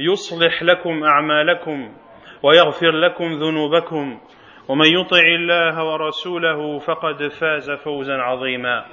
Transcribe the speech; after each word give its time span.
يصلح 0.00 0.62
لكم 0.62 1.04
أعمالكم 1.04 1.96
ويغفر 2.42 2.90
لكم 2.90 3.24
ذنوبكم 3.24 4.20
ومن 4.68 4.86
يطع 4.86 5.22
الله 5.38 5.84
ورسوله 5.84 6.78
فقد 6.78 7.28
فاز 7.28 7.70
فوزا 7.70 8.14
عظيما. 8.14 8.86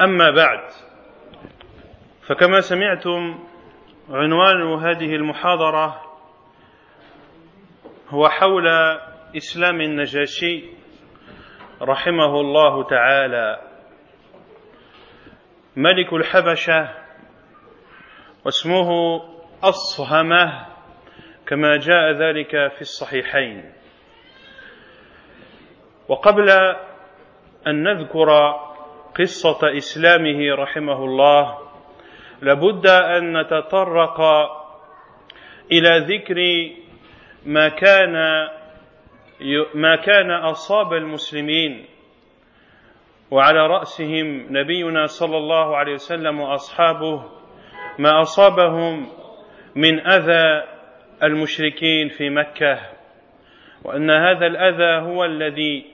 أما 0.00 0.30
بعد 0.30 0.60
فكما 2.28 2.60
سمعتم 2.60 3.38
عنوان 4.10 4.62
هذه 4.82 5.14
المحاضرة 5.14 6.02
هو 8.08 8.28
حول 8.28 8.68
إسلام 9.36 9.80
النجاشي 9.80 10.64
رحمه 11.82 12.40
الله 12.40 12.84
تعالى. 12.84 13.58
ملك 15.76 16.12
الحبشة 16.12 16.88
واسمه 18.44 18.88
أصهمة 19.62 20.66
كما 21.46 21.76
جاء 21.76 22.10
ذلك 22.12 22.50
في 22.50 22.80
الصحيحين. 22.80 23.72
وقبل 26.08 26.50
أن 27.66 27.82
نذكر 27.82 28.28
قصة 29.18 29.76
إسلامه 29.76 30.54
رحمه 30.54 31.04
الله 31.04 31.58
لابد 32.42 32.86
أن 32.86 33.40
نتطرق 33.40 34.20
إلى 35.72 35.98
ذكر 35.98 36.36
ما 37.46 37.68
كان 37.68 38.12
ما 39.74 39.96
كان 39.96 40.30
أصاب 40.30 40.92
المسلمين 40.92 41.86
وعلى 43.30 43.66
رأسهم 43.66 44.46
نبينا 44.50 45.06
صلى 45.06 45.36
الله 45.36 45.76
عليه 45.76 45.92
وسلم 45.92 46.40
وأصحابه 46.40 47.24
ما 47.98 48.20
أصابهم 48.20 49.06
من 49.74 50.06
أذى 50.06 50.64
المشركين 51.22 52.08
في 52.08 52.30
مكة 52.30 52.78
وأن 53.84 54.10
هذا 54.10 54.46
الأذى 54.46 55.06
هو 55.06 55.24
الذي 55.24 55.86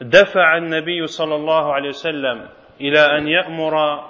دفع 0.00 0.56
النبي 0.56 1.06
صلى 1.06 1.34
الله 1.34 1.72
عليه 1.72 1.88
وسلم 1.88 2.48
إلى 2.80 3.00
أن 3.00 3.28
يأمر 3.28 4.04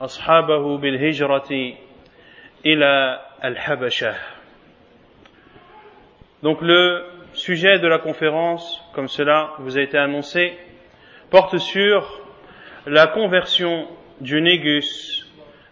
أصحابه 0.00 0.78
بالهجرة 0.78 1.74
إلى 2.66 3.20
الحبشة. 3.44 4.14
Donc 6.42 6.62
le 6.62 7.04
sujet 7.32 7.78
de 7.80 7.88
la 7.88 7.98
conférence, 7.98 8.80
comme 8.94 9.08
cela 9.08 9.54
vous 9.58 9.76
a 9.76 9.80
été 9.80 9.98
annoncé, 9.98 10.56
porte 11.30 11.58
sur 11.58 12.20
la 12.86 13.08
conversion 13.08 13.88
du 14.20 14.40
Négus 14.40 15.17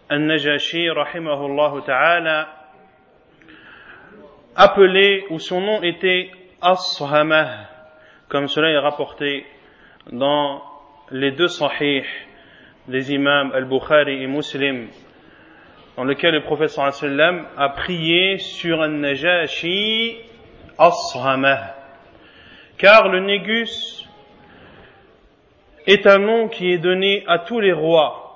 Al-Najashi, 0.09 0.89
rahimahullah 0.89 1.83
ta'ala, 1.85 2.47
appelé, 4.55 5.25
ou 5.29 5.37
son 5.37 5.59
nom 5.59 5.83
était 5.83 6.31
Ashamah, 6.61 7.67
comme 8.29 8.47
cela 8.47 8.69
est 8.69 8.77
rapporté 8.77 9.45
dans 10.09 10.61
les 11.11 11.31
deux 11.31 11.49
sahih 11.49 12.03
des 12.87 13.11
imams 13.11 13.51
Al-Bukhari 13.53 14.23
et 14.23 14.27
Muslim, 14.27 14.87
dans 15.97 16.05
lequel 16.05 16.35
le 16.35 16.43
prophète 16.43 16.73
a 17.57 17.69
prié 17.69 18.37
sur 18.37 18.81
Al-Najashi 18.81 20.15
Ashamah. 20.77 21.75
Car 22.77 23.09
le 23.09 23.19
Négus 23.19 24.07
est 25.85 26.07
un 26.07 26.19
nom 26.19 26.47
qui 26.47 26.71
est 26.71 26.77
donné 26.77 27.25
à 27.27 27.39
tous 27.39 27.59
les 27.59 27.73
rois 27.73 28.26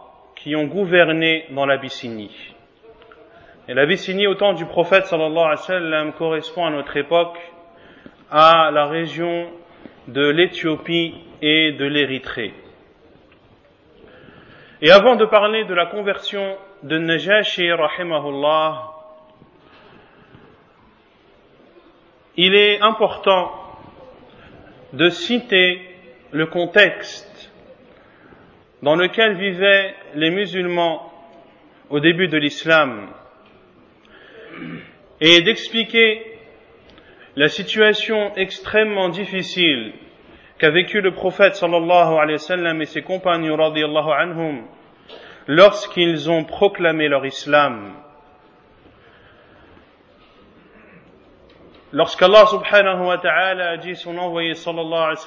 qui 0.43 0.55
ont 0.55 0.65
gouverné 0.65 1.45
dans 1.51 1.65
l'Abyssinie. 1.65 2.53
Et 3.67 3.73
l'Abyssinie, 3.75 4.25
au 4.25 4.33
temps 4.33 4.53
du 4.53 4.65
prophète 4.65 5.05
sallallahu 5.05 5.37
alayhi 5.37 5.51
wa 5.51 5.57
sallam, 5.57 6.13
correspond 6.13 6.65
à 6.65 6.71
notre 6.71 6.97
époque 6.97 7.37
à 8.31 8.71
la 8.71 8.85
région 8.87 9.51
de 10.07 10.27
l'Éthiopie 10.27 11.13
et 11.41 11.73
de 11.73 11.85
l'Érythrée. 11.85 12.53
Et 14.81 14.89
avant 14.89 15.15
de 15.15 15.25
parler 15.25 15.65
de 15.65 15.75
la 15.75 15.85
conversion 15.85 16.57
de 16.81 16.97
Najashi, 16.97 17.71
rahimahullah, 17.71 18.81
il 22.35 22.55
est 22.55 22.81
important 22.81 23.51
de 24.93 25.09
citer 25.09 25.81
le 26.31 26.47
contexte 26.47 27.30
dans 28.81 28.95
lequel 28.95 29.35
vivaient 29.35 29.95
les 30.15 30.31
musulmans 30.31 31.11
au 31.89 31.99
début 31.99 32.27
de 32.27 32.37
l'islam 32.37 33.07
et 35.19 35.41
d'expliquer 35.41 36.25
la 37.35 37.47
situation 37.47 38.33
extrêmement 38.35 39.09
difficile 39.09 39.93
qu'a 40.57 40.71
vécu 40.71 41.01
le 41.01 41.13
prophète 41.13 41.53
et 41.55 42.85
ses 42.85 43.01
compagnons 43.01 43.57
lorsqu'ils 45.47 46.29
ont 46.29 46.43
proclamé 46.43 47.07
leur 47.07 47.25
islam. 47.25 47.93
Lorsqu'Allah 51.93 52.45
subhanahu 52.45 53.05
wa 53.05 53.17
ta'ala 53.17 53.71
a 53.71 53.77
dit 53.77 53.95
son 53.95 54.17
envoyé 54.17 54.53
sallallahu 54.53 55.17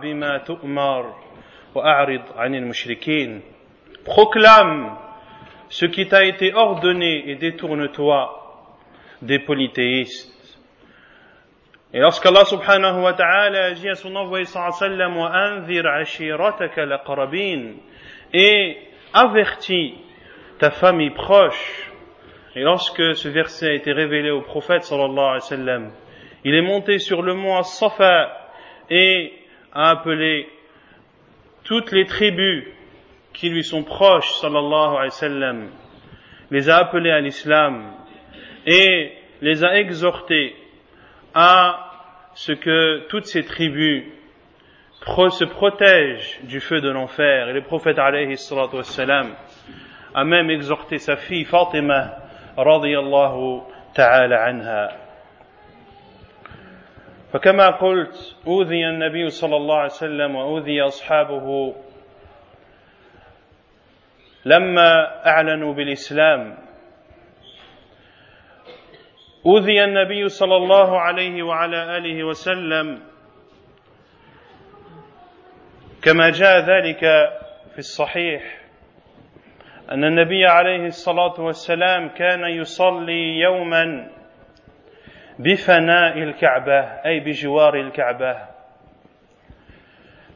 bima 0.00 0.40
Proclame 4.04 4.96
ce 5.68 5.86
qui 5.86 6.08
t'a 6.08 6.24
été 6.24 6.52
ordonné 6.54 7.30
et 7.30 7.36
détourne-toi 7.36 8.66
des 9.22 9.38
polythéistes. 9.38 10.58
Et 11.92 11.98
lorsqu'Allah 11.98 12.44
subhanahu 12.44 13.02
wa 13.02 13.12
ta'ala 13.14 13.72
dit 13.72 13.88
à 13.88 13.94
son 13.94 14.14
envoyé 14.14 14.44
sallam 14.44 15.16
wa 15.16 15.32
anzir 15.32 15.84
et 18.32 18.76
avertis 19.12 19.94
ta 20.58 20.70
famille 20.70 21.10
proche. 21.10 21.90
Et 22.54 22.62
lorsque 22.62 23.14
ce 23.14 23.28
verset 23.28 23.70
a 23.70 23.72
été 23.74 23.92
révélé 23.92 24.30
au 24.30 24.40
prophète 24.40 24.84
sallallahu 24.84 25.40
alayhi 25.50 25.64
wa 25.64 25.90
il 26.44 26.54
est 26.54 26.62
monté 26.62 26.98
sur 26.98 27.22
le 27.22 27.34
mont 27.34 27.58
As-Safa 27.58 28.36
et 28.88 29.32
a 29.72 29.90
appelé 29.90 30.48
toutes 31.70 31.92
les 31.92 32.04
tribus 32.04 32.64
qui 33.32 33.48
lui 33.48 33.62
sont 33.62 33.84
proches, 33.84 34.28
sallallahu 34.40 34.96
alayhi 34.96 35.04
wa 35.04 35.10
sallam, 35.10 35.70
les 36.50 36.68
a 36.68 36.78
appelés 36.78 37.12
à 37.12 37.20
l'islam 37.20 37.92
et 38.66 39.12
les 39.40 39.62
a 39.62 39.78
exhortés 39.78 40.56
à 41.32 41.92
ce 42.34 42.50
que 42.50 43.06
toutes 43.06 43.26
ces 43.26 43.44
tribus 43.44 44.02
se 45.06 45.44
protègent 45.44 46.40
du 46.42 46.58
feu 46.58 46.80
de 46.80 46.90
l'enfer. 46.90 47.50
Et 47.50 47.52
le 47.52 47.62
prophète 47.62 48.00
alayhi 48.00 48.36
salatu 48.36 48.78
a 50.12 50.24
même 50.24 50.50
exhorté 50.50 50.98
sa 50.98 51.18
fille 51.18 51.44
Fatima 51.44 52.16
radiyallahu 52.56 53.60
ta'ala 53.94 54.42
anha. 54.42 55.09
فكما 57.32 57.70
قلت 57.70 58.36
أوذي 58.46 58.86
النبي 58.88 59.28
صلى 59.28 59.56
الله 59.56 59.76
عليه 59.76 59.84
وسلم 59.90 60.36
وأوذي 60.36 60.80
أصحابه 60.82 61.74
لما 64.44 65.20
أعلنوا 65.26 65.74
بالإسلام. 65.74 66.58
أوذي 69.46 69.84
النبي 69.84 70.28
صلى 70.28 70.56
الله 70.56 71.00
عليه 71.00 71.42
وعلى 71.42 71.96
آله 71.96 72.24
وسلم 72.24 73.02
كما 76.02 76.30
جاء 76.30 76.58
ذلك 76.60 77.00
في 77.72 77.78
الصحيح 77.78 78.42
أن 79.90 80.04
النبي 80.04 80.46
عليه 80.46 80.86
الصلاة 80.86 81.40
والسلام 81.40 82.08
كان 82.08 82.44
يصلي 82.44 83.38
يوما 83.40 84.10
بفناء 85.40 86.18
الكعبة 86.18 86.80
أي 86.80 87.20
بجوار 87.20 87.74
الكعبة. 87.74 88.36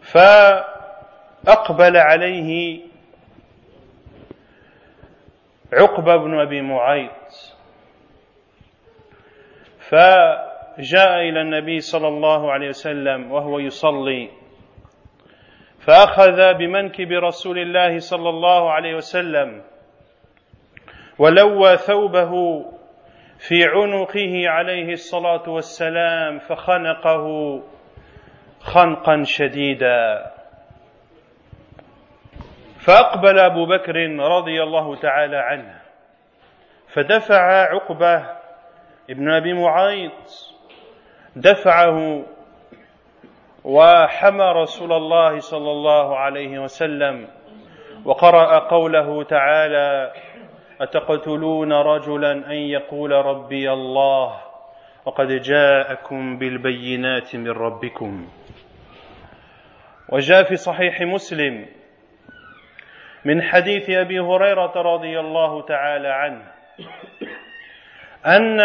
فأقبل 0.03 1.97
عليه 1.97 2.81
عقبة 5.73 6.17
بن 6.17 6.41
أبي 6.41 6.61
معيط. 6.61 7.55
فجاء 9.79 11.21
إلى 11.21 11.41
النبي 11.41 11.81
صلى 11.81 12.09
الله 12.09 12.53
عليه 12.53 12.69
وسلم 12.69 13.33
وهو 13.33 13.59
يصلي. 13.59 14.31
فأخذ 15.81 16.55
بمنكب 16.55 17.13
رسول 17.13 17.59
الله 17.59 17.99
صلى 17.99 18.29
الله 18.29 18.71
عليه 18.73 18.95
وسلم 18.95 19.63
ولوى 21.19 21.77
ثوبه 21.77 22.65
في 23.39 23.65
عنقه 23.65 24.49
عليه 24.49 24.93
الصلاة 24.93 25.49
والسلام 25.49 26.39
فخنقه 26.39 27.27
خنقا 28.61 29.23
شديدا. 29.25 30.31
فأقبل 32.87 33.39
أبو 33.39 33.67
بكر 33.67 33.97
رضي 34.21 34.63
الله 34.63 34.97
تعالى 34.97 35.37
عنه 35.37 35.81
فدفع 36.95 37.73
عقبة 37.73 38.27
ابن 39.11 39.31
أبي 39.31 39.53
معيط. 39.53 40.55
دفعه 41.37 42.25
وحمى 43.65 44.45
رسول 44.45 44.93
الله 44.93 45.39
صلى 45.39 45.71
الله 45.71 46.17
عليه 46.19 46.59
وسلم 46.59 47.29
وقرأ 48.05 48.59
قوله 48.59 49.25
تعالى 49.25 50.13
أتقتلون 50.81 51.73
رجلا 51.73 52.33
أن 52.33 52.57
يقول 52.57 53.13
ربي 53.13 53.73
الله؟ 53.73 54.41
وقد 55.05 55.29
جاءكم 55.29 56.39
بالبينات 56.39 57.37
من 57.37 57.51
ربكم. 57.51 58.29
وجاء 60.09 60.43
في 60.43 60.57
صحيح 60.57 61.01
مسلم 61.01 61.67
من 63.25 63.43
حديث 63.43 63.91
أبي 63.91 64.21
هريرة 64.21 64.73
رضي 64.77 65.21
الله 65.21 65.63
تعالى 65.63 66.09
عنه 66.09 66.43
أن 68.27 68.61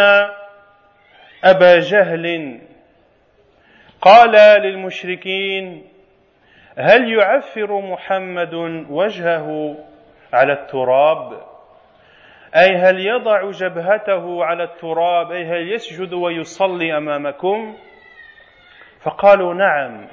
أبا 1.43 1.79
جهل 1.79 2.59
قال 4.01 4.61
للمشركين 4.61 5.85
هل 6.77 7.13
يعفر 7.13 7.81
محمد 7.81 8.53
وجهه 8.89 9.77
على 10.33 10.53
التراب؟ 10.53 11.48
أي 12.55 12.75
هل 12.75 12.99
يضع 12.99 13.51
جبهته 13.51 14.45
على 14.45 14.63
التراب؟ 14.63 15.31
أي 15.31 15.45
هل 15.45 15.71
يسجد 15.73 16.13
ويصلي 16.13 16.97
أمامكم؟ 16.97 17.77
فقالوا 19.01 19.53
نعم. 19.53 20.07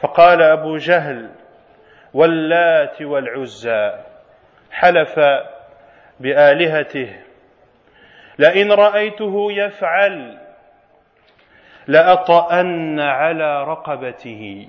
فقال 0.00 0.42
أبو 0.42 0.76
جهل 0.76 1.30
واللات 2.14 3.02
والعزى 3.02 3.92
حلف 4.70 5.20
بآلهته 6.20 7.16
لئن 8.38 8.72
رأيته 8.72 9.52
يفعل 9.52 10.38
لأطأن 11.86 13.00
على 13.00 13.64
رقبته 13.64 14.68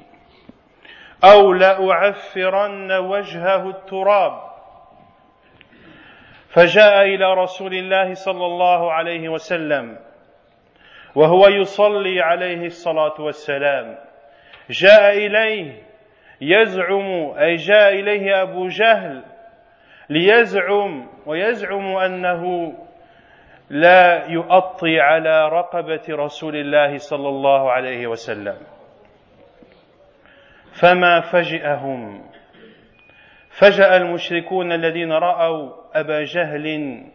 أو 1.24 1.54
لأعفرن 1.54 2.92
وجهه 2.92 3.70
التراب. 3.70 4.51
فجاء 6.54 7.02
إلى 7.02 7.34
رسول 7.34 7.74
الله 7.74 8.14
صلى 8.14 8.46
الله 8.46 8.92
عليه 8.92 9.30
وسلم 9.30 9.98
وهو 11.16 11.48
يصلي 11.48 12.22
عليه 12.22 12.66
الصلاة 12.66 13.22
والسلام. 13.22 13.98
جاء 14.70 15.18
إليه 15.18 15.84
يزعم 16.42 17.32
أي 17.38 17.56
جاء 17.56 17.90
إليه 17.94 18.42
أبو 18.42 18.68
جهل 18.68 19.24
ليزعم 20.10 21.08
ويزعم 21.26 21.96
أنه 21.98 22.74
لا 23.70 24.26
يؤطي 24.28 25.00
على 25.00 25.50
رقبة 25.50 26.02
رسول 26.10 26.56
الله 26.56 26.98
صلى 26.98 27.30
الله 27.30 27.72
عليه 27.72 28.08
وسلم. 28.08 28.58
فما 30.74 31.20
فجأهم 31.22 32.31
فجأ 33.62 33.98
المشركون 33.98 34.72
الذين 34.72 35.12
رأوا 35.12 35.72
أبا 35.94 36.24
جهل 36.24 37.06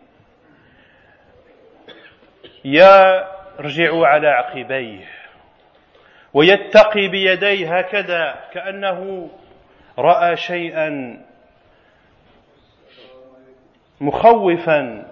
يرجع 2.65 4.07
على 4.07 4.29
عقبيه 4.29 5.05
ويتقي 6.35 7.09
بيديه 7.09 7.79
هكذا 7.79 8.41
كأنه 8.53 9.31
رأى 9.99 10.37
شيئا 10.37 11.23
مخوفا. 14.01 15.07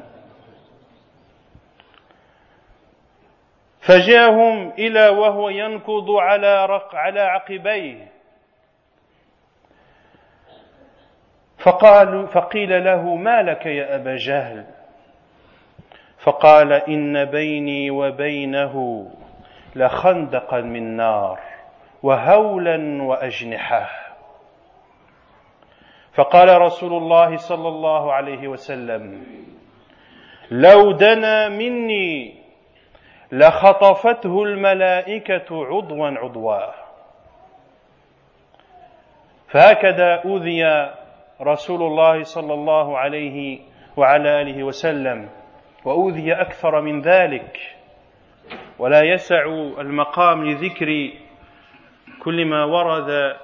فجاءهم 3.81 4.71
إلى 4.71 5.09
وهو 5.09 5.49
ينكض 5.49 6.11
على 6.11 6.67
رق 6.67 6.95
على 6.95 7.21
عقبيه. 7.21 8.14
فقالوا 11.65 12.27
فقيل 12.27 12.85
له 12.85 13.15
ما 13.17 13.43
لك 13.43 13.67
يا 13.67 13.95
أبا 13.97 14.17
جهل؟ 14.17 14.65
فقال 16.19 16.73
إن 16.73 17.25
بيني 17.25 17.91
وبينه 17.91 19.07
لخندقا 19.77 20.61
من 20.61 20.97
نار 20.97 21.41
وهولا 22.03 23.03
وأجنحة. 23.03 23.91
فقال 26.15 26.61
رسول 26.61 26.93
الله 26.93 27.37
صلى 27.37 27.69
الله 27.69 28.13
عليه 28.13 28.49
وسلم 28.49 29.27
لو 30.51 30.93
دنا 30.93 31.49
مني 31.49 32.35
لخطفته 33.33 34.43
الملائكة 34.43 35.67
عضوا 35.67 36.09
عضوا 36.09 36.73
فهكذا 39.49 40.23
أوذي 40.25 40.95
رسول 41.47 41.83
الله 41.83 42.23
صلى 42.23 42.55
الله 42.55 42.99
عليه 42.99 43.61
وعلى 43.97 44.41
آله 44.41 44.63
وسلم 44.65 45.29
وأوذي 45.85 46.33
أكثر 46.33 46.81
من 46.81 47.01
ذلك 47.01 47.59
ولا 48.79 49.03
يسع 49.03 49.45
المقام 49.79 50.45
لذكر 50.45 51.11
كل 52.23 52.45
ما 52.45 52.65
ورد 52.65 53.37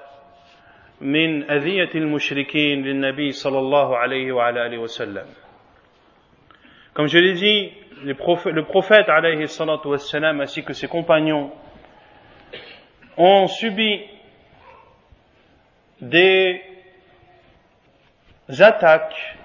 من 1.01 1.51
أذية 1.51 1.91
المشركين 1.95 2.83
للنبي 2.83 3.33
صلى 3.33 3.59
الله 3.59 3.97
عليه 3.97 4.33
وعلى 4.33 4.67
آله 4.67 4.79
وسلم. 4.79 5.27
Comme 6.95 7.07
je 7.07 7.19
l'ai 7.19 7.35
dit, 7.35 7.73
le 8.03 8.15
prophète, 8.15 8.53
le 8.53 8.65
prophète 8.65 9.09
alayhi 9.09 9.47
wassalam, 9.85 10.41
ainsi 10.41 10.65
que 10.65 10.73
ses 10.73 10.89
compagnons 10.89 11.51
ont 13.17 13.47
subi 13.47 14.01
des 16.01 16.61
attaques, 18.59 19.37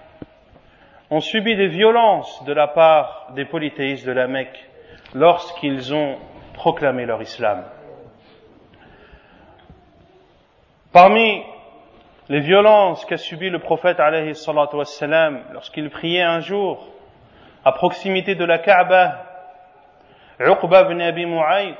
ont 1.11 1.19
subi 1.19 1.55
des 1.55 1.67
violences 1.67 2.43
de 2.45 2.53
la 2.53 2.67
part 2.67 3.27
des 3.35 3.45
polythéistes 3.45 4.05
de 4.05 4.11
la 4.11 4.27
Mecque 4.27 4.59
lorsqu'ils 5.13 5.93
ont 5.93 6.17
proclamé 6.53 7.05
leur 7.05 7.21
islam. 7.21 7.63
Parmi 10.91 11.43
les 12.29 12.39
violences 12.39 13.05
qu'a 13.05 13.17
subi 13.17 13.49
le 13.49 13.59
prophète 13.59 13.99
lorsqu'il 15.53 15.89
priait 15.89 16.23
un 16.23 16.39
jour 16.39 16.87
à 17.63 17.71
proximité 17.71 18.35
de 18.35 18.45
la 18.45 18.59
Kaaba, 18.59 19.25
Uqba 20.39 20.81
ibn 20.83 21.01
Abi 21.01 21.25
Mu'ayt. 21.25 21.75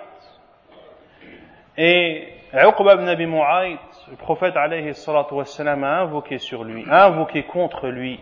Et 1.77 2.27
Uqba 2.53 2.96
ibn 2.96 3.08
Abi 3.08 3.25
Mu'ayt, 3.25 3.79
le 4.10 4.16
prophète 4.18 4.56
alayhi 4.56 4.94
wassalam 5.32 5.84
a 5.84 6.02
invoqué 6.02 6.38
sur 6.38 6.64
lui, 6.64 6.86
a 6.90 7.06
invoqué 7.06 7.44
contre 7.44 7.88
lui. 7.88 8.20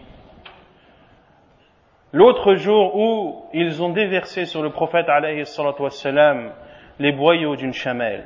L'autre 2.12 2.56
jour 2.56 2.96
où 2.96 3.46
ils 3.54 3.82
ont 3.82 3.90
déversé 3.90 4.46
sur 4.46 4.62
le 4.62 4.70
prophète 4.70 5.10
alayhi 5.10 5.44
wassalam 5.80 6.52
les 7.00 7.12
boyaux 7.12 7.56
d'une 7.56 7.74
chamelle. 7.74 8.26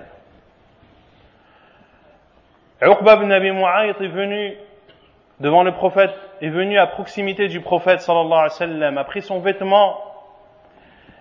Uqba 2.82 3.16
ibn 3.16 3.32
Abi 3.32 3.52
Mu'ayt 3.52 3.96
est 4.02 4.08
venu 4.08 4.56
devant 5.40 5.64
le 5.64 5.72
prophète, 5.72 6.14
est 6.42 6.50
venu 6.50 6.78
à 6.78 6.88
proximité 6.88 7.48
du 7.48 7.62
prophète 7.62 8.02
sallallahu 8.02 8.34
alayhi 8.34 8.44
wa 8.44 8.50
sallam, 8.50 8.98
a 8.98 9.04
pris 9.04 9.22
son 9.22 9.40
vêtement 9.40 9.98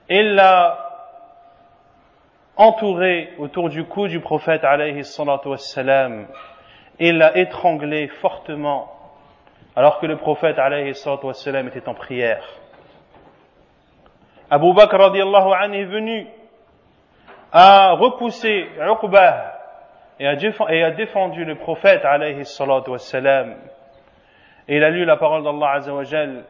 il 0.09 0.35
l'a 0.35 0.86
entouré 2.57 3.33
autour 3.39 3.69
du 3.69 3.85
cou 3.85 4.09
du 4.09 4.21
prophète 4.21 4.65
alayhi 4.65 5.05
salatu 5.05 5.49
wassalam, 5.49 6.27
il 6.99 7.19
l'a 7.19 7.37
étranglé 7.37 8.09
fortement 8.09 8.91
alors 9.75 10.01
que 10.01 10.07
le 10.07 10.17
prophète 10.17 10.59
alayhi 10.59 10.95
salatu 10.95 11.27
wassalam 11.27 11.69
était 11.69 11.89
en 11.89 11.95
prière. 11.95 12.45
Abu 14.51 14.73
Bakr 14.73 14.97
radiallahu 14.97 15.53
anhu 15.53 15.81
est 15.81 15.85
venu 15.85 16.27
à 17.53 17.93
repousser 17.93 18.67
Uqbah 18.81 19.53
et 20.19 20.27
a, 20.27 20.91
défendu 20.93 21.45
le 21.45 21.57
prophète 21.57 22.05
alayhi 22.05 22.45
salatu 22.47 22.91
wassalam. 22.91 23.57
Et 24.69 24.77
il 24.77 24.85
a 24.85 24.91
lu 24.91 25.05
la 25.05 25.17
parole 25.17 25.45
d'Allah 25.45 25.73
azawajal. 25.73 26.45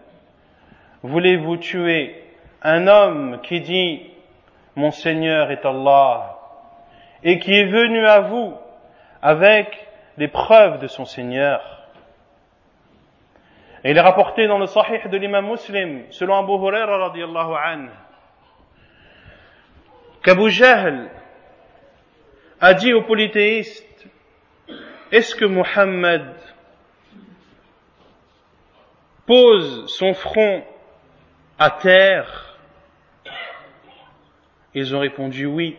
Voulez-vous 1.02 1.56
tuer 1.56 2.22
un 2.62 2.86
homme 2.86 3.40
qui 3.42 3.60
dit 3.60 4.02
Mon 4.76 4.90
Seigneur 4.90 5.50
est 5.50 5.64
Allah 5.64 6.38
et 7.24 7.38
qui 7.38 7.52
est 7.52 7.64
venu 7.64 8.06
à 8.06 8.20
vous 8.20 8.54
avec 9.22 9.88
les 10.18 10.28
preuves 10.28 10.78
de 10.80 10.86
son 10.86 11.06
Seigneur. 11.06 11.88
Et 13.82 13.90
il 13.90 13.96
est 13.96 14.02
rapporté 14.02 14.46
dans 14.46 14.58
le 14.58 14.66
Sahih 14.66 15.08
de 15.08 15.16
l'imam 15.16 15.46
muslim, 15.46 16.04
selon 16.10 16.36
Abu 16.36 16.52
Huraira 16.52 17.08
radiallahu 17.08 17.54
anhu, 17.54 17.90
qu'Abu 20.22 20.50
Jahl 20.50 21.08
a 22.60 22.74
dit 22.74 22.92
aux 22.92 23.02
polythéistes, 23.02 24.08
est-ce 25.10 25.34
que 25.34 25.44
Muhammad 25.44 26.34
pose 29.26 29.86
son 29.86 30.12
front 30.14 30.64
à 31.58 31.70
terre 31.70 32.55
Ils 34.76 34.94
ont 34.94 34.98
répondu 34.98 35.46
oui. 35.46 35.74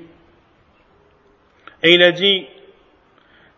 Et 1.84 1.94
il 1.94 2.01
a 2.01 2.12
dit, 2.12 2.48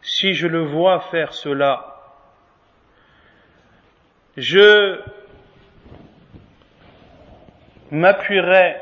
si 0.02 0.34
je 0.34 0.48
le 0.48 0.66
vois 0.66 1.00
faire 1.12 1.34
cela, 1.34 1.96
je 4.36 5.00
m'appuierai, 7.90 8.82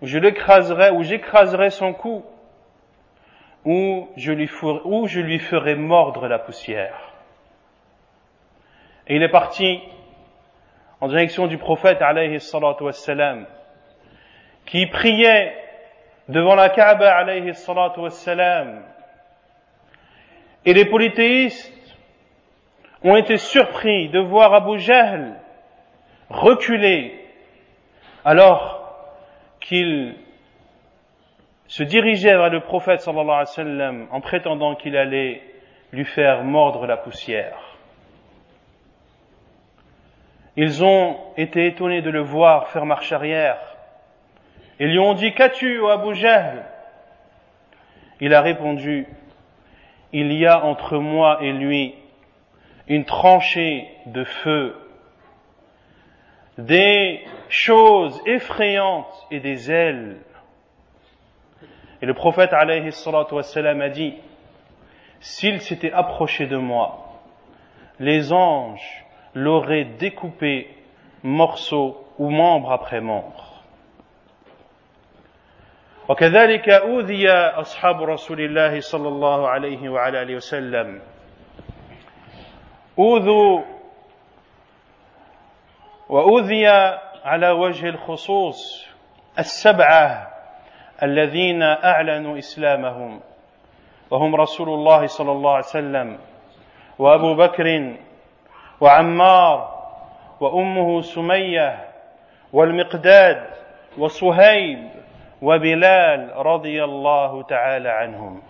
je 0.00 0.18
l'écraserai, 0.18 0.90
ou 0.90 1.02
j'écraserai 1.02 1.68
son 1.68 1.92
cou, 1.92 2.24
ou 3.66 4.08
je, 4.16 4.32
lui 4.32 4.46
ferai, 4.46 5.74
ou 5.74 5.80
mordre 5.80 6.28
la 6.28 6.38
poussière. 6.38 7.12
Et 9.06 9.16
il 9.16 9.22
est 9.22 9.28
parti 9.28 9.80
en 11.02 11.08
direction 11.08 11.46
du 11.46 11.58
prophète 11.58 12.00
alayhi 12.00 12.38
qui 14.64 14.86
priait 14.86 15.60
devant 16.28 16.54
la 16.54 16.70
Kaaba 16.70 17.14
alayhi 17.14 17.54
salatu 17.54 18.00
wassalam. 18.00 18.82
Et 20.64 20.72
les 20.72 20.86
polythéistes 20.86 21.72
ont 23.02 23.16
été 23.16 23.36
surpris 23.36 24.08
de 24.08 24.18
voir 24.18 24.54
Abu 24.54 24.78
Jahl 24.78 25.38
reculer 26.30 27.20
alors 28.24 28.96
qu'il 29.60 30.16
se 31.66 31.82
dirigeait 31.82 32.36
vers 32.36 32.50
le 32.50 32.60
prophète 32.60 33.00
sallallahu 33.00 33.30
alayhi 33.30 33.40
wa 33.40 33.46
sallam 33.46 34.08
en 34.10 34.20
prétendant 34.20 34.74
qu'il 34.74 34.96
allait 34.96 35.42
lui 35.92 36.04
faire 36.04 36.44
mordre 36.44 36.86
la 36.86 36.96
poussière. 36.96 37.58
Ils 40.56 40.84
ont 40.84 41.16
été 41.36 41.66
étonnés 41.66 42.00
de 42.02 42.10
le 42.10 42.22
voir 42.22 42.68
faire 42.68 42.86
marche 42.86 43.12
arrière. 43.12 43.73
Ils 44.80 44.90
lui 44.90 44.98
ont 44.98 45.14
dit, 45.14 45.32
qu'as-tu, 45.32 45.78
ô 45.78 45.88
Abu 45.88 46.14
Jahl? 46.14 46.64
Il 48.20 48.34
a 48.34 48.40
répondu, 48.40 49.06
il 50.12 50.32
y 50.32 50.46
a 50.46 50.64
entre 50.64 50.98
moi 50.98 51.38
et 51.42 51.52
lui 51.52 51.94
une 52.86 53.04
tranchée 53.04 53.88
de 54.06 54.24
feu, 54.24 54.76
des 56.58 57.24
choses 57.48 58.20
effrayantes 58.26 59.26
et 59.30 59.40
des 59.40 59.70
ailes. 59.70 60.18
Et 62.02 62.06
le 62.06 62.14
prophète 62.14 62.52
alayhi 62.52 62.90
wassalam, 63.06 63.80
a 63.80 63.88
dit, 63.88 64.14
s'il 65.20 65.60
s'était 65.60 65.92
approché 65.92 66.46
de 66.46 66.56
moi, 66.56 67.20
les 67.98 68.32
anges 68.32 69.04
l'auraient 69.34 69.84
découpé 69.84 70.68
morceau 71.22 72.04
ou 72.18 72.30
membre 72.30 72.72
après 72.72 73.00
membre. 73.00 73.53
وكذلك 76.08 76.68
أوذي 76.68 77.30
أصحاب 77.30 78.02
رسول 78.02 78.40
الله 78.40 78.80
صلى 78.80 79.08
الله 79.08 79.48
عليه 79.48 79.88
وعلى 79.88 80.22
آله 80.22 80.36
وسلم. 80.36 81.00
أوذوا 82.98 83.62
وأوذي 86.08 86.66
على 87.24 87.50
وجه 87.50 87.88
الخصوص 87.88 88.88
السبعة 89.38 90.30
الذين 91.02 91.62
أعلنوا 91.62 92.38
إسلامهم 92.38 93.20
وهم 94.10 94.36
رسول 94.36 94.68
الله 94.68 95.06
صلى 95.06 95.32
الله 95.32 95.50
عليه 95.50 95.64
وسلم 95.64 96.18
وأبو 96.98 97.34
بكر 97.34 97.96
وعمار 98.80 99.74
وأمه 100.40 101.00
سمية 101.00 101.88
والمقداد 102.52 103.46
وصهيب 103.98 104.88
وبلال 105.42 106.32
رضي 106.36 106.84
الله 106.84 107.42
تعالى 107.42 107.88
عنهم. 107.88 108.42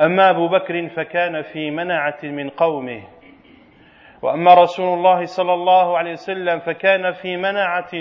أما 0.00 0.30
أبو 0.30 0.48
بكر 0.48 0.88
فكان 0.88 1.42
في 1.42 1.70
منعة 1.70 2.18
من 2.22 2.48
قومه. 2.48 3.02
وأما 4.22 4.54
رسول 4.54 4.98
الله 4.98 5.24
صلى 5.24 5.54
الله 5.54 5.98
عليه 5.98 6.12
وسلم 6.12 6.58
فكان 6.58 7.12
في 7.12 7.36
منعة 7.36 7.92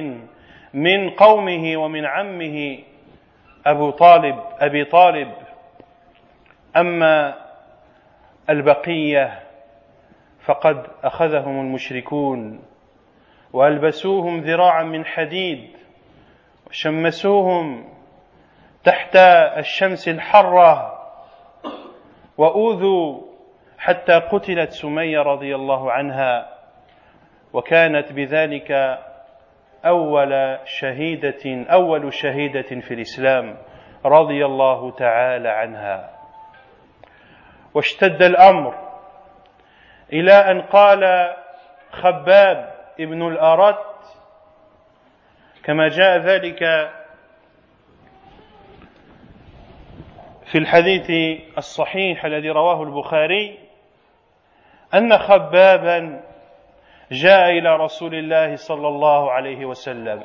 من 0.73 1.09
قومه 1.09 1.77
ومن 1.77 2.05
عمه 2.05 2.77
أبو 3.65 3.89
طالب 3.89 4.35
أبي 4.59 4.85
طالب. 4.85 5.31
أما 6.77 7.35
البقية 8.49 9.39
فقد 10.45 10.87
أخذهم 11.03 11.59
المشركون 11.59 12.61
وألبسوهم 13.53 14.39
ذراعا 14.39 14.83
من 14.83 15.05
حديد. 15.05 15.69
وشمسوهم 16.67 17.89
تحت 18.83 19.15
الشمس 19.57 20.07
الحرة 20.07 21.01
وأوذوا 22.37 23.21
حتى 23.77 24.13
قتلت 24.13 24.69
سمية 24.71 25.19
رضي 25.19 25.55
الله 25.55 25.91
عنها 25.91 26.49
وكانت 27.53 28.11
بذلك 28.13 28.99
أول 29.85 30.59
شهيدة 30.65 31.65
أول 31.71 32.13
شهيدة 32.13 32.79
في 32.81 32.93
الإسلام 32.93 33.57
رضي 34.05 34.45
الله 34.45 34.91
تعالى 34.91 35.49
عنها. 35.49 36.09
واشتد 37.73 38.21
الأمر 38.21 38.75
إلى 40.13 40.33
أن 40.33 40.61
قال 40.61 41.33
خباب 41.91 42.75
ابن 42.99 43.27
الارت 43.27 43.94
كما 45.65 45.87
جاء 45.87 46.17
ذلك 46.17 46.59
في 50.45 50.57
الحديث 50.57 51.39
الصحيح 51.57 52.25
الذي 52.25 52.49
رواه 52.49 52.83
البخاري 52.83 53.59
أن 54.93 55.17
خبابا 55.17 56.23
جاء 57.11 57.49
إلى 57.49 57.75
رسول 57.75 58.15
الله 58.15 58.55
صلى 58.55 58.87
الله 58.87 59.31
عليه 59.31 59.65
وسلم 59.65 60.23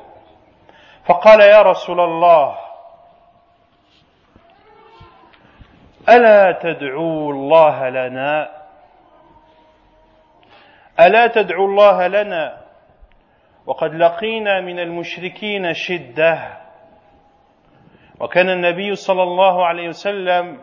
فقال 1.04 1.40
يا 1.40 1.62
رسول 1.62 2.00
الله 2.00 2.58
ألا 6.08 6.52
تدعو 6.52 7.30
الله 7.30 7.88
لنا؟ 7.88 8.50
ألا 11.00 11.26
تدعو 11.26 11.64
الله 11.64 12.06
لنا؟ 12.06 12.69
وقد 13.70 13.94
لقينا 13.94 14.60
من 14.60 14.78
المشركين 14.78 15.72
شدة. 15.74 16.58
وكان 18.20 18.48
النبي 18.50 18.94
صلى 18.94 19.22
الله 19.22 19.66
عليه 19.66 19.88
وسلم 19.88 20.58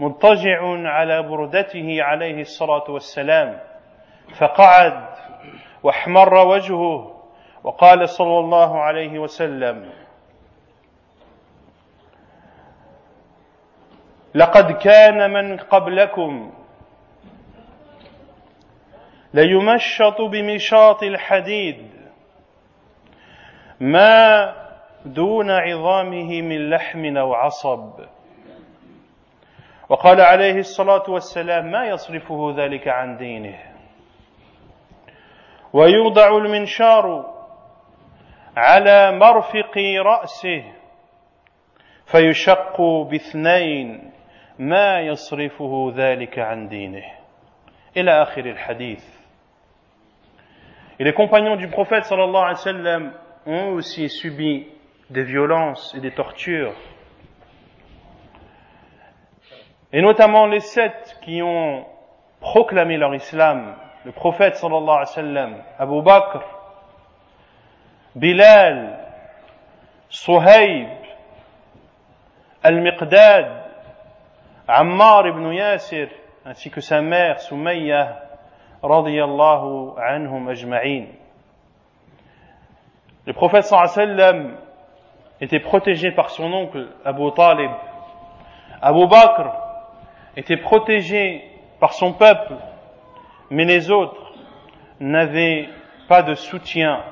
مضطجع 0.00 0.60
على 0.88 1.22
بردته 1.22 2.02
عليه 2.02 2.40
الصلاة 2.40 2.90
والسلام 2.90 3.60
فقعد 4.38 5.06
واحمر 5.82 6.34
وجهه 6.34 7.20
وقال 7.64 8.08
صلى 8.08 8.38
الله 8.38 8.80
عليه 8.80 9.18
وسلم 9.18 9.92
لقد 14.34 14.72
كان 14.72 15.30
من 15.32 15.56
قبلكم 15.56 16.52
ليمشط 19.34 20.20
بمشاط 20.20 21.02
الحديد 21.02 21.93
ما 23.80 24.54
دون 25.04 25.50
عظامه 25.50 26.42
من 26.42 26.70
لحم 26.70 27.16
أو 27.16 27.34
عصب. 27.34 28.00
وقال 29.88 30.20
عليه 30.20 30.58
الصلاة 30.58 31.10
والسلام 31.10 31.70
ما 31.70 31.84
يصرفه 31.86 32.54
ذلك 32.56 32.88
عن 32.88 33.16
دينه. 33.16 33.58
ويوضع 35.72 36.36
المنشار 36.36 37.34
على 38.56 39.18
مرفق 39.18 39.78
رأسه 40.06 40.64
فيشق 42.06 42.80
باثنين 43.10 44.12
ما 44.58 45.00
يصرفه 45.00 45.92
ذلك 45.96 46.38
عن 46.38 46.68
دينه. 46.68 47.04
إلى 47.96 48.22
آخر 48.22 48.44
الحديث. 48.46 49.04
Et 51.00 51.04
les 51.04 51.12
compagnons 51.12 51.56
du 51.56 51.68
prophète 51.68 52.04
sallallahu 52.04 52.44
alayhi 52.44 52.58
wa 52.58 52.72
sallam 52.72 53.12
ont 53.46 53.72
aussi 53.74 54.08
subi 54.08 54.66
des 55.10 55.24
violences 55.24 55.94
et 55.96 56.00
des 56.00 56.12
tortures. 56.12 56.74
Et 59.92 60.02
notamment 60.02 60.46
les 60.46 60.60
sept 60.60 61.18
qui 61.22 61.40
ont 61.42 61.86
proclamé 62.40 62.96
leur 62.96 63.14
islam, 63.14 63.76
le 64.04 64.12
prophète 64.12 64.56
sallallahu 64.56 64.82
alayhi 64.82 65.00
wa 65.00 65.06
sallam, 65.06 65.56
Abu 65.78 66.02
Bakr, 66.02 66.42
Bilal, 68.16 68.98
Suhaib, 70.08 70.88
Al-Miqdad, 72.62 73.64
Ammar 74.66 75.26
ibn 75.26 75.52
Yasir, 75.52 76.08
ainsi 76.44 76.70
que 76.70 76.80
sa 76.80 77.00
mère 77.00 77.40
Soumayyah, 77.40 78.20
radiyallahu 78.82 79.94
anhum 79.98 80.48
ajma'in. 80.48 81.06
Le 83.26 83.32
prophète 83.32 83.64
sallam 83.64 84.56
était 85.40 85.60
protégé 85.60 86.10
par 86.10 86.30
son 86.30 86.52
oncle 86.52 86.88
Abu 87.04 87.32
Talib. 87.34 87.70
Abu 88.82 89.06
Bakr 89.06 89.50
était 90.36 90.58
protégé 90.58 91.42
par 91.80 91.94
son 91.94 92.12
peuple, 92.12 92.54
mais 93.50 93.64
les 93.64 93.90
autres 93.90 94.34
n'avaient 95.00 95.68
pas 96.06 96.22
de 96.22 96.34
soutien 96.34 97.02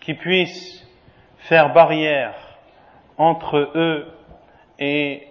qui 0.00 0.14
puisse 0.14 0.86
faire 1.38 1.72
barrière 1.72 2.34
entre 3.18 3.70
eux 3.74 4.06
et 4.78 5.26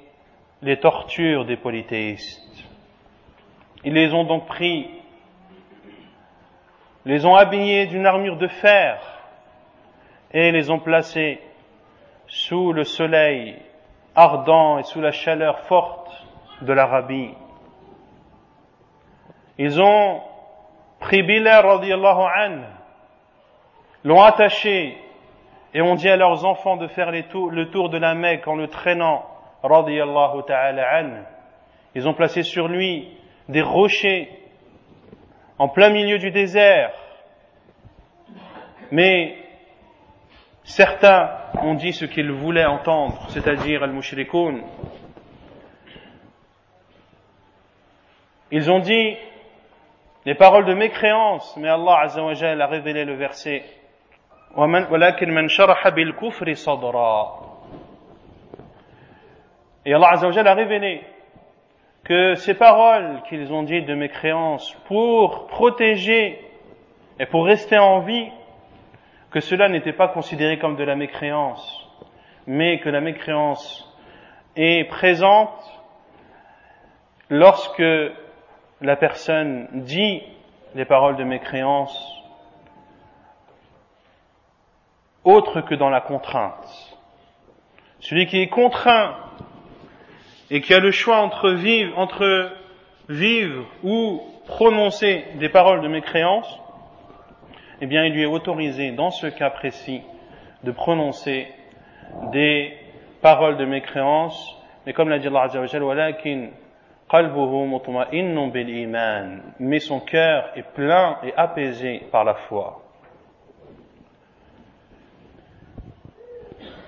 les 0.61 0.79
tortures 0.79 1.45
des 1.45 1.55
polythéistes. 1.55 2.65
Ils 3.85 3.93
les 3.93 4.13
ont 4.13 4.25
donc 4.25 4.45
pris, 4.47 4.89
les 7.05 7.25
ont 7.25 7.35
habillés 7.35 7.85
d'une 7.85 8.05
armure 8.05 8.37
de 8.37 8.47
fer 8.47 9.14
et 10.35 10.51
les 10.51 10.69
ont 10.69 10.79
placés 10.79 11.39
sous 12.27 12.73
le 12.73 12.83
soleil 12.83 13.55
ardent 14.15 14.79
et 14.79 14.83
sous 14.83 14.99
la 14.99 15.11
chaleur 15.11 15.59
forte 15.61 16.11
de 16.61 16.73
l'Arabie. 16.73 17.33
Ils 19.57 19.81
ont 19.81 20.21
pris 20.99 21.23
Bilal 21.23 21.65
l'ont 24.03 24.21
attaché 24.21 24.97
et 25.73 25.81
ont 25.81 25.95
dit 25.95 26.09
à 26.09 26.17
leurs 26.17 26.43
enfants 26.43 26.75
de 26.75 26.87
faire 26.87 27.11
le 27.11 27.69
tour 27.69 27.89
de 27.89 27.97
la 27.97 28.13
Mecque 28.13 28.47
en 28.47 28.55
le 28.55 28.67
traînant. 28.67 29.25
Ils 31.95 32.07
ont 32.09 32.13
placé 32.13 32.43
sur 32.43 32.67
lui 32.67 33.07
des 33.47 33.61
rochers 33.61 34.29
en 35.57 35.69
plein 35.69 35.89
milieu 35.91 36.17
du 36.17 36.31
désert. 36.31 36.91
Mais 38.91 39.44
certains 40.65 41.29
ont 41.61 41.75
dit 41.75 41.93
ce 41.93 42.05
qu'ils 42.05 42.31
voulaient 42.31 42.65
entendre, 42.65 43.25
c'est-à-dire 43.29 43.83
al-mushrikoun. 43.83 44.63
Ils 48.51 48.69
ont 48.69 48.79
dit 48.79 49.15
les 50.25 50.35
paroles 50.35 50.65
de 50.65 50.73
mécréance, 50.73 51.55
mais 51.57 51.69
Allah 51.69 51.99
Azza 52.01 52.21
a 52.21 52.65
révélé 52.67 53.05
le 53.05 53.13
verset. 53.15 53.63
Et 59.85 59.93
Allah 59.93 60.09
Azza 60.09 60.27
a 60.27 60.53
révélé 60.53 61.01
que 62.03 62.35
ces 62.35 62.53
paroles 62.55 63.21
qu'ils 63.29 63.51
ont 63.53 63.63
dites 63.63 63.85
de 63.85 63.95
mécréance 63.95 64.73
pour 64.87 65.47
protéger 65.47 66.39
et 67.19 67.25
pour 67.25 67.45
rester 67.45 67.77
en 67.77 67.99
vie, 67.99 68.29
que 69.35 69.41
cela 69.41 69.67
n'était 69.67 69.91
pas 69.91 70.07
considéré 70.07 70.57
comme 70.59 70.77
de 70.77 70.85
la 70.85 70.95
mécréance, 70.95 71.89
mais 72.47 72.79
que 72.79 72.87
la 72.87 73.01
mécréance 73.01 73.85
est 74.55 74.87
présente 74.87 75.51
lorsque 77.29 77.83
la 78.79 78.95
personne 78.95 79.67
dit 79.73 80.21
les 80.73 80.85
paroles 80.85 81.17
de 81.17 81.25
mécréance 81.25 81.93
autre 85.25 85.59
que 85.59 85.75
dans 85.75 85.89
la 85.89 85.99
contrainte. 85.99 86.97
Celui 87.99 88.27
qui 88.27 88.39
est 88.39 88.47
contraint 88.47 89.17
et 90.49 90.61
qui 90.61 90.73
a 90.73 90.79
le 90.79 90.91
choix 90.91 91.17
entre 91.17 91.49
vivre, 91.49 91.99
entre 91.99 92.53
vivre 93.09 93.65
ou 93.83 94.21
prononcer 94.47 95.25
des 95.39 95.49
paroles 95.49 95.81
de 95.81 95.89
mécréance, 95.89 96.47
eh 97.81 97.85
bien, 97.85 98.05
il 98.05 98.13
lui 98.13 98.23
est 98.23 98.27
autorisé, 98.27 98.91
dans 98.91 99.11
ce 99.11 99.27
cas 99.27 99.49
précis, 99.49 100.01
de 100.63 100.71
prononcer 100.71 101.47
des 102.31 102.73
paroles 103.21 103.57
de 103.57 103.65
mécréance, 103.65 104.57
mais 104.85 104.93
comme 104.93 105.09
l'a 105.09 105.19
dit 105.19 105.27
Allah 105.27 105.43
Azza 105.43 105.59
mais 109.59 109.79
son 109.79 109.99
cœur 109.99 110.49
est 110.55 110.73
plein 110.73 111.17
et 111.23 111.33
apaisé 111.35 112.03
par 112.11 112.23
la 112.23 112.33
foi. 112.33 112.81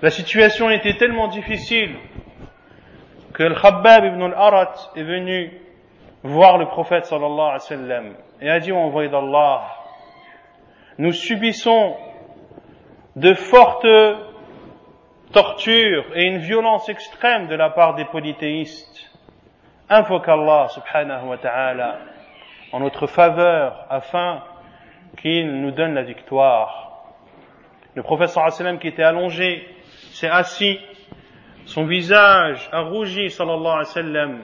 La 0.00 0.10
situation 0.10 0.70
était 0.70 0.94
tellement 0.94 1.28
difficile 1.28 1.96
que 3.34 3.42
le 3.42 3.54
Khabbab 3.54 4.04
ibn 4.04 4.22
al-Arat 4.22 4.74
est 4.94 5.02
venu 5.02 5.52
voir 6.22 6.58
le 6.58 6.66
prophète 6.66 7.04
sallallahu 7.04 7.32
alayhi 7.32 7.52
wa 7.52 7.58
sallam 7.58 8.14
et 8.40 8.48
a 8.48 8.60
dit 8.60 8.70
au 8.70 8.76
envoyé 8.76 9.08
d'Allah, 9.08 9.62
nous 10.98 11.12
subissons 11.12 11.96
de 13.16 13.34
fortes 13.34 13.86
tortures 15.32 16.04
et 16.14 16.24
une 16.24 16.38
violence 16.38 16.88
extrême 16.88 17.46
de 17.48 17.54
la 17.54 17.70
part 17.70 17.94
des 17.94 18.04
polythéistes. 18.04 19.10
Invoque 19.88 20.28
Allah 20.28 20.68
subhanahu 20.68 21.28
wa 21.28 21.38
ta'ala 21.38 21.98
en 22.72 22.80
notre 22.80 23.06
faveur 23.06 23.86
afin 23.88 24.42
qu'il 25.16 25.60
nous 25.60 25.70
donne 25.70 25.94
la 25.94 26.02
victoire. 26.02 27.14
Le 27.94 28.02
wa 28.02 28.26
sallam 28.26 28.78
qui 28.78 28.88
était 28.88 29.02
allongé 29.02 29.66
s'est 30.12 30.28
assis 30.28 30.78
son 31.68 31.84
visage 31.84 32.66
a 32.72 32.80
rougi, 32.80 33.28
sallallahu 33.28 33.66
alayhi 33.66 33.78
wa 33.78 33.84
sallam, 33.84 34.42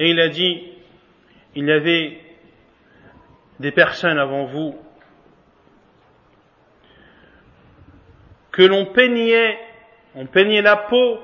et 0.00 0.10
il 0.10 0.18
a 0.18 0.28
dit, 0.28 0.72
il 1.54 1.66
y 1.66 1.70
avait 1.70 2.18
des 3.60 3.70
personnes 3.70 4.18
avant 4.18 4.44
vous 4.44 4.76
que 8.56 8.62
l'on 8.62 8.86
peignait, 8.86 9.58
on 10.14 10.24
peignait 10.24 10.62
la 10.62 10.76
peau 10.76 11.18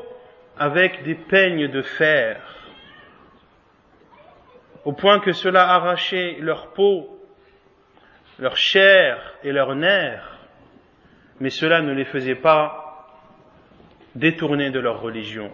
avec 0.59 1.03
des 1.03 1.14
peignes 1.14 1.68
de 1.68 1.81
fer, 1.81 2.42
au 4.85 4.92
point 4.92 5.18
que 5.18 5.33
cela 5.33 5.66
arrachait 5.66 6.37
leur 6.40 6.75
peau, 6.75 7.18
leur 8.38 8.59
chair 8.59 9.16
et 9.42 9.51
leurs 9.51 9.75
nerfs, 9.75 10.40
mais 11.40 11.49
cela 11.49 11.81
ne 11.81 11.95
les 11.95 12.05
faisait 12.05 12.35
pas 12.35 13.16
détournés 14.14 14.71
de 14.71 14.81
leur 14.81 15.01
religion. 15.01 15.51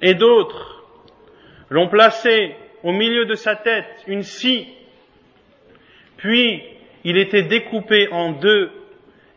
Et 0.00 0.14
d'autres 0.14 0.84
l'ont 1.70 1.88
placé 1.88 2.54
au 2.84 2.92
milieu 2.92 3.24
de 3.24 3.34
sa 3.34 3.56
tête 3.56 4.04
une 4.06 4.22
scie, 4.22 4.68
puis 6.18 6.62
il 7.02 7.16
était 7.16 7.42
découpé 7.42 8.06
en 8.12 8.30
deux 8.30 8.70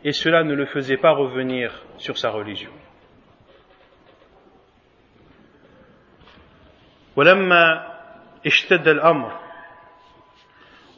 et 0.04 0.12
cela 0.12 0.44
ne 0.44 0.54
le 0.54 0.66
faisait 0.66 0.98
pas 0.98 1.12
revenir 1.12 1.84
sur 1.98 2.18
sa 2.18 2.30
religion. 2.32 2.72
ولما 7.18 7.88
اشتد 8.46 8.88
الأمر 8.88 9.32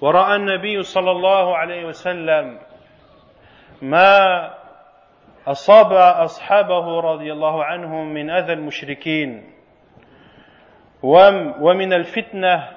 ورأى 0.01 0.35
النبي 0.35 0.83
صلى 0.83 1.11
الله 1.11 1.57
عليه 1.57 1.85
وسلم 1.85 2.59
ما 3.81 4.13
أصاب 5.47 5.93
أصحابه 6.27 6.99
رضي 6.99 7.31
الله 7.33 7.63
عنهم 7.63 8.13
من 8.13 8.29
أذى 8.29 8.53
المشركين 8.53 9.53
ومن 11.59 11.93
الفتنة 11.93 12.69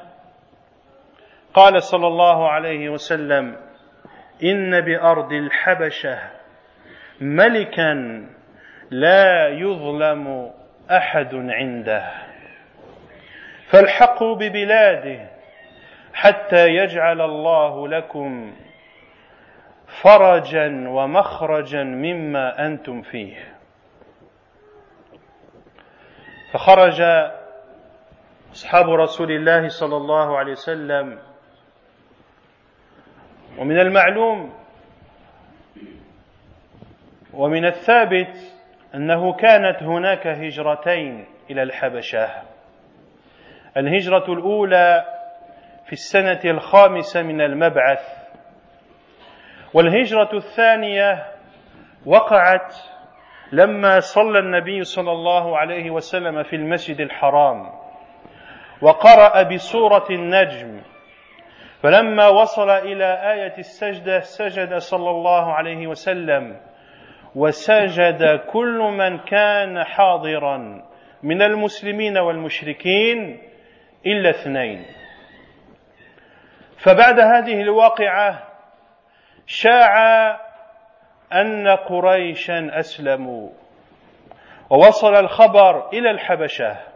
قال 1.54 1.82
صلى 1.82 2.06
الله 2.06 2.48
عليه 2.48 2.88
وسلم 2.88 3.71
إن 4.44 4.80
بأرض 4.80 5.32
الحبشة 5.32 6.18
ملكا 7.20 8.26
لا 8.90 9.48
يظلم 9.48 10.52
أحد 10.90 11.34
عنده. 11.34 12.10
فالحقوا 13.68 14.34
ببلاده 14.36 15.30
حتى 16.14 16.66
يجعل 16.68 17.20
الله 17.20 17.88
لكم 17.88 18.54
فرجا 20.02 20.88
ومخرجا 20.88 21.82
مما 21.84 22.66
أنتم 22.66 23.02
فيه. 23.02 23.36
فخرج 26.52 27.02
أصحاب 28.52 28.90
رسول 28.90 29.30
الله 29.32 29.68
صلى 29.68 29.96
الله 29.96 30.38
عليه 30.38 30.52
وسلم 30.52 31.18
ومن 33.58 33.80
المعلوم 33.80 34.52
ومن 37.34 37.64
الثابت 37.64 38.36
أنه 38.94 39.32
كانت 39.32 39.82
هناك 39.82 40.26
هجرتين 40.26 41.26
إلى 41.50 41.62
الحبشة. 41.62 42.28
الهجرة 43.76 44.32
الأولى 44.32 45.04
في 45.86 45.92
السنة 45.92 46.40
الخامسة 46.44 47.22
من 47.22 47.40
المبعث 47.40 48.22
والهجرة 49.74 50.30
الثانية 50.36 51.26
وقعت 52.06 52.74
لما 53.52 54.00
صلى 54.00 54.38
النبي 54.38 54.84
صلى 54.84 55.12
الله 55.12 55.58
عليه 55.58 55.90
وسلم 55.90 56.42
في 56.42 56.56
المسجد 56.56 57.00
الحرام 57.00 57.70
وقرأ 58.82 59.42
بسورة 59.42 60.06
النجم 60.10 60.80
فلما 61.82 62.28
وصل 62.28 62.70
إلى 62.70 63.32
آية 63.32 63.58
السجدة 63.58 64.20
سجد 64.20 64.74
صلى 64.74 65.10
الله 65.10 65.52
عليه 65.52 65.86
وسلم 65.86 66.60
وسجد 67.34 68.40
كل 68.52 68.78
من 68.78 69.18
كان 69.18 69.84
حاضرا 69.84 70.82
من 71.22 71.42
المسلمين 71.42 72.18
والمشركين 72.18 73.42
إلا 74.06 74.30
اثنين. 74.30 74.84
فبعد 76.76 77.20
هذه 77.20 77.60
الواقعة 77.60 78.42
شاع 79.46 79.96
أن 81.32 81.68
قريشا 81.68 82.78
أسلموا 82.78 83.50
ووصل 84.70 85.14
الخبر 85.14 85.88
إلى 85.92 86.10
الحبشة. 86.10 86.91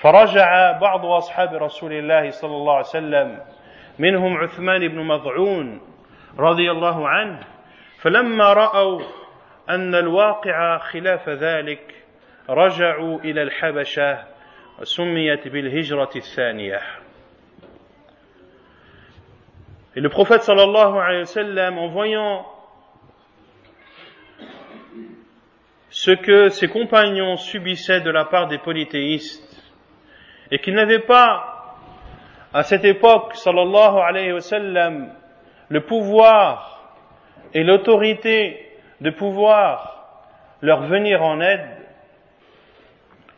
فرجع 0.00 0.78
بعض 0.78 1.06
أصحاب 1.06 1.54
رسول 1.54 1.92
الله 1.92 2.30
صلى 2.30 2.56
الله 2.56 2.72
عليه 2.72 2.86
وسلم 2.86 3.38
منهم 3.98 4.36
عثمان 4.36 4.88
بن 4.88 4.98
مضعون 5.02 5.80
رضي 6.38 6.70
الله 6.70 7.08
عنه 7.08 7.40
فلما 8.00 8.52
رأوا 8.52 9.00
أن 9.68 9.94
الواقع 9.94 10.78
خلاف 10.78 11.28
ذلك 11.28 11.94
رجعوا 12.50 13.18
إلى 13.18 13.42
الحبشة 13.42 14.24
وسميت 14.80 15.48
بالهجرة 15.48 16.10
الثانية. 16.16 16.80
Et 19.96 20.00
le 20.00 20.08
prophète 20.10 20.42
sallallahu 20.42 20.96
alayhi 20.96 21.20
wa 21.20 21.26
sallam, 21.26 21.78
en 21.78 21.88
voyant 21.88 22.46
ce 25.90 26.12
que 26.12 26.50
ses 26.50 26.68
compagnons 26.68 27.36
subissaient 27.36 28.02
de 28.02 28.10
la 28.10 28.24
part 28.24 28.46
des 28.46 28.58
polythéistes, 28.58 29.47
et 30.50 30.58
qu'il 30.58 30.74
n'avait 30.74 31.00
pas, 31.00 31.76
à 32.52 32.62
cette 32.62 32.84
époque, 32.84 33.34
sallallahu 33.34 33.98
alayhi 33.98 34.32
wa 34.32 34.40
sallam, 34.40 35.12
le 35.68 35.84
pouvoir 35.84 36.94
et 37.52 37.62
l'autorité 37.62 38.70
de 39.00 39.10
pouvoir 39.10 40.06
leur 40.60 40.82
venir 40.82 41.22
en 41.22 41.40
aide, 41.40 41.68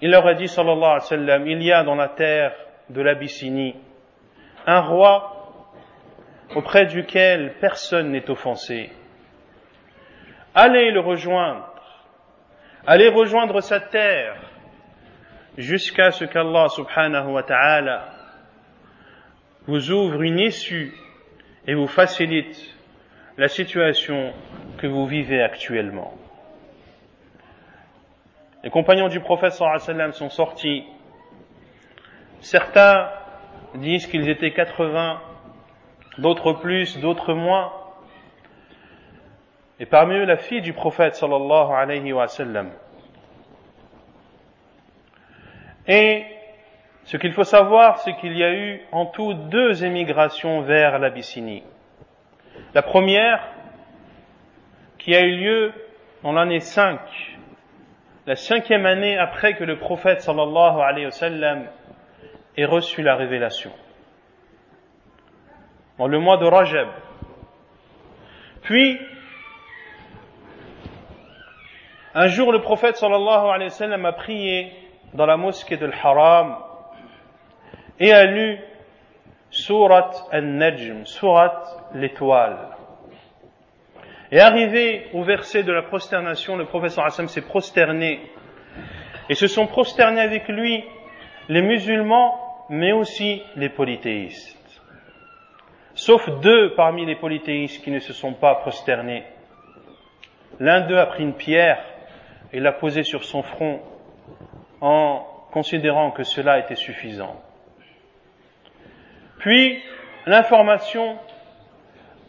il 0.00 0.10
leur 0.10 0.26
a 0.26 0.34
dit, 0.34 0.48
sallallahu 0.48 0.82
alayhi 0.82 0.94
wa 0.94 1.00
sallam, 1.00 1.46
il 1.46 1.62
y 1.62 1.72
a 1.72 1.82
dans 1.82 1.96
la 1.96 2.08
terre 2.08 2.54
de 2.88 3.02
l'Abyssinie 3.02 3.76
un 4.66 4.80
roi 4.80 5.36
auprès 6.54 6.86
duquel 6.86 7.54
personne 7.60 8.10
n'est 8.10 8.28
offensé. 8.30 8.90
Allez 10.54 10.90
le 10.90 11.00
rejoindre, 11.00 11.72
allez 12.86 13.08
rejoindre 13.08 13.60
sa 13.60 13.80
terre, 13.80 14.49
jusqu'à 15.60 16.10
ce 16.10 16.24
qu'Allah 16.24 16.68
subhanahu 16.68 17.32
wa 17.32 17.42
ta'ala 17.42 18.08
vous 19.66 19.90
ouvre 19.90 20.22
une 20.22 20.38
issue 20.38 20.92
et 21.66 21.74
vous 21.74 21.86
facilite 21.86 22.74
la 23.36 23.48
situation 23.48 24.32
que 24.78 24.86
vous 24.86 25.06
vivez 25.06 25.42
actuellement. 25.42 26.14
Les 28.64 28.70
compagnons 28.70 29.08
du 29.08 29.20
prophète 29.20 29.52
sont 29.52 30.28
sortis. 30.30 30.84
Certains 32.40 33.10
disent 33.74 34.06
qu'ils 34.06 34.28
étaient 34.28 34.52
80, 34.52 35.20
d'autres 36.18 36.54
plus, 36.54 36.98
d'autres 36.98 37.34
moins. 37.34 37.72
Et 39.78 39.86
parmi 39.86 40.14
eux, 40.14 40.24
la 40.24 40.36
fille 40.36 40.60
du 40.60 40.72
prophète 40.72 41.14
sallallahu 41.14 41.72
alayhi 41.72 42.12
wa. 42.12 42.26
Et 45.92 46.24
ce 47.02 47.16
qu'il 47.16 47.32
faut 47.32 47.42
savoir, 47.42 47.98
c'est 47.98 48.14
qu'il 48.14 48.38
y 48.38 48.44
a 48.44 48.52
eu 48.52 48.80
en 48.92 49.06
tout 49.06 49.34
deux 49.34 49.84
émigrations 49.84 50.60
vers 50.60 51.00
l'Abyssinie. 51.00 51.64
La 52.74 52.82
première, 52.82 53.44
qui 54.98 55.16
a 55.16 55.20
eu 55.20 55.36
lieu 55.36 55.72
en 56.22 56.30
l'année 56.30 56.60
5, 56.60 57.00
la 58.24 58.36
cinquième 58.36 58.86
année 58.86 59.18
après 59.18 59.56
que 59.56 59.64
le 59.64 59.80
prophète 59.80 60.20
sallallahu 60.20 60.78
ait 62.56 62.64
reçu 62.66 63.02
la 63.02 63.16
révélation. 63.16 63.72
Dans 65.98 66.06
le 66.06 66.20
mois 66.20 66.36
de 66.36 66.46
Rajab. 66.46 66.88
Puis, 68.62 68.96
un 72.14 72.28
jour, 72.28 72.52
le 72.52 72.60
prophète 72.60 72.94
sallallahu 72.94 74.04
a 74.06 74.12
prié 74.12 74.72
dans 75.14 75.26
la 75.26 75.36
mosquée 75.36 75.76
de 75.76 75.86
l'Haram 75.86 76.56
et 77.98 78.12
a 78.12 78.24
lu 78.24 78.58
Surat 79.50 80.10
al-Najm, 80.30 81.06
Surat 81.06 81.62
l'étoile. 81.94 82.68
Et 84.32 84.40
arrivé 84.40 85.08
au 85.12 85.24
verset 85.24 85.64
de 85.64 85.72
la 85.72 85.82
prosternation, 85.82 86.56
le 86.56 86.66
professeur 86.66 87.04
Hassan 87.04 87.26
s'est 87.26 87.42
prosterné. 87.42 88.20
Et 89.28 89.34
se 89.34 89.48
sont 89.48 89.66
prosternés 89.66 90.20
avec 90.20 90.48
lui 90.48 90.84
les 91.48 91.62
musulmans, 91.62 92.66
mais 92.68 92.92
aussi 92.92 93.42
les 93.56 93.68
polythéistes. 93.68 94.56
Sauf 95.94 96.28
deux 96.40 96.74
parmi 96.74 97.04
les 97.04 97.16
polythéistes 97.16 97.82
qui 97.82 97.90
ne 97.90 97.98
se 97.98 98.12
sont 98.12 98.34
pas 98.34 98.54
prosternés. 98.56 99.24
L'un 100.60 100.82
d'eux 100.82 100.98
a 100.98 101.06
pris 101.06 101.24
une 101.24 101.34
pierre 101.34 101.82
et 102.52 102.60
l'a 102.60 102.72
posée 102.72 103.02
sur 103.02 103.24
son 103.24 103.42
front 103.42 103.80
en 104.80 105.26
considérant 105.52 106.10
que 106.10 106.22
cela 106.22 106.58
était 106.58 106.76
suffisant. 106.76 107.36
Puis, 109.38 109.82
l'information 110.26 111.16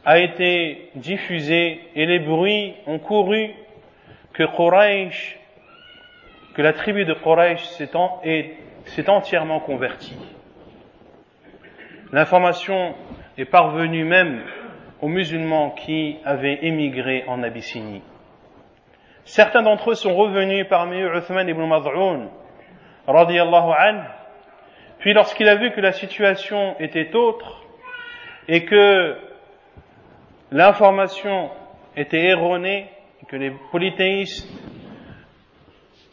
a 0.05 0.19
été 0.19 0.89
diffusée 0.95 1.81
et 1.95 2.05
les 2.05 2.19
bruits 2.19 2.73
ont 2.87 2.99
couru 2.99 3.51
que 4.33 4.43
Quraysh, 4.43 5.37
que 6.55 6.61
la 6.61 6.73
tribu 6.73 7.05
de 7.05 7.13
Quraysh 7.13 7.63
s'est 7.65 9.09
entièrement 9.09 9.59
convertie. 9.59 10.17
L'information 12.11 12.95
est 13.37 13.45
parvenue 13.45 14.03
même 14.03 14.41
aux 15.01 15.07
musulmans 15.07 15.71
qui 15.71 16.17
avaient 16.25 16.59
émigré 16.63 17.23
en 17.27 17.43
Abyssinie. 17.43 18.01
Certains 19.23 19.61
d'entre 19.61 19.91
eux 19.91 19.95
sont 19.95 20.15
revenus 20.15 20.65
parmi 20.69 20.99
eux 20.99 21.15
Uthman 21.15 21.47
ibn 21.47 21.65
Maz'un, 21.65 22.29
radiallahu 23.07 23.71
anhu. 23.77 24.05
Puis 24.99 25.13
lorsqu'il 25.13 25.47
a 25.47 25.55
vu 25.55 25.71
que 25.71 25.81
la 25.81 25.91
situation 25.91 26.75
était 26.79 27.15
autre 27.15 27.63
et 28.47 28.65
que 28.65 29.17
l'information 30.51 31.49
était 31.95 32.25
erronée, 32.25 32.89
que 33.27 33.35
les 33.35 33.51
polythéistes 33.71 34.47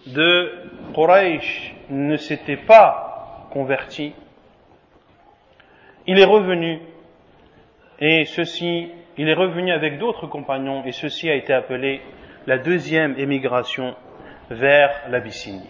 de 0.06 0.52
Quraysh 0.94 1.74
ne 1.90 2.16
s'étaient 2.16 2.56
pas 2.56 3.48
convertis, 3.50 4.14
il 6.06 6.18
est 6.18 6.24
revenu 6.24 6.80
et 8.00 8.24
ceci, 8.24 8.90
il 9.16 9.28
est 9.28 9.34
revenu 9.34 9.72
avec 9.72 9.98
d'autres 9.98 10.26
compagnons 10.26 10.84
et 10.84 10.92
ceci 10.92 11.28
a 11.28 11.34
été 11.34 11.52
appelé 11.52 12.00
la 12.46 12.58
deuxième 12.58 13.18
émigration 13.18 13.94
vers 14.50 15.02
l'Abyssinie. 15.10 15.68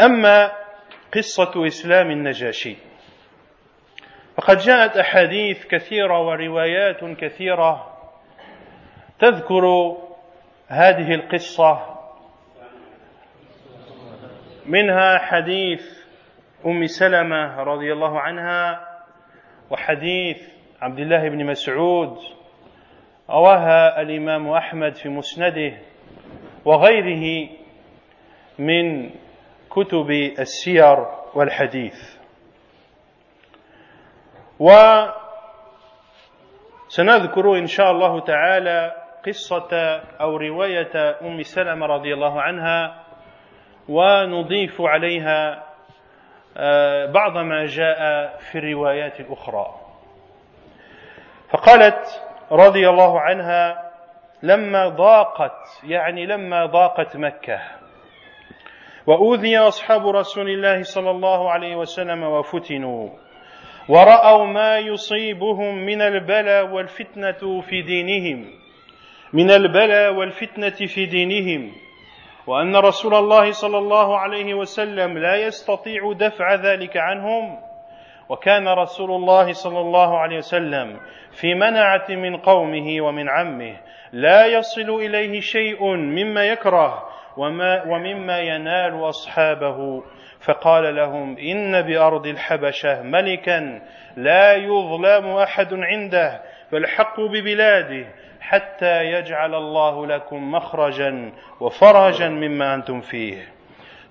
أما 0.00 0.52
قصة 1.14 1.66
إسلام 1.66 2.10
النجاشي. 2.10 2.76
فقد 4.36 4.56
جاءت 4.58 4.96
أحاديث 4.96 5.66
كثيرة 5.66 6.20
وروايات 6.20 7.04
كثيرة 7.04 7.96
تذكر 9.18 9.96
هذه 10.68 11.14
القصة. 11.14 11.96
منها 14.66 15.18
حديث 15.18 15.82
أم 16.66 16.86
سلمة 16.86 17.62
رضي 17.62 17.92
الله 17.92 18.20
عنها 18.20 18.88
وحديث 19.70 20.48
عبد 20.82 20.98
الله 20.98 21.28
بن 21.28 21.46
مسعود 21.46 22.18
رواها 23.30 24.00
الإمام 24.02 24.48
أحمد 24.48 24.94
في 24.94 25.08
مسنده 25.08 25.78
وغيره 26.64 27.48
من 28.58 29.10
كتب 29.76 30.10
السير 30.38 31.06
والحديث. 31.34 32.16
وسنذكر 36.88 37.58
إن 37.58 37.66
شاء 37.66 37.90
الله 37.90 38.20
تعالى 38.20 38.92
قصة 39.26 40.00
أو 40.20 40.36
رواية 40.36 41.18
أم 41.22 41.42
سلمة 41.42 41.86
رضي 41.86 42.14
الله 42.14 42.40
عنها 42.42 43.02
ونضيف 43.88 44.80
عليها 44.80 45.66
آه، 46.58 47.06
بعض 47.06 47.36
ما 47.38 47.66
جاء 47.66 48.28
في 48.38 48.58
الروايات 48.58 49.20
الأخرى. 49.20 49.74
فقالت 51.50 52.22
رضي 52.52 52.88
الله 52.88 53.20
عنها 53.20 53.92
لما 54.42 54.88
ضاقت 54.88 55.80
يعني 55.84 56.26
لما 56.26 56.66
ضاقت 56.66 57.16
مكة 57.16 57.60
وأوذي 59.06 59.58
أصحاب 59.58 60.06
رسول 60.08 60.50
الله 60.50 60.82
صلى 60.82 61.10
الله 61.10 61.50
عليه 61.50 61.76
وسلم 61.76 62.22
وفتنوا 62.22 63.08
ورأوا 63.88 64.46
ما 64.46 64.78
يصيبهم 64.78 65.74
من 65.86 66.02
البلاء 66.02 66.66
والفتنة 66.70 67.60
في 67.60 67.82
دينهم 67.82 68.44
من 69.32 69.50
البلاء 69.50 70.14
والفتنة 70.14 70.86
في 70.94 71.06
دينهم 71.06 71.72
وأن 72.46 72.76
رسول 72.76 73.14
الله 73.14 73.50
صلى 73.50 73.78
الله 73.78 74.18
عليه 74.18 74.54
وسلم 74.54 75.18
لا 75.18 75.36
يستطيع 75.36 76.12
دفع 76.12 76.54
ذلك 76.54 76.96
عنهم 76.96 77.58
وكان 78.28 78.68
رسول 78.68 79.10
الله 79.10 79.52
صلى 79.52 79.80
الله 79.80 80.18
عليه 80.18 80.36
وسلم 80.36 81.00
في 81.40 81.54
منعة 81.54 82.06
من 82.10 82.36
قومه 82.36 83.00
ومن 83.00 83.28
عمه 83.28 83.76
لا 84.12 84.46
يصل 84.46 84.90
إليه 84.90 85.40
شيء 85.40 85.84
مما 85.94 86.44
يكره 86.46 87.05
وما 87.36 87.82
ومما 87.82 88.38
ينال 88.38 89.08
أصحابه 89.08 90.02
فقال 90.40 90.96
لهم 90.96 91.38
إن 91.38 91.82
بأرض 91.82 92.26
الحبشة 92.26 93.02
ملكا 93.02 93.82
لا 94.16 94.52
يظلم 94.52 95.26
أحد 95.26 95.74
عنده 95.74 96.42
فالحق 96.70 97.20
ببلاده 97.20 98.06
حتى 98.40 99.04
يجعل 99.04 99.54
الله 99.54 100.06
لكم 100.06 100.50
مخرجا 100.52 101.32
وفرجا 101.60 102.28
مما 102.28 102.74
أنتم 102.74 103.00
فيه. 103.00 103.48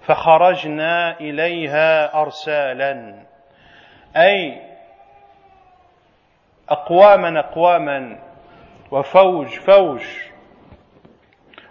فخرجنا 0.01 1.19
إليها 1.19 2.21
أرسالا. 2.21 3.25
أي 4.17 4.61
أقواما 6.69 7.39
أقواما 7.39 8.19
وفوج 8.91 9.47
فوج 9.47 10.01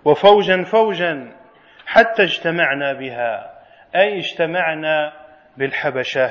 وفوجا 0.05 0.63
فوجا 0.63 1.34
حتى 1.87 2.23
اجتمعنا 2.23 2.93
بها 2.93 3.61
أي 3.97 4.19
اجتمعنا 4.19 5.13
بالحبشة 5.57 6.31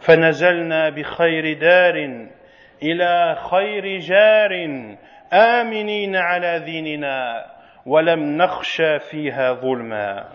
فنزلنا 0.00 0.90
بخير 0.90 1.58
دار 1.58 2.26
إلى 2.82 3.36
خير 3.50 3.98
جار 3.98 4.52
آمنين 5.32 6.16
على 6.16 6.58
ديننا 6.58 7.46
ولم 7.86 8.36
نخشى 8.36 8.98
فيها 8.98 9.52
ظلما 9.52 10.28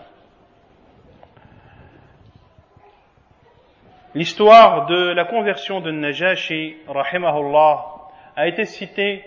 L'histoire 4.14 4.86
de 4.86 5.12
la 5.12 5.26
conversion 5.26 5.80
de 5.80 5.90
Najashi, 5.92 6.76
rahimahullah, 6.88 7.84
a 8.36 8.48
été 8.48 8.64
citée 8.64 9.22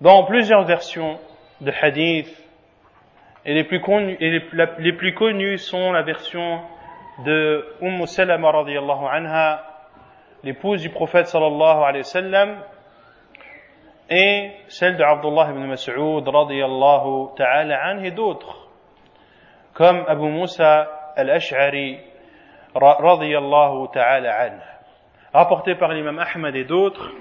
dans 0.00 0.24
plusieurs 0.24 0.64
versions 0.64 1.18
de 1.60 1.72
hadith 1.72 2.43
Et 3.46 3.52
les 3.52 3.64
plus 3.64 3.80
connus, 5.14 5.58
sont 5.58 5.92
la 5.92 6.02
version 6.02 6.62
de 7.24 7.64
Umm 7.82 8.06
Salama 8.06 8.50
radiallahu 8.50 9.06
anha, 9.10 9.62
l'épouse 10.42 10.80
du 10.80 10.88
prophète 10.88 11.26
sallallahu 11.26 11.82
alayhi 11.82 11.98
wa 11.98 12.04
sallam, 12.04 12.58
et 14.08 14.50
celle 14.68 14.96
de 14.96 15.02
Abdullah 15.02 15.50
ibn 15.50 15.66
Mas'ud 15.66 16.26
radiallahu 16.26 17.34
ta'ala 17.36 17.84
anhu 17.84 18.06
et 18.06 18.10
d'autres, 18.12 18.68
comme 19.74 20.04
Abu 20.08 20.26
Musa 20.28 21.12
al-Ash'ari 21.14 21.98
radiallahu 22.74 23.88
ta'ala 23.92 24.40
anhu, 24.40 24.60
rapporté 25.34 25.74
par 25.74 25.92
l'imam 25.92 26.18
Ahmad 26.18 26.56
et 26.56 26.64
d'autres, 26.64 27.12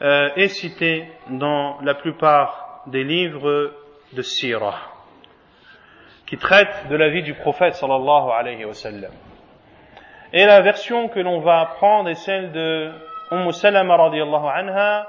euh, 0.00 0.30
et 0.36 0.48
cité 0.48 1.06
dans 1.28 1.78
la 1.82 1.94
plupart 1.94 2.82
des 2.86 3.04
livres 3.04 3.72
de 4.14 4.22
Sirah 4.22 4.91
qui 6.32 6.38
traite 6.38 6.88
de 6.88 6.96
la 6.96 7.10
vie 7.10 7.22
du 7.22 7.34
prophète 7.34 7.74
sallallahu 7.74 8.30
alayhi 8.30 8.64
wa. 8.64 8.72
Et 10.32 10.46
la 10.46 10.62
version 10.62 11.08
que 11.08 11.20
l'on 11.20 11.40
va 11.40 11.66
prendre 11.76 12.08
est 12.08 12.14
celle 12.14 12.52
de 12.52 12.90
Umm 13.32 13.52
Salama 13.52 13.98
radiallahu 13.98 14.46
anha 14.46 15.08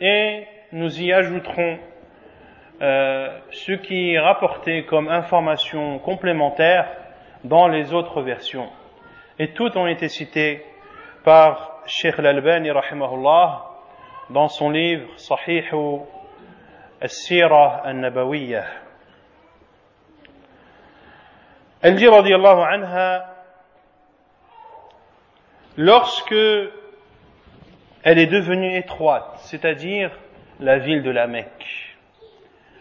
et 0.00 0.44
nous 0.72 1.00
y 1.00 1.12
ajouterons 1.12 1.78
euh, 2.82 3.28
ce 3.52 3.70
qui 3.70 4.14
est 4.14 4.18
rapporté 4.18 4.86
comme 4.86 5.06
information 5.08 6.00
complémentaire 6.00 6.88
dans 7.44 7.68
les 7.68 7.94
autres 7.94 8.20
versions. 8.20 8.70
Et 9.38 9.52
toutes 9.52 9.76
ont 9.76 9.86
été 9.86 10.08
citées 10.08 10.64
par 11.22 11.78
Sheikh 11.86 12.18
Al-Albani 12.18 12.72
rahimahullah 12.72 13.66
dans 14.30 14.48
son 14.48 14.70
livre 14.70 15.06
Sahih 15.16 15.62
al-Sirah 17.00 17.82
al-Nabawiyyah. 17.84 18.87
Elle 21.80 21.94
dit, 21.94 22.08
radiallahu 22.08 22.60
anha, 22.60 23.34
lorsque 25.76 26.34
elle 28.02 28.18
est 28.18 28.26
devenue 28.26 28.76
étroite, 28.76 29.38
c'est-à-dire 29.42 30.10
la 30.60 30.78
ville 30.78 31.02
de 31.02 31.10
la 31.10 31.26
Mecque. 31.26 31.96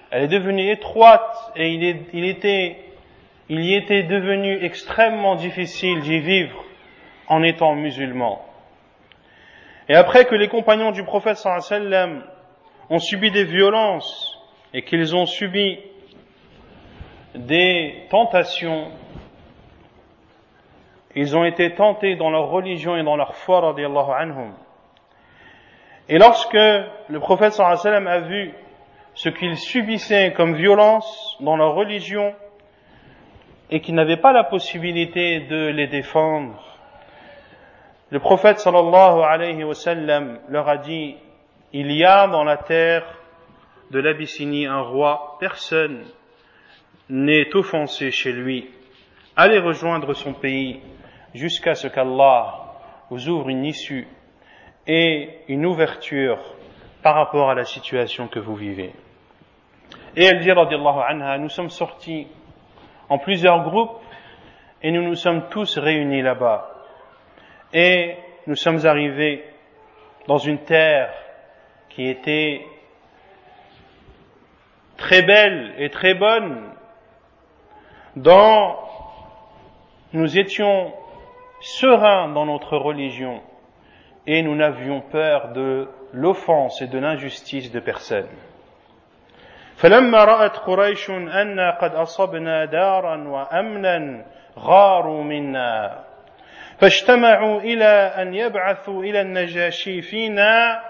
Elle 0.09 0.23
est 0.23 0.27
devenue 0.27 0.71
étroite 0.71 1.51
et 1.55 1.69
il, 1.69 1.83
était, 2.25 2.77
il 3.49 3.63
y 3.65 3.75
était 3.75 4.03
devenu 4.03 4.63
extrêmement 4.63 5.35
difficile 5.35 5.99
d'y 6.01 6.19
vivre 6.19 6.63
en 7.27 7.43
étant 7.43 7.75
musulman. 7.75 8.43
Et 9.89 9.95
après 9.95 10.25
que 10.25 10.35
les 10.35 10.47
compagnons 10.47 10.91
du 10.91 11.03
prophète 11.03 11.37
sallam 11.37 12.23
ont 12.89 12.99
subi 12.99 13.31
des 13.31 13.43
violences 13.43 14.39
et 14.73 14.83
qu'ils 14.83 15.15
ont 15.15 15.25
subi 15.25 15.79
des 17.35 18.05
tentations. 18.09 18.91
Ils 21.15 21.35
ont 21.35 21.43
été 21.43 21.73
tentés 21.73 22.15
dans 22.15 22.29
leur 22.29 22.49
religion 22.49 22.95
et 22.95 23.03
dans 23.03 23.15
leur 23.15 23.35
foi, 23.35 23.61
radiallahu 23.61 24.11
anhum. 24.17 24.53
Et 26.09 26.17
lorsque 26.17 26.53
le 26.53 27.19
prophète 27.19 27.59
a 27.59 28.19
vu 28.19 28.53
ce 29.13 29.29
qu'ils 29.29 29.57
subissaient 29.57 30.33
comme 30.33 30.55
violence 30.55 31.37
dans 31.41 31.57
leur 31.57 31.73
religion 31.73 32.33
et 33.69 33.81
qu'ils 33.81 33.95
n'avaient 33.95 34.17
pas 34.17 34.31
la 34.31 34.43
possibilité 34.43 35.41
de 35.41 35.67
les 35.67 35.87
défendre, 35.87 36.63
le 38.09 38.19
prophète 38.19 38.65
leur 38.65 40.69
a 40.69 40.77
dit, 40.77 41.17
il 41.73 41.91
y 41.91 42.05
a 42.05 42.27
dans 42.27 42.45
la 42.45 42.57
terre 42.57 43.03
de 43.91 43.99
l'Abyssinie 43.99 44.65
un 44.65 44.81
roi, 44.81 45.37
personne 45.39 46.05
n'est 47.09 47.55
offensé 47.55 48.11
chez 48.11 48.31
lui, 48.31 48.69
allez 49.35 49.59
rejoindre 49.59 50.13
son 50.13 50.33
pays 50.33 50.81
jusqu'à 51.33 51.75
ce 51.75 51.87
qu'Allah 51.87 52.67
vous 53.09 53.29
ouvre 53.29 53.49
une 53.49 53.65
issue 53.65 54.07
et 54.85 55.29
une 55.47 55.65
ouverture 55.65 56.39
par 57.01 57.15
rapport 57.15 57.49
à 57.49 57.55
la 57.55 57.63
situation 57.63 58.27
que 58.27 58.39
vous 58.39 58.55
vivez. 58.55 58.91
Et 60.15 60.25
elle 60.25 60.39
dit, 60.39 60.51
anha, 60.51 61.37
nous 61.37 61.49
sommes 61.49 61.69
sortis 61.69 62.27
en 63.09 63.17
plusieurs 63.17 63.63
groupes 63.63 64.01
et 64.81 64.91
nous 64.91 65.03
nous 65.03 65.15
sommes 65.15 65.47
tous 65.49 65.77
réunis 65.77 66.21
là-bas. 66.21 66.69
Et 67.73 68.15
nous 68.47 68.55
sommes 68.55 68.85
arrivés 68.85 69.43
dans 70.27 70.37
une 70.37 70.59
terre 70.59 71.13
qui 71.89 72.07
était 72.07 72.65
très 74.97 75.21
belle 75.21 75.75
et 75.77 75.89
très 75.89 76.13
bonne 76.13 76.71
dont 78.17 78.75
nous 80.13 80.37
étions 80.39 80.91
sereins 81.61 82.29
dans 82.29 82.45
notre 82.45 82.77
religion 82.77 83.41
et 84.25 84.41
nous 84.41 84.55
n'avions 84.55 85.01
peur 85.01 85.49
de 85.53 85.87
l'offense 86.13 86.81
et 86.81 86.87
de 86.87 86.99
l'injustice 86.99 87.71
de 87.71 87.79
personne. 87.79 88.27
فلما 89.77 90.23
رأت 90.23 90.57
قريش 90.57 91.09
أن 91.09 91.59
قد 91.59 91.95
أصبنا 91.95 92.65
دارا 92.65 93.27
وأمنا 93.27 94.25
غاروا 94.59 95.23
منا 95.23 96.03
فاجتمعوا 96.79 97.61
إلى 97.61 97.85
أن 98.17 98.33
يبعثوا 98.33 99.03
إلى 99.03 99.21
النجاشي 99.21 100.01
فينا 100.01 100.81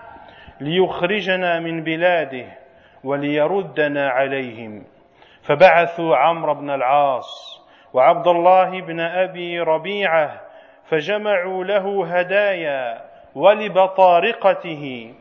ليخرجنا 0.62 1.60
من 1.60 1.84
بلاده 1.84 2.46
وليردنا 3.04 4.10
عليهم 4.10 4.84
فبعثوا 5.48 6.16
عمرو 6.18 6.54
بن 6.54 6.70
العاص 6.70 7.62
وعبد 7.94 8.28
الله 8.28 8.82
بن 8.82 9.00
أبي 9.00 9.60
ربيعة 9.60 10.42
فجمعوا 10.90 11.64
له 11.64 12.18
هدايا 12.18 13.02
ولبطارقته 13.36 15.14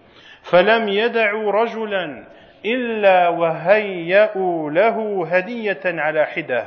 فلم 0.42 0.88
يدعوا 0.88 1.52
رجلا 1.52 2.24
إلا 2.64 3.28
وهيأوا 3.28 4.70
له 4.70 5.26
هدية 5.30 5.80
على 5.84 6.26
حدة. 6.26 6.66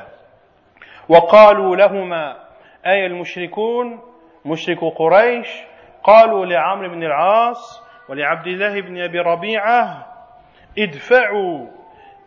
وقالوا 1.10 1.76
لهما 1.76 2.38
أي 2.86 3.06
المشركون؟ 3.06 4.00
مشرك 4.46 4.80
قريش. 4.98 5.50
قالوا 6.04 6.46
لعمرو 6.46 6.90
بن 6.90 7.04
العاص 7.04 7.84
ولعبد 8.10 8.48
الله 8.48 8.82
بن 8.82 9.02
أبي 9.02 9.20
ربيعة 9.20 10.06
ادفعوا 10.80 11.68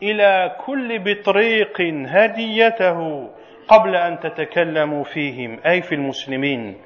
إلى 0.02 0.56
كل 0.66 0.98
بطريق 0.98 1.80
هديته 2.06 3.30
قبل 3.68 3.96
أن 3.96 4.18
تتكلموا 4.18 5.04
فيهم 5.04 5.60
أي 5.66 5.82
في 5.82 5.94
المسلمين. 5.94 6.76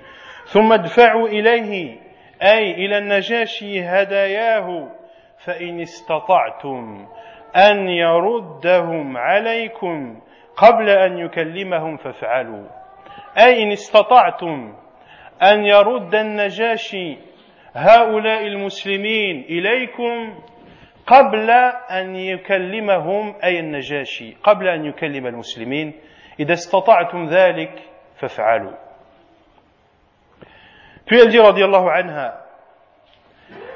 ثم 0.44 0.72
ادفعوا 0.72 1.28
إليه 1.28 1.96
أي 2.42 2.70
إلى 2.70 2.98
النجاشي 2.98 3.80
هداياه 3.82 4.88
فإن 5.44 5.80
استطعتم 5.80 7.06
أن 7.56 7.88
يردهم 7.88 9.16
عليكم 9.16 10.20
قبل 10.56 10.88
أن 10.90 11.18
يكلمهم 11.18 11.96
فافعلوا. 11.96 12.64
أي 13.38 13.62
إن 13.62 13.72
استطعتم 13.72 14.74
أن 15.42 15.64
يرد 15.64 16.14
النجاشي 16.14 17.16
هؤلاء 17.74 18.46
المسلمين 18.46 19.44
إليكم 19.48 20.38
قبل 21.07 21.49
أن 21.89 22.15
يكلمهم 22.15 23.35
أي 23.43 23.59
النجاشي 23.59 24.35
قبل 24.43 24.67
أن 24.67 24.85
يكلم 24.85 25.27
المسلمين 25.27 25.93
إذا 26.39 26.53
استطعتم 26.53 27.25
ذلك 27.25 27.73
فافعلوا 28.19 28.71
Puis 31.05 31.19
elle 31.19 31.29
dit, 31.29 31.39
radiallahu 31.39 31.89
anha, 31.89 32.45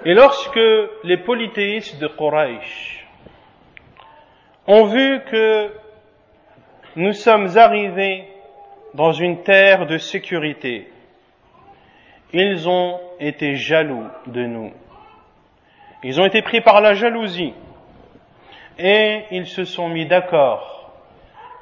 et 0.06 0.14
lorsque 0.14 0.60
les 1.04 1.18
polythéistes 1.18 2.00
de 2.00 2.08
Quraysh 2.08 3.06
ont 4.68 4.86
vu 4.86 5.20
que 5.30 5.70
nous 6.96 7.12
sommes 7.12 7.58
arrivés 7.58 8.30
dans 8.94 9.12
une 9.12 9.44
terre 9.44 9.86
de 9.86 9.98
sécurité, 9.98 10.88
ils 12.32 12.70
ont 12.70 13.02
été 13.20 13.56
jaloux 13.56 14.08
de 14.28 14.46
nous. 14.46 14.72
Ils 16.03 16.21
ont 16.21 16.25
été 16.25 16.43
pris 16.43 16.61
par 16.61 16.81
la 16.81 16.95
jalousie 16.95 17.55
et 18.79 19.25
ils 19.31 19.47
se 19.47 19.65
sont 19.65 19.89
mis 19.89 20.07
d'accord 20.07 20.93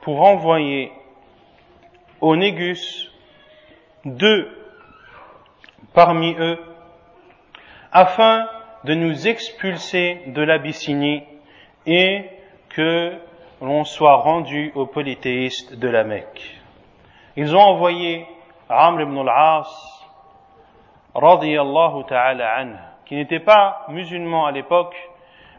pour 0.02 0.22
envoyer 0.22 0.92
au 2.20 2.36
Négus 2.36 3.12
deux 4.04 4.48
parmi 5.92 6.34
eux 6.38 6.58
afin 7.90 8.46
de 8.84 8.94
nous 8.94 9.26
expulser 9.26 10.22
de 10.28 10.42
l'Abyssinie 10.42 11.24
et 11.86 12.24
que 12.68 13.18
l'on 13.60 13.84
soit 13.84 14.16
rendu 14.16 14.70
aux 14.74 14.86
polythéistes 14.86 15.74
de 15.74 15.88
la 15.88 16.04
Mecque. 16.04 16.60
Ils 17.36 17.54
ont 17.56 17.60
envoyé 17.60 18.26
Amr 18.68 19.02
ibn 19.02 19.18
al-As, 19.18 20.06
radiyallahu 21.14 22.04
ta'ala 22.06 22.54
anhu, 22.56 22.87
qui 23.08 23.16
n'était 23.16 23.40
pas 23.40 23.86
musulman 23.88 24.46
à 24.46 24.52
l'époque, 24.52 24.94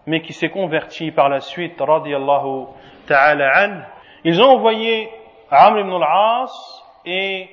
mais 0.05 0.21
qui 0.21 0.33
s'est 0.33 0.49
converti 0.49 1.11
par 1.11 1.29
la 1.29 1.41
suite, 1.41 1.79
radiyallahu 1.79 2.67
ta'ala 3.07 3.49
anhu. 3.57 3.81
Ils 4.23 4.41
ont 4.41 4.49
envoyé 4.49 5.09
Amr 5.49 5.79
ibn 5.79 5.93
al-As 5.93 6.83
et 7.05 7.49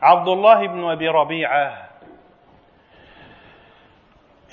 Abdullah 0.00 0.64
ibn 0.64 0.84
Abi 0.84 1.08
Rabi'ah 1.08 1.86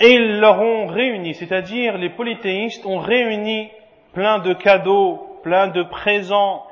et 0.00 0.12
ils 0.12 0.40
leur 0.40 0.60
ont 0.60 0.86
réuni, 0.86 1.34
c'est-à-dire 1.34 1.98
les 1.98 2.10
polythéistes 2.10 2.84
ont 2.84 2.98
réuni 2.98 3.70
plein 4.12 4.38
de 4.38 4.52
cadeaux, 4.52 5.38
plein 5.42 5.68
de 5.68 5.82
présents, 5.82 6.66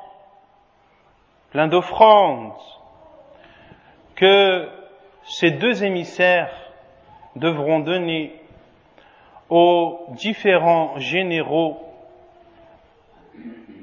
plein 1.51 1.67
d'offrandes 1.67 2.53
que 4.15 4.67
ces 5.23 5.51
deux 5.51 5.83
émissaires 5.83 6.51
devront 7.35 7.79
donner 7.79 8.33
aux 9.49 10.07
différents 10.11 10.97
généraux 10.97 11.77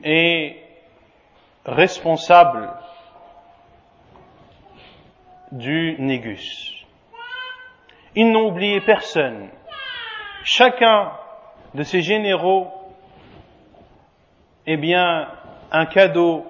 et 0.04 0.56
responsables 1.64 2.70
du 5.52 5.96
Négus. 5.98 6.84
Ils 8.14 8.30
n'ont 8.30 8.48
oublié 8.48 8.80
personne. 8.80 9.48
Chacun 10.42 11.12
de 11.74 11.82
ces 11.82 12.02
généraux, 12.02 12.68
eh 14.66 14.76
bien, 14.76 15.28
un 15.70 15.86
cadeau 15.86 16.46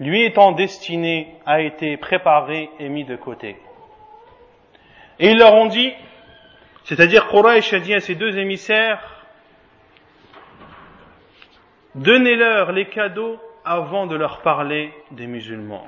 lui 0.00 0.24
étant 0.24 0.52
destiné 0.52 1.36
a 1.46 1.60
été 1.60 1.96
préparé 1.96 2.70
et 2.78 2.88
mis 2.88 3.04
de 3.04 3.16
côté. 3.16 3.56
Et 5.18 5.30
ils 5.30 5.38
leur 5.38 5.54
ont 5.54 5.66
dit, 5.66 5.92
c'est-à-dire 6.84 7.28
Quraysh 7.28 7.72
a 7.72 7.80
dit 7.80 7.94
à 7.94 8.00
ces 8.00 8.14
deux 8.14 8.36
émissaires, 8.38 9.24
donnez-leur 11.94 12.72
les 12.72 12.86
cadeaux 12.86 13.40
avant 13.64 14.06
de 14.06 14.16
leur 14.16 14.42
parler 14.42 14.92
des 15.10 15.26
musulmans 15.26 15.86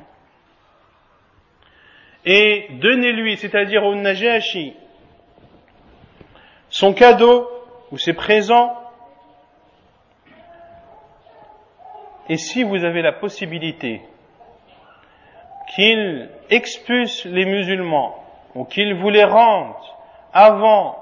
et 2.26 2.66
donnez-lui, 2.70 3.36
c'est-à-dire 3.36 3.84
au 3.84 3.94
Najashi, 3.94 4.74
son 6.68 6.92
cadeau 6.92 7.48
ou 7.92 7.98
ses 7.98 8.14
présents. 8.14 8.76
Et 12.28 12.36
si 12.36 12.64
vous 12.64 12.84
avez 12.84 13.00
la 13.02 13.12
possibilité 13.12 14.02
qu'il 15.72 16.28
expulse 16.50 17.24
les 17.26 17.44
musulmans 17.44 18.25
ou 18.55 18.65
qu'il 18.65 18.93
vous 18.95 19.09
les 19.09 19.23
rende 19.23 19.75
avant 20.33 20.97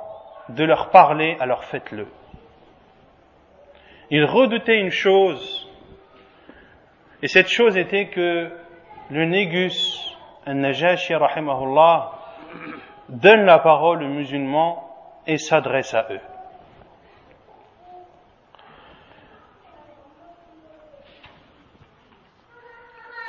de 0.49 0.63
leur 0.63 0.89
parler, 0.89 1.37
alors 1.39 1.63
faites-le. 1.63 2.07
Il 4.09 4.25
redoutait 4.25 4.79
une 4.79 4.91
chose, 4.91 5.69
et 7.21 7.27
cette 7.27 7.49
chose 7.49 7.77
était 7.77 8.07
que 8.07 8.51
le 9.11 9.25
Négus 9.25 10.17
Al-Najashi 10.45 11.13
rahimahullah 11.15 12.11
donne 13.09 13.45
la 13.45 13.59
parole 13.59 14.03
aux 14.03 14.07
musulmans 14.07 14.89
et 15.27 15.37
s'adresse 15.37 15.93
à 15.93 16.07
eux. 16.11 16.21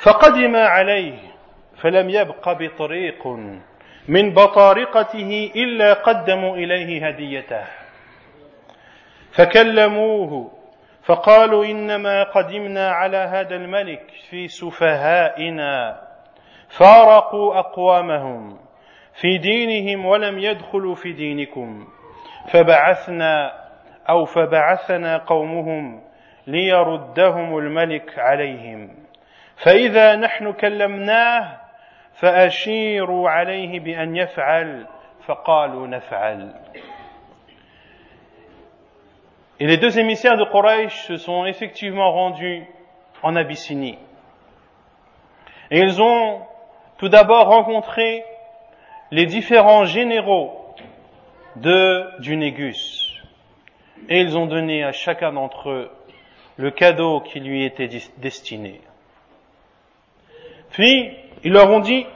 فقدم 0.01 0.55
عليه 0.55 1.19
فلم 1.77 2.09
يبق 2.09 2.49
بطريق 2.49 3.27
من 4.08 4.34
بطارقته 4.34 5.52
إلا 5.56 5.92
قدموا 5.92 6.56
إليه 6.56 7.06
هديته. 7.06 7.64
فكلموه 9.32 10.52
فقالوا 11.04 11.64
إنما 11.64 12.22
قدمنا 12.22 12.90
على 12.90 13.16
هذا 13.16 13.54
الملك 13.56 14.02
في 14.30 14.48
سفهائنا. 14.48 16.00
فارقوا 16.68 17.58
أقوامهم 17.58 18.58
في 19.20 19.38
دينهم 19.38 20.06
ولم 20.06 20.38
يدخلوا 20.38 20.94
في 20.94 21.12
دينكم. 21.12 21.88
فبعثنا 22.52 23.52
أو 24.08 24.24
فبعثنا 24.24 25.16
قومهم 25.16 26.02
ليردهم 26.46 27.58
الملك 27.58 28.18
عليهم. 28.18 28.90
فإذا 29.64 30.16
نحن 30.16 30.52
كلمناه 30.52 31.65
فاشيروا 32.15 33.29
عليه 33.29 33.79
بان 33.79 34.15
يفعل 34.15 34.87
فقالوا 35.27 35.87
نفعل 35.87 36.53
Et 39.59 39.67
les 39.67 39.77
deux 39.77 39.99
émissaires 39.99 40.37
de 40.37 40.43
Quraysh 40.45 41.05
se 41.05 41.17
sont 41.17 41.45
effectivement 41.45 42.11
rendus 42.11 42.65
en 43.21 43.35
Abyssinie. 43.35 43.99
Et 45.69 45.77
ils 45.79 46.01
ont 46.01 46.41
tout 46.97 47.09
d'abord 47.09 47.45
rencontré 47.45 48.23
les 49.11 49.27
différents 49.27 49.85
généraux 49.85 50.73
de, 51.57 52.19
du 52.21 52.37
Négus. 52.37 53.21
Et 54.09 54.21
ils 54.21 54.35
ont 54.35 54.47
donné 54.47 54.83
à 54.83 54.93
chacun 54.93 55.33
d'entre 55.33 55.69
eux 55.69 55.91
le 56.57 56.71
cadeau 56.71 57.21
qui 57.21 57.39
lui 57.39 57.63
était 57.63 57.89
destiné. 58.17 58.81
Puis, 60.71 61.11
ils 61.44 61.52
leur 61.52 61.70
ont 61.70 61.80
dit, 61.80 62.06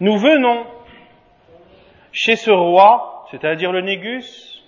nous 0.00 0.16
venons 0.18 0.66
chez 2.12 2.36
ce 2.36 2.50
roi, 2.50 3.26
c'est-à-dire 3.30 3.72
le 3.72 3.80
Négus, 3.80 4.62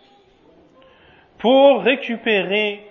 pour 1.38 1.82
récupérer, 1.82 2.86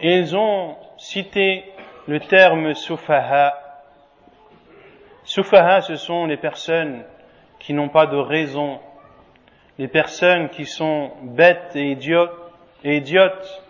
et 0.00 0.18
ils 0.18 0.36
ont 0.36 0.76
cité 0.96 1.64
le 2.06 2.20
terme 2.20 2.74
soufaha. 2.74 3.54
Soufaha, 5.24 5.82
ce 5.82 5.96
sont 5.96 6.24
les 6.26 6.38
personnes 6.38 7.04
qui 7.58 7.74
n'ont 7.74 7.90
pas 7.90 8.06
de 8.06 8.16
raison, 8.16 8.80
les 9.76 9.88
personnes 9.88 10.48
qui 10.48 10.64
sont 10.64 11.10
bêtes 11.22 11.74
et 11.74 11.90
idiotes, 11.90 12.32
et 12.84 12.96
idiotes. 12.96 13.62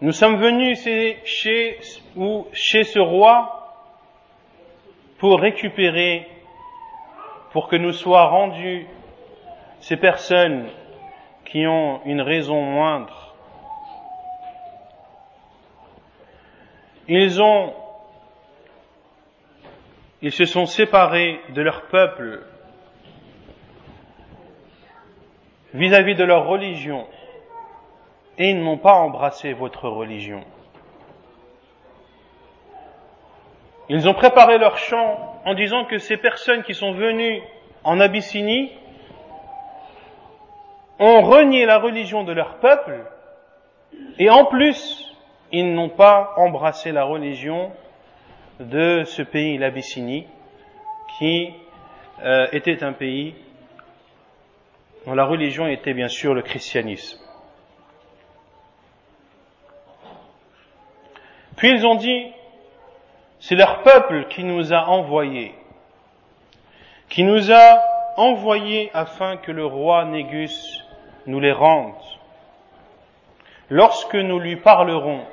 Nous 0.00 0.12
sommes 0.12 0.36
venus 0.36 0.78
chez, 1.24 1.78
ce 1.82 3.00
roi 3.00 3.74
pour 5.18 5.40
récupérer, 5.40 6.28
pour 7.50 7.66
que 7.66 7.74
nous 7.74 7.90
soient 7.90 8.28
rendus 8.28 8.86
ces 9.80 9.96
personnes 9.96 10.68
qui 11.46 11.66
ont 11.66 12.00
une 12.04 12.20
raison 12.20 12.62
moindre. 12.62 13.34
Ils 17.08 17.42
ont, 17.42 17.74
ils 20.22 20.30
se 20.30 20.44
sont 20.44 20.66
séparés 20.66 21.40
de 21.48 21.62
leur 21.62 21.88
peuple 21.88 22.44
vis-à-vis 25.74 26.14
de 26.14 26.24
leur 26.24 26.46
religion 26.46 27.08
et 28.38 28.50
ils 28.50 28.62
n'ont 28.62 28.78
pas 28.78 28.94
embrassé 28.94 29.52
votre 29.52 29.88
religion. 29.88 30.44
Ils 33.88 34.08
ont 34.08 34.14
préparé 34.14 34.58
leur 34.58 34.78
chant 34.78 35.40
en 35.44 35.54
disant 35.54 35.84
que 35.84 35.98
ces 35.98 36.16
personnes 36.16 36.62
qui 36.62 36.74
sont 36.74 36.92
venues 36.92 37.42
en 37.84 38.00
Abyssinie 38.00 38.70
ont 40.98 41.22
renié 41.22 41.64
la 41.64 41.78
religion 41.78 42.22
de 42.22 42.32
leur 42.32 42.56
peuple 42.56 43.04
et 44.18 44.30
en 44.30 44.44
plus, 44.44 45.04
ils 45.52 45.74
n'ont 45.74 45.88
pas 45.88 46.34
embrassé 46.36 46.92
la 46.92 47.04
religion 47.04 47.72
de 48.60 49.04
ce 49.04 49.22
pays, 49.22 49.56
l'Abyssinie, 49.56 50.26
qui 51.18 51.50
euh, 52.22 52.48
était 52.52 52.82
un 52.82 52.92
pays 52.92 53.34
dont 55.06 55.14
la 55.14 55.24
religion 55.24 55.66
était 55.66 55.94
bien 55.94 56.08
sûr 56.08 56.34
le 56.34 56.42
christianisme. 56.42 57.27
Puis 61.58 61.70
ils 61.72 61.84
ont 61.86 61.96
dit, 61.96 62.32
c'est 63.40 63.56
leur 63.56 63.82
peuple 63.82 64.26
qui 64.30 64.44
nous 64.44 64.72
a 64.72 64.86
envoyés, 64.86 65.54
qui 67.08 67.24
nous 67.24 67.52
a 67.52 67.80
envoyés 68.16 68.90
afin 68.94 69.36
que 69.36 69.50
le 69.50 69.66
roi 69.66 70.04
Négus 70.04 70.84
nous 71.26 71.40
les 71.40 71.52
rende. 71.52 71.94
Lorsque 73.70 74.14
nous 74.14 74.38
lui 74.38 74.56
parlerons, 74.56 75.24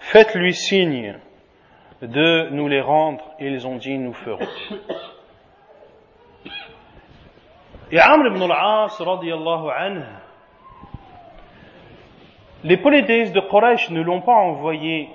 faites-lui 0.00 0.52
signe 0.52 1.16
de 2.02 2.48
nous 2.50 2.66
les 2.66 2.80
rendre, 2.80 3.24
et 3.38 3.46
ils 3.46 3.66
ont 3.66 3.76
dit, 3.76 3.96
nous 3.96 4.14
ferons. 4.14 4.46
Et 7.92 8.00
Amr 8.00 8.26
ibn 8.26 8.42
al-As, 8.42 9.00
les 12.64 12.78
polythéistes 12.78 13.34
de 13.34 13.40
Quraysh 13.40 13.90
ne 13.90 14.00
l'ont 14.00 14.22
pas 14.22 14.32
envoyé 14.32 15.10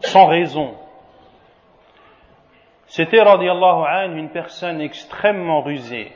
sans 0.00 0.26
raison. 0.26 0.74
C'était, 2.86 3.20
radiallahu 3.20 3.84
anhu, 3.86 4.18
une 4.18 4.30
personne 4.30 4.80
extrêmement 4.80 5.60
rusée, 5.60 6.10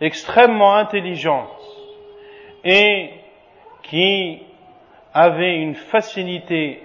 extrêmement 0.00 0.76
intelligente, 0.76 1.60
et 2.64 3.10
qui 3.82 4.42
avait 5.12 5.56
une 5.56 5.74
facilité 5.74 6.82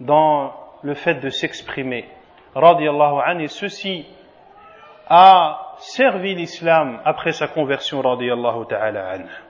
dans 0.00 0.54
le 0.82 0.94
fait 0.94 1.16
de 1.16 1.28
s'exprimer, 1.28 2.08
radiallahu 2.54 3.20
anhu, 3.22 3.44
et 3.44 3.48
ceci 3.48 4.06
a 5.08 5.74
servi 5.78 6.34
l'islam 6.34 7.02
après 7.04 7.32
sa 7.32 7.48
conversion, 7.48 8.00
radiallahu 8.00 8.66
ta'ala 8.66 9.10
anhu. 9.10 9.45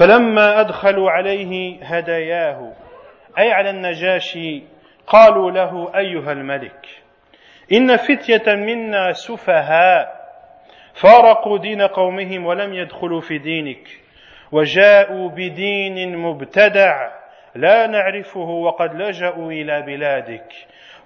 فلما 0.00 0.60
أدخلوا 0.60 1.10
عليه 1.10 1.84
هداياه 1.84 2.72
أي 3.38 3.52
على 3.52 3.70
النجاشي 3.70 4.62
قالوا 5.06 5.50
له 5.50 5.92
أيها 5.96 6.32
الملك 6.32 6.86
إن 7.72 7.96
فتية 7.96 8.54
منا 8.54 9.12
سفهاء 9.12 10.20
فارقوا 10.94 11.58
دين 11.58 11.82
قومهم 11.82 12.46
ولم 12.46 12.74
يدخلوا 12.74 13.20
في 13.20 13.38
دينك 13.38 13.88
وجاءوا 14.52 15.28
بدين 15.28 16.16
مبتدع 16.18 17.10
لا 17.54 17.86
نعرفه 17.86 18.48
وقد 18.48 18.94
لجأوا 18.94 19.52
إلى 19.52 19.82
بلادك 19.82 20.52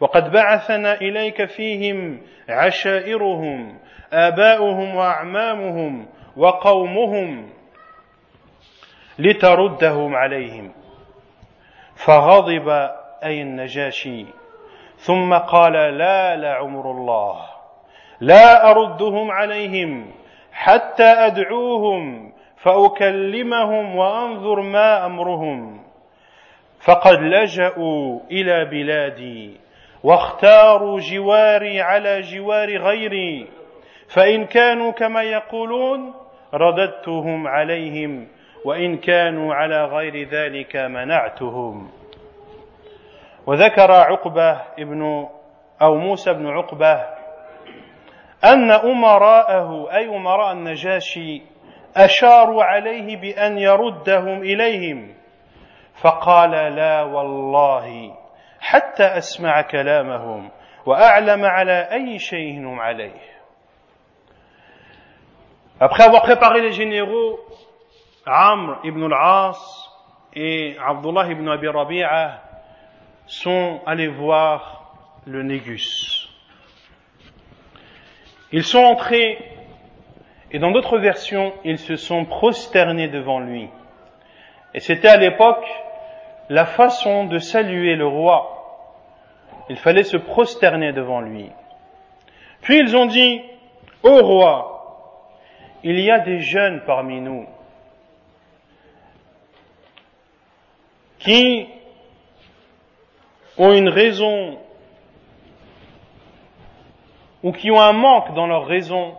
وقد 0.01 0.31
بعثنا 0.31 0.95
إليك 0.95 1.45
فيهم 1.45 2.23
عشائرهم 2.49 3.79
آباؤهم 4.13 4.95
وأعمامهم 4.95 6.07
وقومهم 6.37 7.54
لتردهم 9.19 10.15
عليهم. 10.15 10.73
فغضب 12.07 12.69
أي 13.25 13.43
النجاشي. 13.43 14.27
ثم 14.97 15.35
قال 15.35 15.73
لا 15.73 16.37
لعمر 16.37 16.91
الله. 16.91 17.41
لا 18.21 18.71
أردهم 18.71 19.31
عليهم 19.31 20.11
حتى 20.53 21.05
أدعوهم 21.05 22.33
فأكلمهم 22.57 23.97
وأنظر 23.97 24.61
ما 24.61 25.07
أمرهم. 25.07 25.85
فقد 26.87 27.19
لجأوا 27.21 28.21
إلى 28.31 28.65
بلادي 28.65 29.61
واختاروا 30.03 31.01
جواري 31.01 31.81
على 31.81 32.21
جوار 32.21 32.77
غيري. 32.79 33.49
فإن 34.09 34.45
كانوا 34.45 34.93
كما 34.93 35.23
يقولون 35.23 36.15
رددتهم 36.55 37.47
عليهم. 37.47 38.29
وإن 38.65 38.97
كانوا 38.97 39.55
على 39.55 39.85
غير 39.85 40.29
ذلك 40.29 40.77
منعتهم. 40.77 41.91
وذكر 43.47 43.93
عقبة 43.93 44.61
ابن 44.79 45.29
أو 45.83 45.95
موسى 45.97 46.33
بن 46.33 46.47
عقبة 46.47 47.05
أن 48.45 48.71
أمراءه 48.71 49.93
أي 49.97 50.17
أمراء 50.17 50.53
النجاشي 50.53 51.43
أشاروا 51.97 52.65
عليه 52.65 53.17
بأن 53.17 53.59
يردهم 53.59 54.43
إليهم. 54.43 55.15
فقال 56.03 56.51
لا 56.51 57.03
والله 57.03 58.15
حتى 58.61 59.05
أسمع 59.05 59.63
كلامهم 59.63 60.51
وأعلم 60.87 61.45
على 61.45 61.89
أي 61.93 62.19
شيء 62.19 62.59
هم 62.59 62.81
عليه. 62.81 63.35
Après 65.81 66.05
avoir 66.05 66.23
préparé 66.23 66.61
les 66.61 66.73
généraux 66.73 67.39
Amr 68.27 68.79
ibn 68.85 69.03
al-As 69.05 69.91
et 70.35 70.77
Abdullah 70.83 71.31
ibn 71.31 71.47
Abi 71.49 71.69
Rabi'a 71.69 72.41
sont 73.27 73.81
allés 73.87 74.09
voir 74.09 74.95
le 75.27 75.43
Négus. 75.43 76.29
Ils 78.51 78.65
sont 78.65 78.79
entrés 78.79 79.39
et 80.51 80.59
dans 80.59 80.71
d'autres 80.71 80.99
versions, 80.99 81.53
ils 81.65 81.79
se 81.79 81.97
sont 81.97 82.25
prosternés 82.25 83.09
devant 83.09 83.41
lui. 83.41 83.69
Et 84.73 84.81
c'était 84.81 85.09
à 85.09 85.17
l'époque 85.17 85.67
la 86.49 86.65
façon 86.65 87.25
de 87.25 87.39
saluer 87.39 87.97
le 87.97 88.07
roi. 88.07 88.51
Il 89.69 89.77
fallait 89.77 90.03
se 90.05 90.17
prosterner 90.17 90.93
devant 90.93 91.21
lui. 91.21 91.51
Puis 92.63 92.79
ils 92.79 92.97
ont 92.97 93.07
dit, 93.07 93.43
Ô 94.03 94.21
roi, 94.23 95.41
il 95.83 96.01
y 96.01 96.11
a 96.11 96.21
des 96.21 96.41
jeunes 96.41 96.83
parmi 96.87 97.21
nous 97.21 97.47
qui 101.25 101.67
ont 103.57 103.73
une 103.73 103.89
raison 103.89 104.59
ou 107.43 107.53
qui 107.53 107.71
ont 107.71 107.81
un 107.81 107.93
manque 107.93 108.35
dans 108.35 108.47
leur 108.47 108.67
raison 108.67 109.17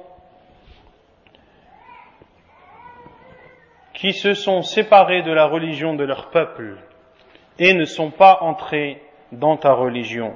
qui 3.94 4.14
se 4.14 4.34
sont 4.34 4.62
séparés 4.62 5.24
de 5.24 5.32
la 5.32 5.46
religion 5.46 5.96
de 5.96 6.04
leur 6.04 6.30
peuple 6.30 6.78
et 7.58 7.74
ne 7.74 7.86
sont 7.86 8.12
pas 8.12 8.40
entrés 8.42 9.02
dans 9.32 9.58
ta 9.58 9.74
religion. 9.74 10.36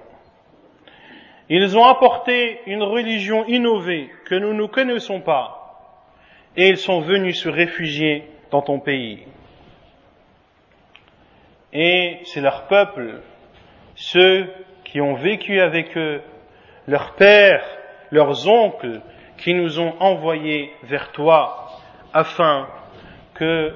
Ils 1.49 1.77
ont 1.77 1.85
apporté 1.85 2.61
une 2.65 2.83
religion 2.83 3.45
innovée 3.45 4.09
que 4.25 4.35
nous 4.35 4.53
ne 4.53 4.65
connaissons 4.65 5.21
pas 5.21 5.59
et 6.55 6.67
ils 6.67 6.77
sont 6.77 7.01
venus 7.01 7.43
se 7.43 7.49
réfugier 7.49 8.23
dans 8.49 8.61
ton 8.61 8.79
pays. 8.79 9.25
Et 11.73 12.19
c'est 12.23 12.41
leur 12.41 12.67
peuple, 12.67 13.21
ceux 13.95 14.47
qui 14.83 15.01
ont 15.01 15.13
vécu 15.13 15.59
avec 15.59 15.95
eux, 15.97 16.21
leurs 16.87 17.13
pères, 17.13 17.63
leurs 18.11 18.47
oncles, 18.47 19.01
qui 19.37 19.53
nous 19.53 19.79
ont 19.79 19.93
envoyés 19.99 20.73
vers 20.83 21.11
toi 21.11 21.69
afin 22.13 22.67
que 23.35 23.73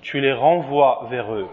tu 0.00 0.20
les 0.20 0.32
renvoies 0.32 1.06
vers 1.10 1.34
eux. 1.34 1.48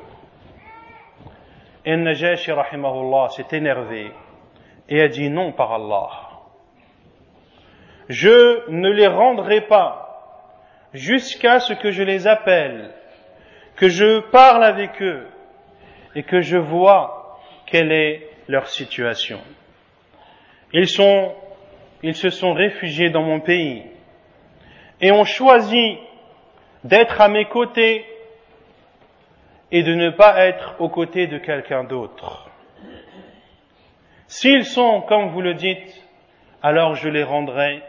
Et 1.84 1.98
Najashi 1.98 2.52
rahimahullah 2.52 3.30
s'est 3.30 3.48
énervé 3.52 4.12
et 4.88 5.02
a 5.02 5.08
dit 5.08 5.30
non 5.30 5.52
par 5.52 5.74
Allah. 5.74 6.10
Je 8.08 8.70
ne 8.70 8.90
les 8.90 9.08
rendrai 9.08 9.62
pas 9.62 10.12
jusqu'à 10.94 11.60
ce 11.60 11.74
que 11.74 11.92
je 11.92 12.04
les 12.04 12.28
appelle, 12.28 12.92
que 13.78 13.88
je 13.90 14.20
parle 14.32 14.64
avec 14.64 15.02
eux 15.02 15.31
et 16.16 16.24
que 16.24 16.42
je 16.42 16.58
vois 16.58 17.40
quelle 17.66 17.92
est 17.92 18.30
leur 18.48 18.68
situation. 18.68 19.40
Ils 20.74 20.88
sont, 20.88 21.34
ils 22.04 22.16
se 22.16 22.30
sont 22.30 22.54
réfugiés 22.54 23.10
dans 23.10 23.24
mon 23.24 23.40
pays 23.40 23.84
et 25.00 25.12
ont 25.12 25.26
choisi 25.26 25.98
d'être 26.84 27.22
à 27.22 27.28
mes 27.28 27.46
côtés 27.46 28.06
et 29.72 29.84
de 29.84 29.94
ne 29.94 30.10
pas 30.10 30.46
être 30.46 30.76
aux 30.80 30.90
côtés 30.90 31.28
de 31.28 31.38
quelqu'un 31.38 31.84
d'autre. 31.84 32.50
S'ils 34.28 34.66
sont, 34.66 35.02
comme 35.02 35.30
vous 35.30 35.42
le 35.42 35.54
dites, 35.54 36.08
alors 36.62 36.96
je 36.96 37.10
les 37.10 37.24
rendrai, 37.24 37.82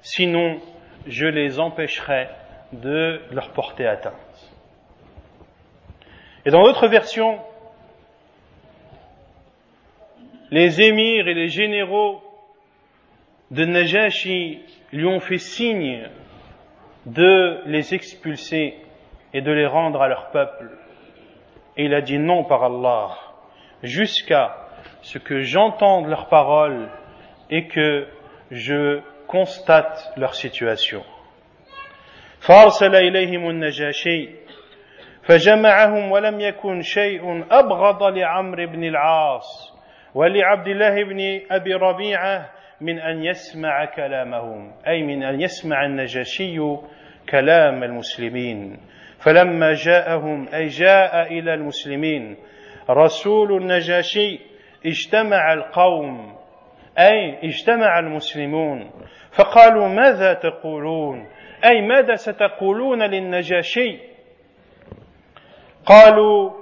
sinon 0.00 0.60
je 1.06 1.26
les 1.26 1.58
empêcherai 1.58 2.28
de 2.72 3.20
leur 3.30 3.50
porter 3.52 3.86
atteinte. 3.86 4.14
Et 6.44 6.50
dans 6.50 6.62
d'autres 6.62 6.88
versions, 6.88 7.40
les 10.51 10.81
émirs 10.81 11.27
et 11.27 11.33
les 11.33 11.47
généraux 11.47 12.21
de 13.51 13.65
Najashi 13.65 14.61
lui 14.91 15.05
ont 15.05 15.19
fait 15.19 15.37
signe 15.37 16.07
de 17.05 17.61
les 17.65 17.93
expulser 17.93 18.75
et 19.33 19.41
de 19.41 19.51
les 19.51 19.65
rendre 19.65 20.01
à 20.01 20.07
leur 20.07 20.31
peuple. 20.31 20.69
Et 21.75 21.85
il 21.85 21.93
a 21.93 22.01
dit 22.01 22.19
non 22.19 22.43
par 22.43 22.63
Allah, 22.63 23.09
jusqu'à 23.81 24.55
ce 25.01 25.17
que 25.17 25.41
j'entende 25.41 26.07
leurs 26.07 26.29
paroles 26.29 26.89
et 27.49 27.67
que 27.67 28.07
je 28.51 29.01
constate 29.27 30.13
leur 30.17 30.35
situation. 30.35 31.03
فارسل 32.43 32.95
إليهم 32.95 33.49
النجاشي 33.49 34.29
فجمعهم 35.23 36.11
ولم 36.11 36.39
يكن 36.39 36.81
شيء 36.81 37.45
أبغض 37.51 38.03
لعمرو 38.03 38.67
بن 38.67 38.83
العاص 38.83 39.73
ولعبد 40.18 40.68
الله 40.68 41.04
بن 41.04 41.40
أبي 41.50 41.74
ربيعة 41.74 42.50
من 42.80 42.98
أن 42.98 43.24
يسمع 43.24 43.84
كلامهم 43.84 44.72
أي 44.86 45.02
من 45.02 45.22
أن 45.22 45.40
يسمع 45.40 45.86
النجاشي 45.86 46.58
كلام 47.28 47.82
المسلمين. 47.82 48.80
فلما 49.18 49.72
جاءهم 49.72 50.48
أي 50.54 50.66
جاء 50.66 51.22
إلى 51.22 51.54
المسلمين 51.54 52.36
رسول 52.90 53.62
النجاشي 53.62 54.40
اجتمع 54.86 55.52
القوم 55.52 56.36
أي 56.98 57.38
اجتمع 57.44 57.98
المسلمون. 57.98 58.90
فقالوا 59.32 59.88
ماذا 59.88 60.32
تقولون؟ 60.32 61.26
أي 61.64 61.80
ماذا 61.80 62.14
ستقولون 62.14 63.02
للنجاشي؟ 63.02 63.98
قالوا 65.86 66.57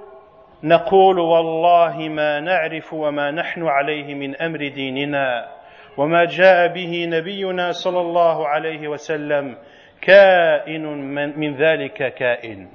نقول 0.63 1.19
والله 1.19 2.09
ما 2.09 2.41
نعرف 2.41 2.93
وما 2.93 3.31
نحن 3.31 3.67
عليه 3.67 4.15
من 4.15 4.43
أمر 4.43 4.59
ديننا 4.69 5.49
وما 5.97 6.25
جاء 6.25 6.73
به 6.73 7.07
نبينا 7.07 7.73
صلى 7.73 8.01
الله 8.01 8.49
عليه 8.49 8.89
وسلم 8.89 9.57
كائن 10.01 10.83
من, 10.87 11.39
من 11.39 11.55
ذلك 11.55 12.15
كائن. 12.15 12.69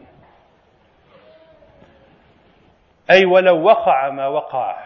أي 3.12 3.26
ولو 3.26 3.64
وقع 3.64 4.10
ما 4.10 4.28
وقع. 4.28 4.78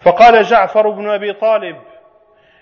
فقال 0.00 0.42
جعفر 0.42 0.90
بن 0.90 1.10
أبي 1.10 1.32
طالب 1.32 1.76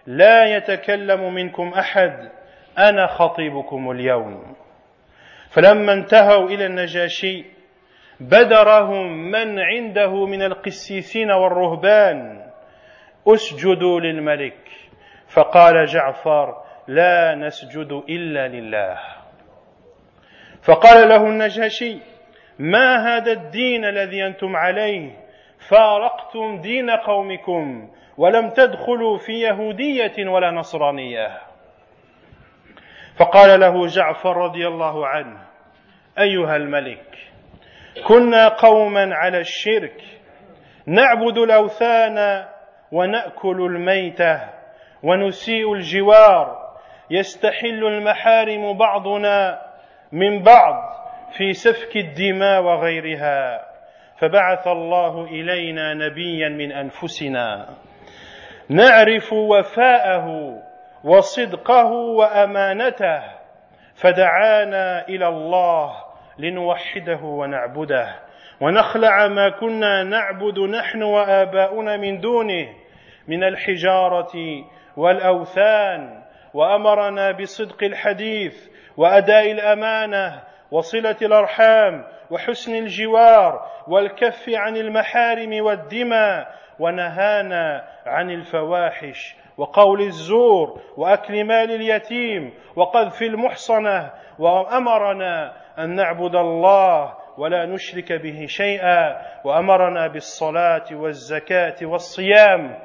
لا 0.07 0.57
يتكلم 0.57 1.34
منكم 1.34 1.68
أحد 1.68 2.30
أنا 2.78 3.07
خطيبكم 3.07 3.91
اليوم. 3.91 4.57
فلما 5.51 5.92
انتهوا 5.92 6.48
إلى 6.48 6.66
النجاشي 6.66 7.44
بدرهم 8.20 9.30
من 9.30 9.59
عنده 9.59 10.26
من 10.26 10.42
القسيسين 10.42 11.30
والرهبان 11.30 12.46
اسجدوا 13.26 14.01
للملك. 14.01 14.68
فقال 15.28 15.86
جعفر 15.86 16.62
لا 16.88 17.34
نسجد 17.34 18.03
إلا 18.09 18.48
لله. 18.48 18.98
فقال 20.62 21.09
له 21.09 21.26
النجاشي 21.26 21.98
ما 22.59 23.16
هذا 23.16 23.32
الدين 23.32 23.84
الذي 23.84 24.26
أنتم 24.26 24.57
عليه؟ 24.57 25.11
فارقتم 25.68 26.61
دين 26.61 26.90
قومكم 26.90 27.90
ولم 28.16 28.51
تدخلوا 28.51 29.18
في 29.18 29.32
يهودية 29.32 30.28
ولا 30.28 30.51
نصرانية. 30.51 31.49
فقال 33.21 33.61
له 33.61 33.87
جعفر 33.87 34.37
رضي 34.37 34.66
الله 34.66 35.07
عنه 35.07 35.39
أيها 36.18 36.57
الملك 36.57 37.16
كنا 38.07 38.49
قوما 38.49 39.14
على 39.14 39.39
الشرك 39.39 40.03
نعبد 40.87 41.39
الأوثان 41.39 42.47
ونأكل 42.93 43.61
الميتة 43.61 44.41
ونسيء 45.03 45.73
الجوار 45.73 46.71
يستحل 47.11 47.85
المحارم 47.85 48.79
بعضنا 48.79 49.61
من 50.12 50.43
بعض 50.43 50.75
في 51.37 51.53
سفك 51.53 51.97
الدماء 51.97 52.62
وغيرها 52.62 53.66
فبعث 54.18 54.66
الله 54.66 55.25
إلينا 55.25 55.95
نبيا 55.95 56.49
من 56.49 56.73
أنفسنا. 56.73 57.68
نعرف 58.68 59.33
وفاءه 59.33 60.27
وصدقه 61.05 61.90
وأمانته 61.92 63.22
فدعانا 63.94 65.09
إلى 65.09 65.28
الله 65.28 65.92
لنوحده 66.38 67.20
ونعبده. 67.22 68.16
ونخلع 68.61 69.28
ما 69.28 69.48
كنا 69.48 70.05
نعبد 70.05 70.59
نحن 70.59 71.03
وآباؤنا 71.03 71.96
من 71.96 72.20
دونه 72.20 72.68
من 73.28 73.44
الحجارة 73.44 74.32
والأوثان. 74.96 76.22
وأمرنا 76.55 77.30
بصدق 77.30 77.84
الحديث 77.84 78.68
وأداء 78.96 79.53
الأمانة 79.53 80.42
وصلة 80.70 81.16
الأرحام 81.22 82.05
وحسن 82.30 82.74
الجوار 82.74 83.66
والكف 83.88 84.48
عن 84.48 84.76
المحارم 84.76 85.64
والدماء. 85.64 86.61
ونهانا 86.80 87.84
عن 88.07 88.30
الفواحش 88.30 89.36
وقول 89.61 90.00
الزور 90.00 90.80
وأكل 90.96 91.44
مال 91.44 91.70
اليتيم 91.70 92.52
وقذف 92.76 93.22
المحصنة 93.22 94.11
وأمرنا 94.38 95.52
أن 95.78 95.94
نعبد 95.94 96.34
الله 96.36 97.14
ولا 97.38 97.66
نشرك 97.66 98.12
به 98.12 98.46
شيئا 98.46 99.16
وأمرنا 99.44 100.06
بالصلاة 100.06 100.84
والزكاة 100.92 101.76
والصيام. 101.82 102.78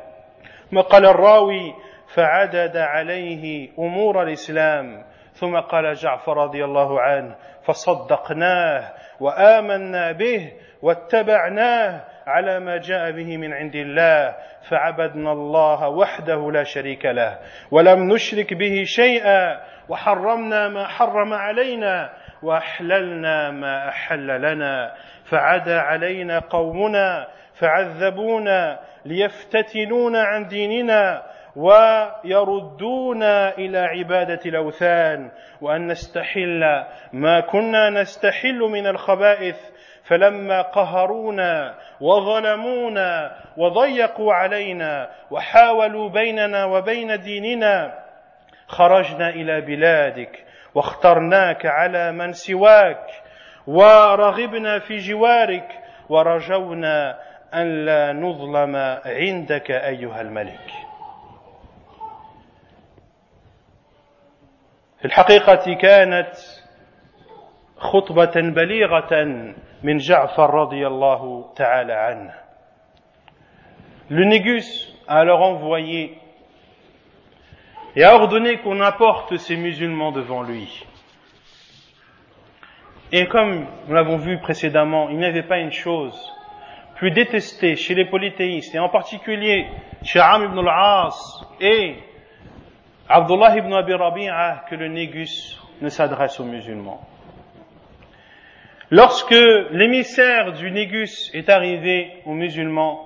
ما 0.71 0.81
قال 0.81 1.05
الراوي 1.05 1.73
فعدد 2.15 2.77
عليه 2.77 3.69
أمور 3.79 4.23
الإسلام. 4.23 5.03
ثم 5.33 5.59
قال 5.59 5.93
جعفر 5.93 6.37
رضي 6.37 6.65
الله 6.65 7.01
عنه 7.01 7.35
فصدقناه 7.63 8.93
وآمنا 9.19 10.11
به 10.11 10.51
واتبعناه 10.81 12.03
على 12.27 12.59
ما 12.59 12.77
جاء 12.77 13.11
به 13.11 13.37
من 13.37 13.53
عند 13.53 13.75
الله. 13.75 14.35
فعبدنا 14.69 15.31
الله 15.31 15.89
وحده 15.89 16.51
لا 16.51 16.63
شريك 16.63 17.05
له 17.05 17.39
ولم 17.71 18.13
نشرك 18.13 18.53
به 18.53 18.83
شيئا 18.85 19.61
وحرمنا 19.89 20.69
ما 20.69 20.87
حرم 20.87 21.33
علينا 21.33 22.09
وأحللنا 22.43 23.51
ما 23.51 23.89
أحل 23.89 24.27
لنا 24.41 24.93
فعدا 25.29 25.79
علينا 25.79 26.39
قومنا 26.39 27.27
فعذبونا 27.59 28.79
ليفتتنونا 29.05 30.23
عن 30.23 30.47
ديننا 30.47 31.23
ويردونا 31.55 33.57
إلى 33.57 33.77
عبادة 33.77 34.39
الأوثان 34.45 35.31
وأن 35.61 35.87
نستحل 35.87 36.63
ما 37.13 37.39
كنا 37.39 37.89
نستحل 37.89 38.59
من 38.59 38.87
الخبائث 38.87 39.55
فلما 40.07 40.61
قهرونا 40.61 41.75
وظلمونا 42.01 43.35
وضيقوا 43.57 44.33
علينا 44.33 45.09
وحاولوا 45.31 46.09
بيننا 46.09 46.65
وبين 46.65 47.19
ديننا 47.19 47.99
خرجنا 48.67 49.29
إلى 49.29 49.61
بلادك 49.61 50.45
واخترناك 50.75 51.65
على 51.65 52.11
من 52.11 52.31
سواك 52.31 53.05
ورغبنا 53.67 54.79
في 54.79 54.97
جوارك 54.97 55.67
ورجونا 56.09 57.19
أن 57.53 57.85
لا 57.85 58.13
نظلم 58.13 58.75
عندك 59.05 59.71
أيها 59.71 60.21
الملك. 60.21 60.71
في 64.99 65.05
الحقيقة 65.05 65.73
كانت 65.81 66.35
خطبة 67.78 68.32
بليغة 68.36 69.24
من 69.82 69.96
جعفر 69.96 70.50
رضي 70.54 70.86
الله 70.86 71.52
تعالى 71.56 71.92
عنه 71.92 72.34
Le 74.10 74.24
Négus 74.24 74.92
a 75.06 75.20
alors 75.20 75.42
envoyé 75.42 76.18
et 77.94 78.02
a 78.02 78.16
ordonné 78.16 78.58
qu'on 78.58 78.80
apporte 78.80 79.36
ces 79.36 79.56
musulmans 79.56 80.10
devant 80.10 80.42
lui. 80.42 80.84
Et 83.12 83.26
comme 83.26 83.66
nous 83.86 83.94
l'avons 83.94 84.16
vu 84.16 84.38
précédemment, 84.38 85.10
il 85.10 85.18
n'y 85.18 85.24
avait 85.24 85.44
pas 85.44 85.58
une 85.58 85.72
chose 85.72 86.16
plus 86.96 87.12
détestée 87.12 87.76
chez 87.76 87.94
les 87.94 88.04
polythéistes, 88.04 88.74
et 88.74 88.78
en 88.78 88.88
particulier 88.88 89.66
chez 90.02 90.20
Am 90.20 90.44
ibn 90.44 90.58
al-As 90.58 91.46
et 91.60 91.96
Abdullah 93.08 93.56
ibn 93.56 93.72
Abi 93.72 93.94
Rabi'a, 93.94 94.64
que 94.68 94.74
le 94.74 94.88
Négus 94.88 95.58
ne 95.80 95.88
s'adresse 95.88 96.38
aux 96.40 96.44
musulmans. 96.44 97.00
Lorsque 98.91 99.31
l'émissaire 99.71 100.53
du 100.53 100.69
Négus 100.69 101.31
est 101.33 101.49
arrivé 101.49 102.11
aux 102.25 102.33
musulmans 102.33 103.01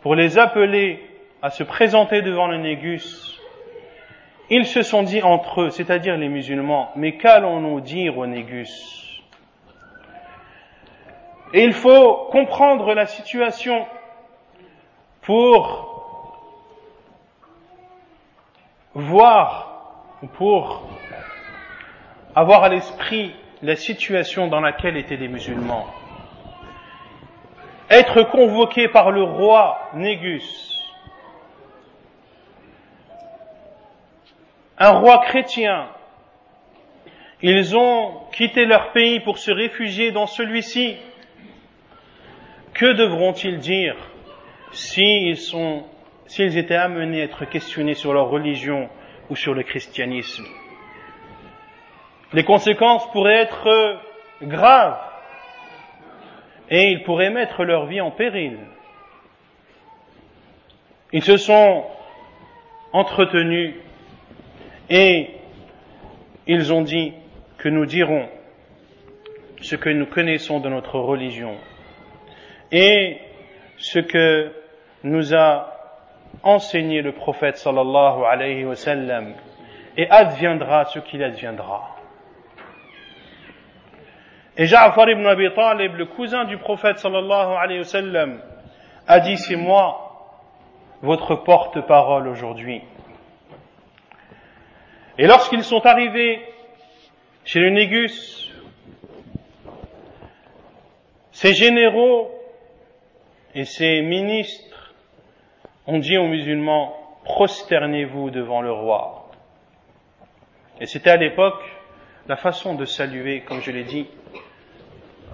pour 0.00 0.14
les 0.14 0.38
appeler 0.38 1.04
à 1.42 1.50
se 1.50 1.62
présenter 1.62 2.22
devant 2.22 2.46
le 2.46 2.56
Négus, 2.56 3.38
ils 4.48 4.64
se 4.64 4.80
sont 4.82 5.02
dit 5.02 5.22
entre 5.22 5.62
eux, 5.62 5.70
c'est-à-dire 5.70 6.16
les 6.16 6.28
musulmans, 6.28 6.92
mais 6.96 7.18
qu'allons-nous 7.18 7.80
dire 7.80 8.16
au 8.16 8.26
Négus? 8.26 9.22
Et 11.52 11.62
il 11.62 11.74
faut 11.74 12.28
comprendre 12.30 12.94
la 12.94 13.04
situation 13.04 13.86
pour 15.20 15.92
voir, 18.94 20.08
pour 20.34 20.88
avoir 22.34 22.64
à 22.64 22.70
l'esprit 22.70 23.34
la 23.66 23.74
situation 23.74 24.46
dans 24.46 24.60
laquelle 24.60 24.96
étaient 24.96 25.16
les 25.16 25.26
musulmans. 25.26 25.86
Être 27.90 28.22
convoqué 28.22 28.86
par 28.86 29.10
le 29.10 29.24
roi 29.24 29.90
Négus, 29.94 30.80
un 34.78 34.90
roi 34.90 35.18
chrétien, 35.26 35.88
ils 37.42 37.76
ont 37.76 38.20
quitté 38.30 38.66
leur 38.66 38.92
pays 38.92 39.18
pour 39.18 39.38
se 39.38 39.50
réfugier 39.50 40.12
dans 40.12 40.26
celui-ci. 40.26 40.96
Que 42.72 42.92
devront-ils 42.92 43.58
dire 43.58 43.96
s'ils 44.70 45.38
étaient 46.58 46.76
amenés 46.76 47.22
à 47.22 47.24
être 47.24 47.44
questionnés 47.46 47.94
sur 47.94 48.12
leur 48.12 48.28
religion 48.28 48.88
ou 49.28 49.34
sur 49.34 49.54
le 49.54 49.64
christianisme? 49.64 50.44
Les 52.32 52.44
conséquences 52.44 53.10
pourraient 53.12 53.42
être 53.42 53.98
graves 54.42 54.98
et 56.68 56.90
ils 56.90 57.02
pourraient 57.04 57.30
mettre 57.30 57.64
leur 57.64 57.86
vie 57.86 58.00
en 58.00 58.10
péril. 58.10 58.58
Ils 61.12 61.22
se 61.22 61.36
sont 61.36 61.84
entretenus 62.92 63.74
et 64.90 65.30
ils 66.46 66.72
ont 66.72 66.82
dit 66.82 67.12
que 67.58 67.68
nous 67.68 67.86
dirons 67.86 68.28
ce 69.62 69.76
que 69.76 69.88
nous 69.88 70.06
connaissons 70.06 70.60
de 70.60 70.68
notre 70.68 70.98
religion 70.98 71.56
et 72.72 73.18
ce 73.78 73.98
que 73.98 74.52
nous 75.02 75.34
a 75.34 75.72
enseigné 76.42 77.02
le 77.02 77.12
prophète 77.12 77.56
sallallahu 77.56 78.24
alayhi 78.24 78.64
wa 78.64 78.76
sallam 78.76 79.34
et 79.96 80.08
adviendra 80.10 80.84
ce 80.86 80.98
qu'il 80.98 81.22
adviendra. 81.22 81.95
Et 84.58 84.66
Ja'far 84.66 85.10
ibn 85.10 85.26
Abi 85.26 85.52
Talib, 85.54 85.96
le 85.96 86.06
cousin 86.06 86.44
du 86.44 86.56
prophète 86.56 86.98
sallallahu 86.98 87.56
alayhi 87.58 87.80
wa 87.80 87.84
sallam, 87.84 88.40
a 89.06 89.20
dit 89.20 89.36
c'est 89.36 89.56
moi 89.56 90.02
votre 91.02 91.36
porte-parole 91.36 92.26
aujourd'hui. 92.28 92.80
Et 95.18 95.26
lorsqu'ils 95.26 95.62
sont 95.62 95.84
arrivés 95.84 96.40
chez 97.44 97.60
le 97.60 97.70
Négus, 97.70 98.50
ces 101.32 101.52
généraux 101.52 102.30
et 103.54 103.64
ses 103.64 104.00
ministres 104.00 104.94
ont 105.86 105.98
dit 105.98 106.16
aux 106.16 106.28
musulmans, 106.28 106.96
prosternez-vous 107.24 108.30
devant 108.30 108.62
le 108.62 108.72
roi. 108.72 109.28
Et 110.80 110.86
c'était 110.86 111.10
à 111.10 111.16
l'époque 111.16 111.62
la 112.26 112.36
façon 112.36 112.74
de 112.74 112.84
saluer, 112.84 113.42
comme 113.42 113.60
je 113.60 113.70
l'ai 113.70 113.84
dit, 113.84 114.06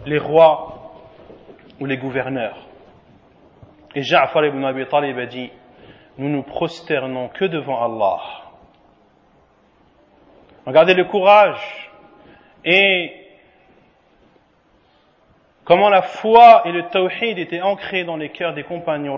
les 0.07 0.19
rois 0.19 0.93
ou 1.81 1.87
les 1.87 1.97
gouverneurs. 1.97 2.59
Et 3.95 4.03
Ja'far 4.03 4.45
ibn 4.47 4.65
Abi 4.65 4.87
Talib 4.87 5.19
a 5.19 5.27
dit, 5.27 5.51
nous 6.19 6.29
nous 6.29 6.43
prosternons 6.43 7.29
que 7.29 7.45
devant 7.45 7.83
Allah. 7.83 8.21
Regardez 10.67 10.95
le 10.95 11.05
courage 11.05 11.91
et 12.65 13.13
comment 15.65 15.89
la 15.89 16.03
foi 16.03 16.63
et 16.67 16.73
le 16.73 16.89
tawhid 16.89 17.39
étaient 17.39 17.63
ancrés 17.63 18.05
dans 18.05 18.17
les 18.17 18.31
cœurs 18.31 18.55
des 18.55 18.63
compagnons 18.63 19.17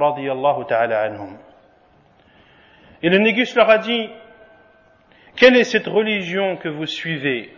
ta'ala 0.64 1.02
anhum. 1.02 1.36
Et 3.02 3.10
le 3.10 3.18
Négus 3.18 3.54
leur 3.54 3.68
a 3.68 3.78
dit, 3.78 4.08
quelle 5.36 5.56
est 5.56 5.64
cette 5.64 5.86
religion 5.86 6.56
que 6.56 6.68
vous 6.68 6.86
suivez? 6.86 7.52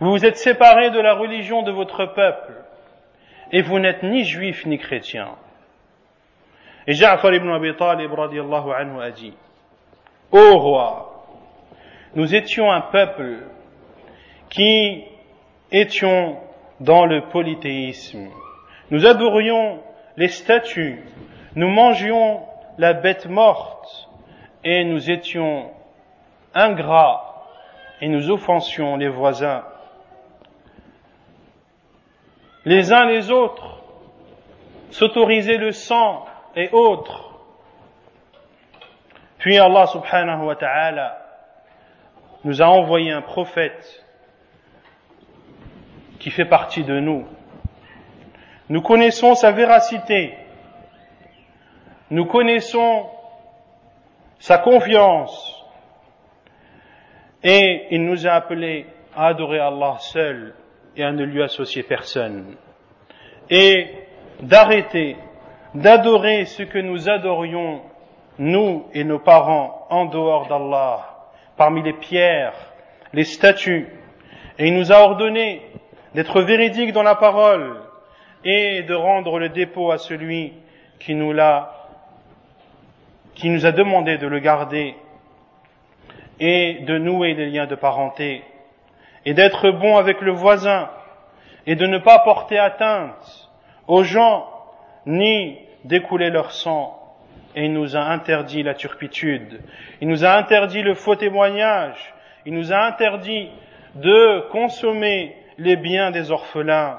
Vous 0.00 0.10
vous 0.10 0.24
êtes 0.24 0.36
séparés 0.36 0.90
de 0.90 1.00
la 1.00 1.14
religion 1.14 1.62
de 1.62 1.72
votre 1.72 2.06
peuple 2.06 2.52
et 3.50 3.62
vous 3.62 3.78
n'êtes 3.80 4.02
ni 4.02 4.24
juif 4.24 4.64
ni 4.64 4.78
chrétien. 4.78 5.30
Et 6.86 6.92
Ja'far 6.92 7.34
ibn 7.34 7.50
Abi 7.50 7.74
Talib 7.76 8.12
radiyallahu 8.12 8.70
anhu 8.72 9.00
a 9.00 9.10
dit, 9.10 9.34
Ô 10.30 10.58
roi, 10.58 11.26
nous 12.14 12.34
étions 12.34 12.70
un 12.70 12.80
peuple 12.80 13.38
qui 14.50 15.04
étions 15.72 16.38
dans 16.80 17.04
le 17.04 17.28
polythéisme. 17.28 18.28
Nous 18.90 19.04
adorions 19.04 19.80
les 20.16 20.28
statues, 20.28 21.02
nous 21.56 21.68
mangions 21.68 22.42
la 22.78 22.92
bête 22.92 23.26
morte 23.26 24.08
et 24.64 24.84
nous 24.84 25.10
étions 25.10 25.70
ingrats 26.54 27.46
et 28.00 28.08
nous 28.08 28.30
offensions 28.30 28.96
les 28.96 29.08
voisins. 29.08 29.64
Les 32.68 32.92
uns 32.92 33.06
les 33.06 33.30
autres 33.30 33.82
s'autorisaient 34.90 35.56
le 35.56 35.72
sang 35.72 36.26
et 36.54 36.68
autres. 36.70 37.32
Puis 39.38 39.56
Allah 39.56 39.86
subhanahu 39.86 40.44
wa 40.44 40.54
ta'ala 40.54 41.16
nous 42.44 42.60
a 42.60 42.66
envoyé 42.66 43.10
un 43.10 43.22
prophète 43.22 44.04
qui 46.18 46.30
fait 46.30 46.44
partie 46.44 46.84
de 46.84 47.00
nous. 47.00 47.26
Nous 48.68 48.82
connaissons 48.82 49.34
sa 49.34 49.50
véracité. 49.50 50.36
Nous 52.10 52.26
connaissons 52.26 53.06
sa 54.40 54.58
confiance. 54.58 55.64
Et 57.42 57.86
il 57.92 58.04
nous 58.04 58.26
a 58.26 58.32
appelés 58.32 58.84
à 59.16 59.28
adorer 59.28 59.58
Allah 59.58 59.96
seul 60.00 60.54
et 60.98 61.04
à 61.04 61.12
ne 61.12 61.24
lui 61.24 61.42
associer 61.42 61.82
personne. 61.82 62.56
Et 63.50 63.86
d'arrêter 64.40 65.16
d'adorer 65.74 66.44
ce 66.46 66.62
que 66.62 66.78
nous 66.78 67.08
adorions, 67.08 67.82
nous 68.38 68.86
et 68.94 69.04
nos 69.04 69.18
parents, 69.18 69.86
en 69.90 70.06
dehors 70.06 70.48
d'Allah, 70.48 71.30
parmi 71.56 71.82
les 71.82 71.92
pierres, 71.92 72.54
les 73.12 73.24
statues. 73.24 73.88
Et 74.58 74.68
il 74.68 74.74
nous 74.74 74.92
a 74.92 74.96
ordonné 74.96 75.62
d'être 76.14 76.40
véridique 76.42 76.92
dans 76.92 77.02
la 77.02 77.14
parole 77.14 77.76
et 78.44 78.82
de 78.82 78.94
rendre 78.94 79.38
le 79.38 79.48
dépôt 79.48 79.90
à 79.90 79.98
celui 79.98 80.52
qui 80.98 81.14
nous 81.14 81.32
l'a 81.32 81.74
qui 83.34 83.50
nous 83.50 83.66
a 83.66 83.70
demandé 83.70 84.18
de 84.18 84.26
le 84.26 84.40
garder 84.40 84.96
et 86.40 86.80
de 86.80 86.98
nouer 86.98 87.34
des 87.34 87.46
liens 87.46 87.66
de 87.66 87.76
parenté 87.76 88.42
et 89.24 89.34
d'être 89.34 89.70
bon 89.70 89.96
avec 89.96 90.20
le 90.20 90.32
voisin 90.32 90.90
et 91.66 91.76
de 91.76 91.86
ne 91.86 91.98
pas 91.98 92.18
porter 92.20 92.58
atteinte 92.58 93.50
aux 93.86 94.02
gens 94.02 94.48
ni 95.06 95.58
d'écouler 95.84 96.30
leur 96.30 96.52
sang. 96.52 96.94
Et 97.54 97.64
il 97.64 97.72
nous 97.72 97.96
a 97.96 98.00
interdit 98.00 98.62
la 98.62 98.74
turpitude. 98.74 99.60
Il 100.00 100.08
nous 100.08 100.24
a 100.24 100.36
interdit 100.36 100.82
le 100.82 100.94
faux 100.94 101.16
témoignage. 101.16 102.14
Il 102.46 102.54
nous 102.54 102.72
a 102.72 102.78
interdit 102.78 103.48
de 103.94 104.48
consommer 104.50 105.34
les 105.56 105.76
biens 105.76 106.10
des 106.10 106.30
orphelins 106.30 106.98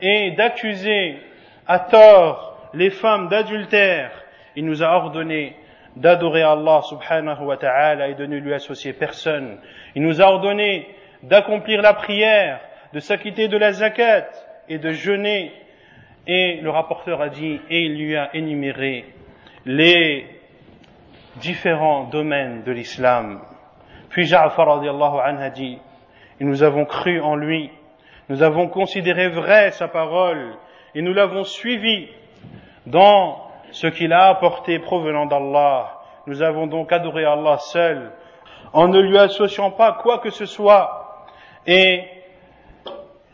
et 0.00 0.32
d'accuser 0.32 1.18
à 1.66 1.78
tort 1.78 2.70
les 2.74 2.90
femmes 2.90 3.28
d'adultère. 3.28 4.10
Il 4.56 4.64
nous 4.64 4.82
a 4.82 4.88
ordonné 4.88 5.56
d'adorer 5.96 6.42
Allah 6.42 6.80
subhanahu 6.82 7.44
wa 7.44 7.56
ta'ala 7.56 8.08
et 8.08 8.14
de 8.14 8.26
ne 8.26 8.36
lui 8.36 8.54
associer 8.54 8.92
personne. 8.92 9.58
Il 9.94 10.02
nous 10.02 10.20
a 10.20 10.26
ordonné 10.26 10.88
d'accomplir 11.22 11.82
la 11.82 11.94
prière, 11.94 12.60
de 12.92 13.00
s'acquitter 13.00 13.48
de 13.48 13.56
la 13.56 13.72
zakat 13.72 14.28
et 14.68 14.78
de 14.78 14.90
jeûner. 14.90 15.52
Et 16.26 16.60
le 16.60 16.70
rapporteur 16.70 17.20
a 17.20 17.28
dit, 17.28 17.60
et 17.70 17.82
il 17.82 17.96
lui 17.96 18.16
a 18.16 18.34
énuméré 18.34 19.04
les 19.64 20.26
différents 21.36 22.04
domaines 22.04 22.62
de 22.62 22.72
l'islam. 22.72 23.40
Puis 24.10 24.26
Ja'far 24.26 24.68
a 24.68 25.50
dit, 25.50 25.78
et 26.40 26.44
nous 26.44 26.62
avons 26.62 26.84
cru 26.84 27.20
en 27.20 27.36
lui, 27.36 27.70
nous 28.28 28.42
avons 28.42 28.68
considéré 28.68 29.28
vrai 29.28 29.70
sa 29.72 29.88
parole, 29.88 30.54
et 30.94 31.02
nous 31.02 31.12
l'avons 31.12 31.44
suivi 31.44 32.08
dans 32.86 33.50
ce 33.70 33.86
qu'il 33.86 34.12
a 34.12 34.28
apporté 34.28 34.78
provenant 34.78 35.26
d'Allah. 35.26 36.00
Nous 36.26 36.42
avons 36.42 36.66
donc 36.66 36.92
adoré 36.92 37.24
Allah 37.24 37.58
seul, 37.58 38.12
en 38.72 38.88
ne 38.88 39.00
lui 39.00 39.18
associant 39.18 39.70
pas 39.70 39.92
quoi 39.92 40.18
que 40.18 40.30
ce 40.30 40.46
soit, 40.46 40.99
et 41.70 42.02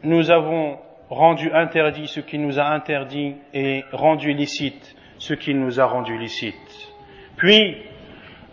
nous 0.03 0.30
avons 0.30 0.78
rendu 1.09 1.51
interdit 1.53 2.07
ce 2.07 2.20
qu'il 2.20 2.43
nous 2.43 2.61
a 2.61 2.66
interdit 2.66 3.34
et 3.55 3.82
rendu 3.93 4.34
licite 4.34 4.95
ce 5.16 5.32
qu'il 5.32 5.59
nous 5.59 5.80
a 5.80 5.87
rendu 5.87 6.18
licite. 6.18 6.93
Puis, 7.39 7.78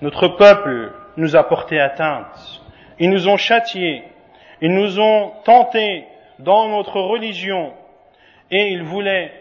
notre 0.01 0.29
peuple 0.29 0.93
nous 1.17 1.36
a 1.36 1.43
porté 1.43 1.81
atteinte. 1.81 2.63
Ils 2.97 3.09
nous 3.09 3.27
ont 3.27 3.36
châtiés. 3.36 4.03
Ils 4.61 4.73
nous 4.73 5.01
ont 5.01 5.34
tentés 5.43 6.05
dans 6.39 6.69
notre 6.69 7.01
religion. 7.01 7.73
Et 8.51 8.69
ils 8.69 8.84
voulaient 8.84 9.34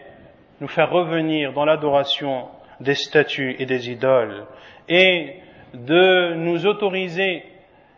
nous 0.59 0.67
faire 0.67 0.91
revenir 0.91 1.53
dans 1.53 1.63
l'adoration 1.63 2.49
des 2.81 2.95
statues 2.95 3.55
et 3.59 3.65
des 3.65 3.89
idoles. 3.89 4.45
Et 4.89 5.35
de 5.73 6.33
nous 6.33 6.65
autoriser 6.65 7.43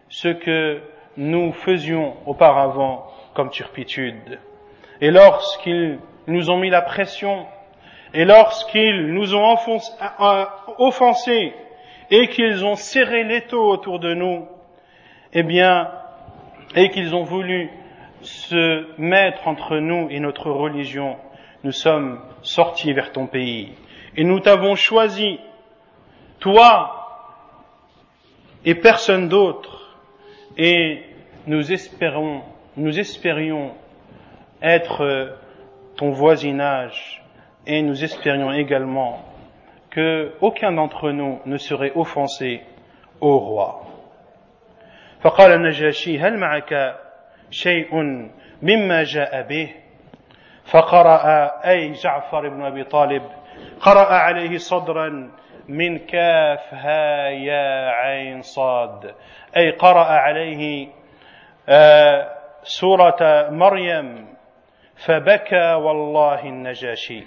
ce 0.10 0.28
que 0.28 0.82
nous 1.18 1.54
faisions 1.54 2.16
auparavant 2.26 3.08
comme 3.34 3.50
turpitude. 3.50 4.40
Et 5.02 5.12
lorsqu'ils 5.12 6.00
nous 6.28 6.50
ont 6.50 6.58
mis 6.58 6.70
la 6.70 6.82
pression, 6.82 7.46
et 8.14 8.26
lorsqu'ils 8.26 9.14
nous 9.14 9.36
ont 9.36 9.58
offensés, 10.78 11.54
et 12.12 12.28
qu'ils 12.30 12.64
ont 12.64 12.76
serré 12.76 13.24
l'étau 13.24 13.64
autour 13.70 14.00
de 14.00 14.14
nous, 14.14 14.48
eh 15.34 15.44
bien, 15.44 15.92
et 16.76 16.90
qu'ils 16.92 17.16
ont 17.16 17.24
voulu 17.24 17.70
se 18.22 18.86
mettre 19.00 19.48
entre 19.48 19.78
nous 19.78 20.08
et 20.10 20.20
notre 20.20 20.50
religion, 20.50 21.18
nous 21.64 21.72
sommes 21.72 22.22
sortis 22.42 22.94
vers 22.94 23.12
ton 23.12 23.28
pays. 23.28 23.74
Et 24.16 24.24
nous 24.24 24.40
t'avons 24.40 24.76
choisi, 24.76 25.40
toi 26.40 26.92
et 28.64 28.76
personne 28.76 29.30
d'autre, 29.30 29.75
et 30.57 31.03
nous 31.47 31.73
espérons, 31.73 32.43
nous 32.77 32.99
espérions 32.99 33.73
être 34.63 35.37
ton 35.97 36.11
voisinage 36.11 37.23
et 37.67 37.83
nous 37.83 38.05
espérions 38.05 38.53
également 38.53 39.25
que 39.91 40.33
aucun 40.41 40.73
d'entre 40.73 41.11
nous 41.11 41.41
ne 41.47 41.57
serait 41.57 41.93
offensé 41.95 42.63
au 43.21 43.39
roi. 43.39 43.87
فقال 45.21 45.53
النجاشي 45.53 46.19
هل 46.19 46.39
معك 46.39 46.97
شيء 47.51 47.95
مما 48.63 49.03
جاء 49.03 49.43
به 49.43 49.69
فقرأ 50.65 51.47
أي 51.71 51.93
جعفر 51.93 52.49
بن 52.49 52.63
أبي 52.63 52.85
طالب 52.85 53.23
قرأ 53.81 54.13
عليه 54.15 54.57
صدرا 54.57 55.31
من 55.70 55.98
كاف 55.98 56.74
ها 56.74 57.28
يا 57.30 57.90
عين 57.90 58.42
صاد. 58.42 59.16
أي 59.58 59.72
قرأ 59.72 60.06
عليه 60.06 60.88
سورة 62.64 63.50
مريم 63.50 64.36
فبكى 65.06 65.74
والله 65.74 66.44
النجاشي. 66.44 67.24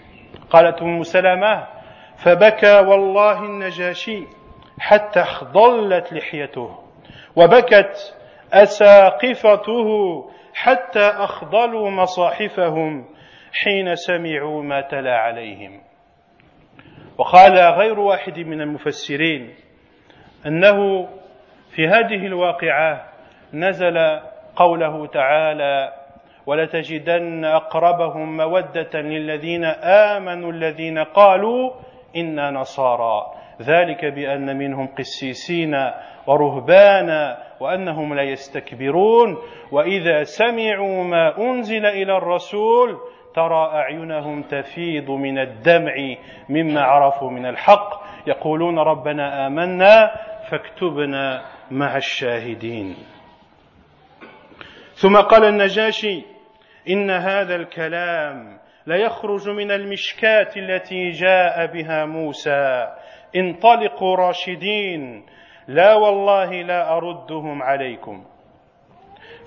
قالت 0.51 0.82
أم 0.82 1.03
سلمه 1.03 1.66
فبكى 2.24 2.78
والله 2.78 3.45
النجاشي 3.45 4.24
حتى 4.80 5.20
اخضلت 5.20 6.12
لحيته 6.12 6.78
وبكت 7.36 8.16
أساقفته 8.53 9.89
حتى 10.55 11.01
أخضلوا 11.01 11.91
مصاحفهم 11.91 13.05
حين 13.53 13.95
سمعوا 13.95 14.62
ما 14.62 14.80
تلا 14.80 15.16
عليهم. 15.16 15.88
وقال 17.18 17.58
غير 17.58 18.00
واحد 18.00 18.38
من 18.38 18.60
المفسرين 18.60 19.54
أنه 20.46 21.08
في 21.70 21.88
هذه 21.88 22.26
الواقعة 22.26 23.04
نزل 23.54 23.98
قوله 24.56 25.06
تعالى 25.06 25.92
ولتجدن 26.46 27.44
أقربهم 27.44 28.36
مودة 28.36 29.00
للذين 29.00 29.64
آمنوا 30.14 30.52
الذين 30.52 30.98
قالوا 30.98 31.70
إنا 32.16 32.50
نصارى 32.50 33.26
ذلك 33.62 34.04
بأن 34.04 34.58
منهم 34.58 34.86
قسيسين 34.86 35.74
ورهبانا 36.26 37.38
وأنهم 37.60 38.14
لا 38.14 38.22
يستكبرون. 38.22 39.36
وإذا 39.72 40.22
سمعوا 40.22 41.04
ما 41.04 41.38
أنزل 41.38 41.86
إلى 41.86 42.16
الرسول 42.16 42.98
ترى 43.39 43.70
أعينهم 43.72 44.43
تفيض 44.43 45.11
من 45.11 45.39
الدمع 45.39 45.95
مما 46.49 46.82
عرفوا 46.82 47.30
من 47.30 47.47
الحق. 47.47 48.03
يقولون 48.26 48.78
ربنا 48.78 49.47
آمنا 49.47 50.11
فاكتبنا 50.51 51.45
مع 51.70 51.97
الشاهدين. 51.97 52.97
ثم 54.95 55.16
قال 55.16 55.45
النجاشي 55.45 56.24
إن 56.89 57.11
هذا 57.11 57.57
الكلام 57.57 58.59
ليخرج 58.86 59.49
من 59.49 59.70
المشكاة 59.70 60.51
التي 60.57 61.11
جاء 61.11 61.66
بها 61.66 62.07
موسى. 62.07 62.89
انطلقوا 63.36 64.16
راشدين. 64.16 65.26
لا 65.68 65.95
والله 65.95 66.62
لا 66.62 66.97
أردهم 66.97 67.62
عليكم. 67.62 68.24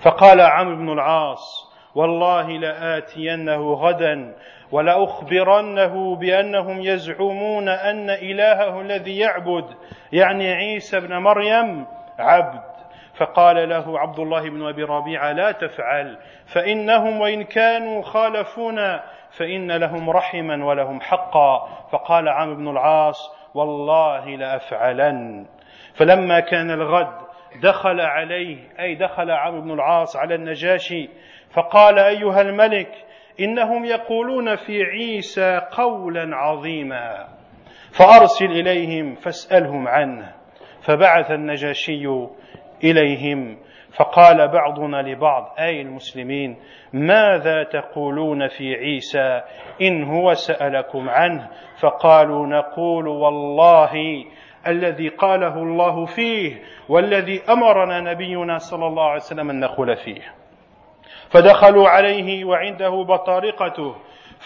فقال 0.02 0.40
عمرو 0.40 0.76
بن 0.76 0.92
العاص 0.92 1.71
والله 1.94 2.48
لآتينه 2.58 3.72
غدا 3.72 4.34
ولأخبرنه 4.72 6.16
بأنهم 6.16 6.80
يزعمون 6.80 7.68
أن 7.68 8.10
إلهه 8.10 8.80
الذي 8.80 9.18
يعبد 9.18 9.64
يعني 10.12 10.52
عيسى 10.52 10.96
ابن 10.96 11.16
مريم 11.16 11.86
عبد. 12.18 12.60
فقال 13.14 13.68
له 13.68 13.98
عبد 13.98 14.18
الله 14.18 14.50
بن 14.50 14.68
أبي 14.68 14.82
ربيعة 14.82 15.32
لا 15.32 15.52
تفعل 15.52 16.18
فإنهم 16.46 17.20
وإن 17.20 17.42
كانوا 17.42 18.02
خالفونا 18.02 19.02
فإن 19.30 19.72
لهم 19.72 20.10
رحما 20.10 20.64
ولهم 20.64 21.00
حقا. 21.00 21.68
فقال 21.92 22.28
عمرو 22.28 22.56
بن 22.56 22.68
العاص 22.68 23.30
والله 23.54 24.36
لأفعلن. 24.36 25.46
فلما 25.94 26.40
كان 26.40 26.70
الغد 26.70 27.22
دخل 27.62 28.00
عليه 28.00 28.56
أي 28.80 28.94
دخل 28.94 29.30
عمرو 29.30 29.60
بن 29.60 29.70
العاص 29.70 30.16
على 30.16 30.34
النجاشي 30.34 31.08
فقال 31.54 31.98
أيها 31.98 32.40
الملك 32.40 32.88
إنهم 33.40 33.84
يقولون 33.84 34.56
في 34.56 34.82
عيسى 34.82 35.60
قولا 35.72 36.36
عظيما. 36.36 37.28
فأرسل 37.98 38.46
إليهم 38.50 39.14
فاسألهم 39.14 39.88
عنه. 39.88 40.32
فبعث 40.82 41.30
النجاشي 41.30 42.06
إليهم 42.84 43.58
فقال 43.96 44.48
بعضنا 44.48 45.02
لبعض 45.02 45.54
أي 45.58 45.80
المسلمين 45.80 46.56
ماذا 46.92 47.62
تقولون 47.62 48.48
في 48.48 48.74
عيسى 48.74 49.40
إن 49.82 50.04
هو 50.04 50.34
سألكم 50.34 51.08
عنه؟ 51.08 51.48
فقالوا 51.80 52.46
نقول 52.46 53.08
والله 53.08 54.24
الذي 54.66 55.08
قاله 55.08 55.54
الله 55.62 56.04
فيه 56.04 56.62
والذي 56.88 57.42
أمرنا 57.48 58.00
نبينا 58.00 58.58
صلى 58.58 58.86
الله 58.86 59.04
عليه 59.04 59.16
وسلم 59.16 59.50
أن 59.50 59.60
نقول 59.60 59.96
فيه. 59.96 60.41
فدخلوا 61.32 61.88
عليه 61.88 62.44
وعنده 62.44 63.04
بطارقته. 63.08 63.94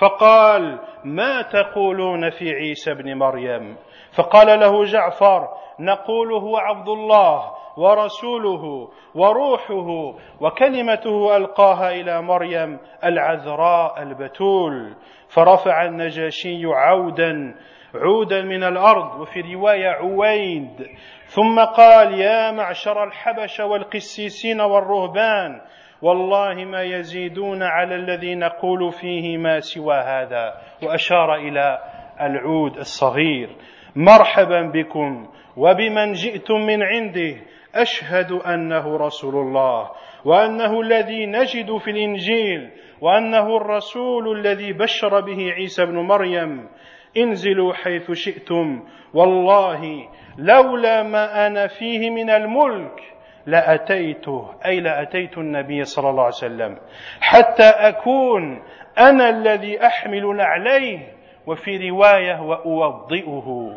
فقال 0.01 0.79
ما 1.05 1.43
تقولون 1.43 2.31
في 2.31 2.51
عيسى 2.51 2.93
ابن 2.93 3.15
مريم؟ 3.15 3.77
فقال 4.17 4.61
له 4.61 4.85
جعفر 4.85 5.49
نقول 5.81 6.33
هو 6.33 6.57
عبد 6.57 6.89
الله 6.89 7.53
ورسوله 7.77 8.89
وروحه 9.15 10.15
وكلمته 10.41 11.37
ألقاها 11.37 11.91
إلى 11.91 12.23
مريم 12.23 12.79
العذراء 13.05 14.03
البتول. 14.03 14.95
فرفع 15.29 15.85
النجاشي 15.85 16.67
عودا 16.67 17.55
عودا 17.95 18.43
من 18.43 18.65
الأرض 18.65 19.21
وفي 19.21 19.55
رواية 19.55 19.89
عويد. 19.89 20.87
ثم 21.27 21.65
قال 21.65 22.21
يا 22.21 22.51
معشر 22.51 23.05
الحبش 23.05 23.61
والقسيسين 23.61 24.61
والرهبان 24.61 25.61
والله 26.03 26.65
ما 26.65 26.83
يزيدون 26.83 27.63
على 27.63 27.95
الذي 27.95 28.35
نقول 28.35 28.93
فيه 28.93 29.39
ما 29.39 29.61
سوى 29.61 29.95
هذا. 29.95 30.55
وأشار 30.83 31.35
إلى 31.35 31.79
العود 32.21 32.77
الصغير. 32.77 33.57
مرحبا 33.97 34.63
بكم 34.63 35.29
وبمن 35.57 36.13
جئتم 36.13 36.61
من 36.61 36.83
عنده. 36.83 37.37
أشهد 37.75 38.33
أنه 38.33 38.97
رسول 38.97 39.35
الله. 39.35 39.91
وأنه 40.25 40.81
الذي 40.81 41.27
نجد 41.27 41.77
في 41.77 41.91
الإنجيل. 41.91 42.71
وأنه 43.01 43.57
الرسول 43.57 44.39
الذي 44.39 44.73
بشر 44.73 45.21
به 45.21 45.53
عيسى 45.53 45.87
بن 45.87 45.99
مريم. 45.99 46.69
انزلوا 47.17 47.73
حيث 47.73 48.13
شئتم. 48.13 48.83
والله 49.15 50.09
لولا 50.39 51.03
ما 51.03 51.47
أنا 51.47 51.67
فيه 51.67 52.11
من 52.11 52.31
الملك 52.31 53.16
لأتيته 53.47 54.55
أي 54.67 54.81
لأتيت 54.81 55.39
النبي 55.39 55.85
صلى 55.85 56.11
الله 56.11 56.23
عليه 56.23 56.35
وسلم. 56.35 56.79
حتى 57.21 57.69
أكون 57.69 58.63
أنا 58.99 59.29
الذي 59.29 59.87
أحمل 59.87 60.41
عليه 60.41 61.13
وفي 61.47 61.91
رواية 61.91 62.41
وأوضئه. 62.41 63.73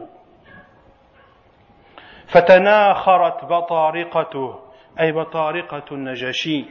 فتناخرت 2.27 3.45
بطارقته 3.45 4.59
أي 4.99 5.11
بطارقة 5.11 5.83
النجاشي. 5.91 6.65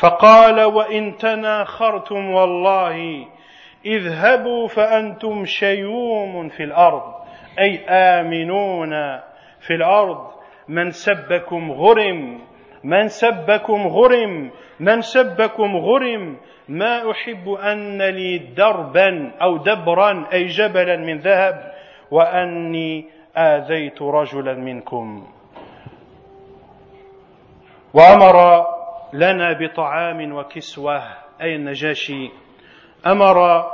فقال 0.00 0.60
وإن 0.64 1.16
تناخرتم 1.16 2.30
والله 2.30 3.26
اذهبوا 3.86 4.68
فأنتم 4.68 5.44
شيوم 5.44 6.48
في 6.48 6.62
الأرض 6.64 7.14
أي 7.58 7.84
آمنون 7.88 8.90
في 9.60 9.74
الأرض. 9.74 10.37
من 10.68 10.90
سبكم 10.90 11.72
غرم 11.72 12.40
من 12.84 13.08
سبكم 13.08 13.86
غرم 13.86 14.50
من 14.80 15.00
سبكم 15.00 15.76
غرم. 15.76 16.36
ما 16.68 17.10
أحب 17.10 17.48
أن 17.48 18.02
لي 18.02 18.38
دربا 18.38 19.32
أو 19.42 19.56
دبرا 19.56 20.26
أي 20.32 20.46
جبلا 20.46 20.96
من 20.96 21.18
ذهب. 21.18 21.72
وأني 22.10 23.04
آذيت 23.36 24.02
رجلا 24.02 24.54
منكم. 24.54 25.26
وأمر 27.94 28.66
لنا 29.12 29.52
بطعام 29.52 30.32
وكسوة. 30.32 31.02
أي 31.42 31.56
النجاشي. 31.56 32.30
أمر 33.06 33.66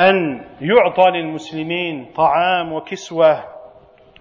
أن 0.00 0.44
يعطى 0.60 1.10
للمسلمين 1.10 2.12
طعام 2.16 2.72
وكسوة. 2.72 3.44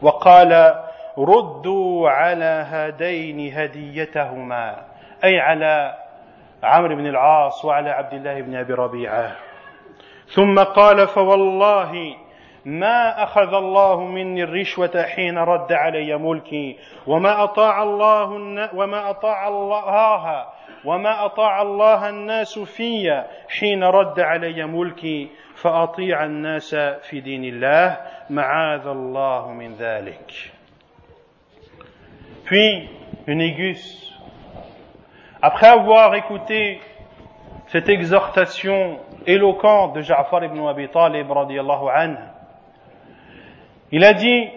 وقال 0.01 0.73
ردوا 1.19 2.09
على 2.09 2.65
هذين 2.69 3.53
هديتهما 3.53 4.85
أي 5.23 5.39
على 5.39 5.95
عمرو 6.63 6.95
بن 6.95 7.07
العاص 7.07 7.65
وعلى 7.65 7.89
عبد 7.89 8.13
الله 8.13 8.41
بن 8.41 8.55
أبي 8.55 8.73
ربيعة. 8.73 9.35
ثم 10.27 10.59
قال 10.59 11.07
فوالله 11.07 12.15
ما 12.65 13.23
أخذ 13.23 13.53
الله 13.53 14.03
مني 14.03 14.43
الرشوة 14.43 15.03
حين 15.15 15.37
رد 15.37 15.73
علي 15.73 16.17
ملكي 16.17 16.77
وما 17.07 17.43
أطاع 17.43 17.83
الله 17.83 18.29
وما 18.73 19.09
أطاع 19.09 19.47
الله 19.47 20.45
وما 20.85 21.25
أطاع 21.25 21.61
الله 21.61 22.09
الناس 22.09 22.59
في 22.59 23.23
حين 23.59 23.83
رد 23.83 24.19
علي 24.19 24.65
ملكي 24.65 25.29
فأطيع 25.55 26.25
الناس 26.25 26.75
في 26.75 27.19
دين 27.19 27.43
الله 27.43 27.97
معاذ 28.29 28.87
الله 28.87 29.51
من 29.51 29.75
ذلك. 29.75 30.58
Puis, 32.49 32.89
le 33.27 33.35
Négus, 33.35 34.11
après 35.39 35.67
avoir 35.67 36.15
écouté 36.15 36.81
cette 37.67 37.87
exhortation 37.89 38.97
éloquente 39.27 39.93
de 39.93 40.01
Ja'far 40.01 40.43
ibn 40.43 40.65
Abi 40.65 40.89
Talib, 40.89 41.27
anhu, 41.31 42.17
il 43.91 44.03
a 44.03 44.13
dit, 44.15 44.47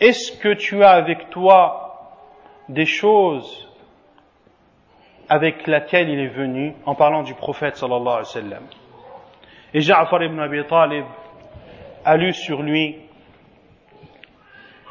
est-ce 0.00 0.32
que 0.38 0.54
tu 0.54 0.82
as 0.82 0.92
avec 0.92 1.28
toi 1.28 2.22
des 2.70 2.86
choses 2.86 3.68
avec 5.28 5.66
lesquelles 5.66 6.08
il 6.08 6.20
est 6.20 6.28
venu 6.28 6.74
en 6.86 6.94
parlant 6.94 7.24
du 7.24 7.34
prophète 7.34 7.76
sallallahu 7.76 8.00
alayhi 8.00 8.18
wa 8.20 8.24
sallam? 8.24 8.62
Et 9.74 9.82
Ja'far 9.82 10.22
ibn 10.22 10.40
Abi 10.40 10.64
Talib 10.64 11.04
a 12.06 12.16
lu 12.16 12.32
sur 12.32 12.62
lui 12.62 13.05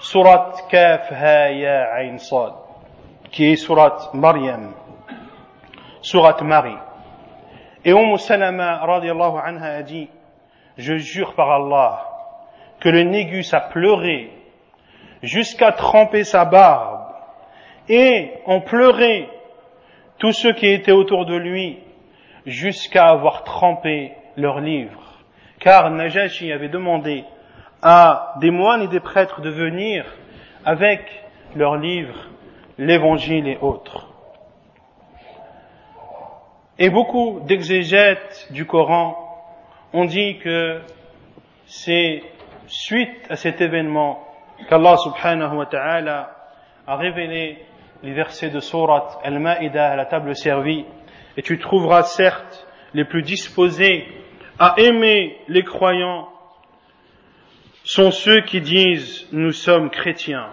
Surat 0.05 0.53
Kaf 0.69 1.09
Ha 1.09 1.49
Ya 1.49 1.95
Ain 1.97 2.17
qui 3.31 3.45
est 3.45 3.55
Surat 3.55 4.11
Maryam, 4.13 4.71
Surat 6.03 6.37
Marie. 6.43 6.77
Et 7.83 7.91
Umm 7.91 8.15
Salama 8.17 8.85
radiallahu 8.85 9.39
anha 9.43 9.77
a 9.77 9.81
dit, 9.81 10.07
je 10.77 10.97
jure 10.97 11.33
par 11.33 11.49
Allah 11.49 12.05
que 12.79 12.89
le 12.89 13.01
Négus 13.01 13.51
a 13.55 13.61
pleuré 13.61 14.29
jusqu'à 15.23 15.71
tremper 15.71 16.23
sa 16.23 16.45
barbe 16.45 17.07
et 17.89 18.29
ont 18.45 18.61
pleuré 18.61 19.27
tous 20.19 20.33
ceux 20.33 20.53
qui 20.53 20.67
étaient 20.67 20.91
autour 20.91 21.25
de 21.25 21.35
lui 21.35 21.79
jusqu'à 22.45 23.07
avoir 23.07 23.43
trempé 23.43 24.11
leurs 24.37 24.59
livres. 24.59 25.01
Car 25.59 25.89
Najashi 25.89 26.51
avait 26.51 26.69
demandé 26.69 27.25
à 27.87 28.33
des 28.41 28.49
moines 28.49 28.81
et 28.81 28.87
des 28.87 28.99
prêtres 28.99 29.41
de 29.41 29.51
venir 29.51 30.05
avec 30.65 31.01
leurs 31.55 31.77
livres, 31.77 32.29
l'évangile 32.79 33.47
et 33.47 33.59
autres. 33.61 34.07
Et 36.79 36.89
beaucoup 36.89 37.41
d'exégètes 37.41 38.47
du 38.49 38.65
Coran 38.65 39.15
ont 39.93 40.05
dit 40.05 40.39
que 40.39 40.81
c'est 41.67 42.23
suite 42.65 43.27
à 43.29 43.35
cet 43.35 43.61
événement 43.61 44.19
qu'Allah 44.67 44.97
subhanahu 44.97 45.55
wa 45.55 45.67
ta'ala 45.67 46.35
a 46.87 46.95
révélé 46.95 47.63
les 48.01 48.13
versets 48.13 48.49
de 48.49 48.61
Surat 48.61 49.19
Al-Ma'idah 49.23 49.91
à 49.91 49.95
la 49.95 50.05
table 50.05 50.35
servie 50.35 50.85
et 51.37 51.43
tu 51.43 51.59
trouveras 51.59 52.01
certes 52.01 52.65
les 52.95 53.05
plus 53.05 53.21
disposés 53.21 54.07
à 54.57 54.73
aimer 54.77 55.37
les 55.47 55.63
croyants 55.63 56.29
sont 57.85 58.09
ceux 58.09 58.41
qui 58.41 58.61
disent 58.61 59.27
nous 59.31 59.51
sommes 59.51 59.91
chrétiens. 59.91 60.49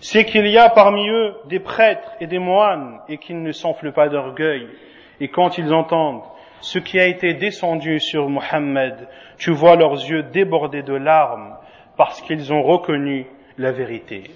C'est 0.00 0.24
qu'il 0.24 0.46
y 0.46 0.56
a 0.56 0.70
parmi 0.70 1.08
eux 1.08 1.34
des 1.46 1.58
prêtres 1.60 2.10
et 2.20 2.26
des 2.26 2.38
moines 2.38 3.00
et 3.08 3.18
qu'ils 3.18 3.42
ne 3.42 3.52
s'enflent 3.52 3.92
pas 3.92 4.08
d'orgueil. 4.08 4.68
Et 5.20 5.28
quand 5.28 5.58
ils 5.58 5.72
entendent 5.74 6.22
ce 6.60 6.78
qui 6.78 6.98
a 6.98 7.06
été 7.06 7.34
descendu 7.34 7.98
sur 7.98 8.28
Mohammed, 8.28 9.08
tu 9.36 9.50
vois 9.50 9.74
leurs 9.74 9.94
yeux 9.94 10.22
débordés 10.22 10.82
de 10.82 10.94
larmes 10.94 11.56
parce 11.96 12.20
qu'ils 12.22 12.52
ont 12.52 12.62
reconnu 12.62 13.26
la 13.58 13.72
vérité. 13.72 14.30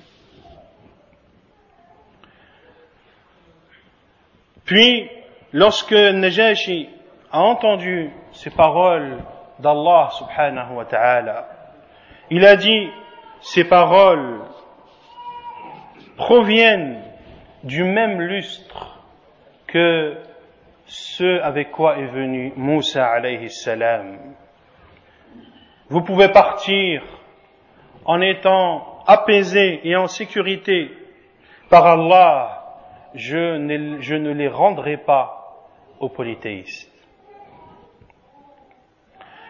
Puis, 4.64 5.09
lorsque 5.53 5.93
Najashi 5.93 6.89
a 7.30 7.41
entendu 7.41 8.11
ces 8.32 8.51
paroles 8.51 9.18
d'Allah 9.61 10.11
subhanahu 10.11 10.74
wa 10.74 10.84
ta'ala, 10.84 11.55
il 12.31 12.45
a 12.45 12.57
dit, 12.57 12.91
ces 13.41 13.64
paroles 13.64 14.41
proviennent 16.16 17.03
du 17.62 17.85
même 17.85 18.20
lustre 18.20 19.01
que 19.66 20.16
ce 20.87 21.41
avec 21.41 21.70
quoi 21.70 21.99
est 21.99 22.07
venu 22.07 22.53
Moussa 22.57 23.07
alayhi 23.07 23.51
salam. 23.51 24.18
Vous 25.89 26.03
pouvez 26.03 26.29
partir 26.29 27.03
en 28.05 28.20
étant 28.20 29.03
apaisé 29.07 29.81
et 29.85 29.97
en 29.97 30.07
sécurité 30.07 30.91
par 31.68 31.87
Allah. 31.87 32.62
Je 33.14 33.57
ne, 33.57 34.01
je 34.01 34.14
ne 34.14 34.33
les 34.33 34.49
rendrai 34.49 34.97
pas 34.97 35.66
aux 36.01 36.09
polythéistes. 36.09 36.93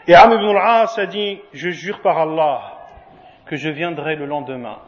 Et 0.09 0.15
Am 0.15 0.33
ibn 0.33 0.45
al-As 0.57 0.99
a 0.99 1.07
dit, 1.07 1.41
je 1.53 1.71
jure 1.71 2.01
par 2.01 2.17
Allah 2.19 2.77
que 3.47 3.57
je 3.57 3.69
viendrai 3.69 4.15
le 4.15 4.27
lendemain. 4.27 4.79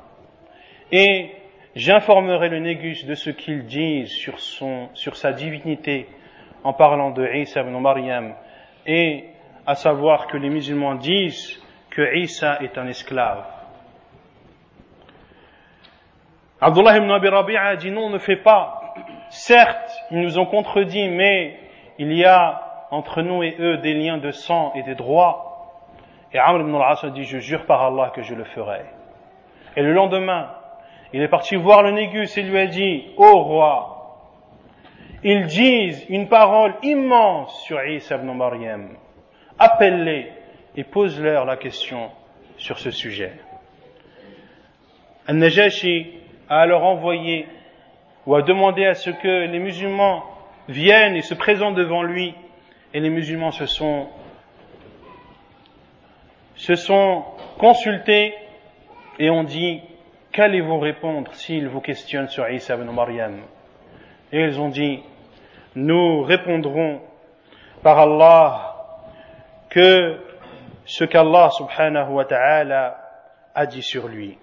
Et 0.93 1.33
j'informerai 1.75 2.49
le 2.49 2.61
Négus 2.61 3.05
de 3.05 3.15
ce 3.15 3.31
qu'il 3.31 3.67
dit 3.67 4.07
sur, 4.07 4.39
son, 4.39 4.89
sur 4.95 5.17
sa 5.17 5.33
divinité 5.33 6.07
en 6.63 6.73
parlant 6.73 7.11
de 7.11 7.27
Isa 7.35 7.63
ibn 7.63 7.77
Maryam 7.81 8.35
et 8.87 9.25
à 9.67 9.75
savoir 9.75 10.29
que 10.29 10.37
les 10.37 10.51
musulmans 10.51 10.95
disent 10.95 11.61
que 11.91 12.17
Isa 12.17 12.63
est 12.63 12.79
un 12.79 12.87
esclave. 12.87 13.45
Abdullah 16.61 16.97
ibn 16.97 17.11
Abi 17.11 17.29
Rabi'a 17.29 17.65
a 17.65 17.77
dit 17.77 17.91
non, 17.91 18.09
ne 18.09 18.19
fait 18.19 18.37
pas. 18.37 18.95
Certes, 19.31 19.91
ils 20.13 20.21
nous 20.21 20.39
ont 20.39 20.47
contredit, 20.47 21.09
mais 21.09 21.59
il 21.99 22.13
y 22.13 22.25
a 22.25 22.68
entre 22.91 23.23
nous 23.23 23.43
et 23.43 23.57
eux 23.59 23.79
des 23.79 23.95
liens 23.95 24.19
de 24.19 24.31
sang 24.31 24.73
et 24.75 24.83
des 24.83 24.95
droits. 24.95 25.45
Et 26.33 26.39
Amr 26.39 26.61
ibn 26.61 26.75
al-As 26.75 27.05
a 27.05 27.11
dit, 27.11 27.25
je 27.25 27.39
jure 27.39 27.65
par 27.67 27.83
Allah 27.83 28.13
que 28.15 28.23
je 28.23 28.35
le 28.35 28.45
ferai. 28.45 28.83
Et 29.77 29.83
le 29.83 29.93
lendemain, 29.93 30.51
il 31.13 31.23
est 31.23 31.29
parti 31.29 31.57
voir 31.57 31.83
le 31.83 31.93
Négus 31.93 32.37
et 32.37 32.43
lui 32.43 32.59
a 32.59 32.67
dit, 32.67 33.07
ô 33.17 33.43
roi, 33.43 33.95
ils 35.23 35.47
disent 35.47 36.05
une 36.09 36.29
parole 36.29 36.75
immense 36.83 37.63
sur 37.63 37.85
Isa 37.85 38.17
ibn 38.17 38.31
Maryam. 38.33 38.91
Appelle-les 39.59 40.31
et 40.77 40.85
pose-leur 40.85 41.45
la 41.45 41.57
question 41.57 42.11
sur 42.57 42.79
ce 42.79 42.91
sujet. 42.91 43.33
Al-Najashi 45.27 46.13
a 46.49 46.61
alors 46.61 46.85
envoyé 46.85 47.47
ou 48.27 48.35
a 48.35 48.43
demandé 48.43 48.87
à 48.87 48.95
ce 48.95 49.11
que 49.11 49.47
les 49.47 49.59
musulmans 49.59 50.25
viennent 50.69 51.17
et 51.17 51.23
se 51.23 51.35
présentent 51.35 51.75
devant 51.75 52.03
lui 52.03 52.35
et 52.95 53.01
les 53.01 53.11
musulmans 53.11 53.51
se 53.51 53.67
sont 56.75 57.25
consultés 57.59 58.35
et 59.19 59.31
ont 59.31 59.45
dit 59.45 59.81
qu'allez-vous 60.33 60.79
répondre 60.79 61.33
s'ils 61.35 61.69
vous 61.69 61.81
questionnent 61.81 62.29
sur 62.29 62.49
Isa 62.49 62.75
ibn 62.77 62.91
Maryam? 62.91 63.43
Et 64.33 64.41
ils 64.41 64.61
ont 64.61 64.69
dit 64.69 65.03
nous 65.75 66.23
répondrons 66.23 67.01
par 67.83 67.99
Allah 67.99 68.75
que 69.71 70.19
ce 70.85 71.05
qu'Allah 71.05 71.51
subhanahu 71.51 72.13
wa 72.15 72.25
ta'ala 72.25 72.99
a 73.55 73.67
dit 73.67 73.83
sur 73.83 74.09
lui. 74.09 74.39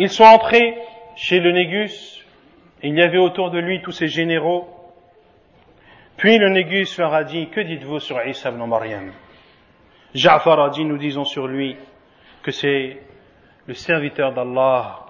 Ils 0.00 0.10
sont 0.10 0.24
entrés 0.24 0.76
chez 1.16 1.40
le 1.40 1.50
Négus, 1.50 2.24
et 2.82 2.88
il 2.88 2.96
y 2.96 3.02
avait 3.02 3.18
autour 3.18 3.50
de 3.50 3.58
lui 3.58 3.82
tous 3.82 3.90
ses 3.90 4.06
généraux. 4.06 4.68
Puis 6.16 6.38
le 6.38 6.50
Négus 6.50 6.96
leur 6.98 7.12
a 7.12 7.24
dit, 7.24 7.48
que 7.48 7.60
dites-vous 7.60 7.98
sur 7.98 8.24
Isa 8.24 8.50
ibn 8.50 8.64
Maryam? 8.64 9.12
Ja'far 10.14 10.60
a 10.60 10.70
dit, 10.70 10.84
nous 10.84 10.98
disons 10.98 11.24
sur 11.24 11.48
lui 11.48 11.76
que 12.42 12.52
c'est 12.52 12.98
le 13.66 13.74
serviteur 13.74 14.32
d'Allah, 14.32 15.00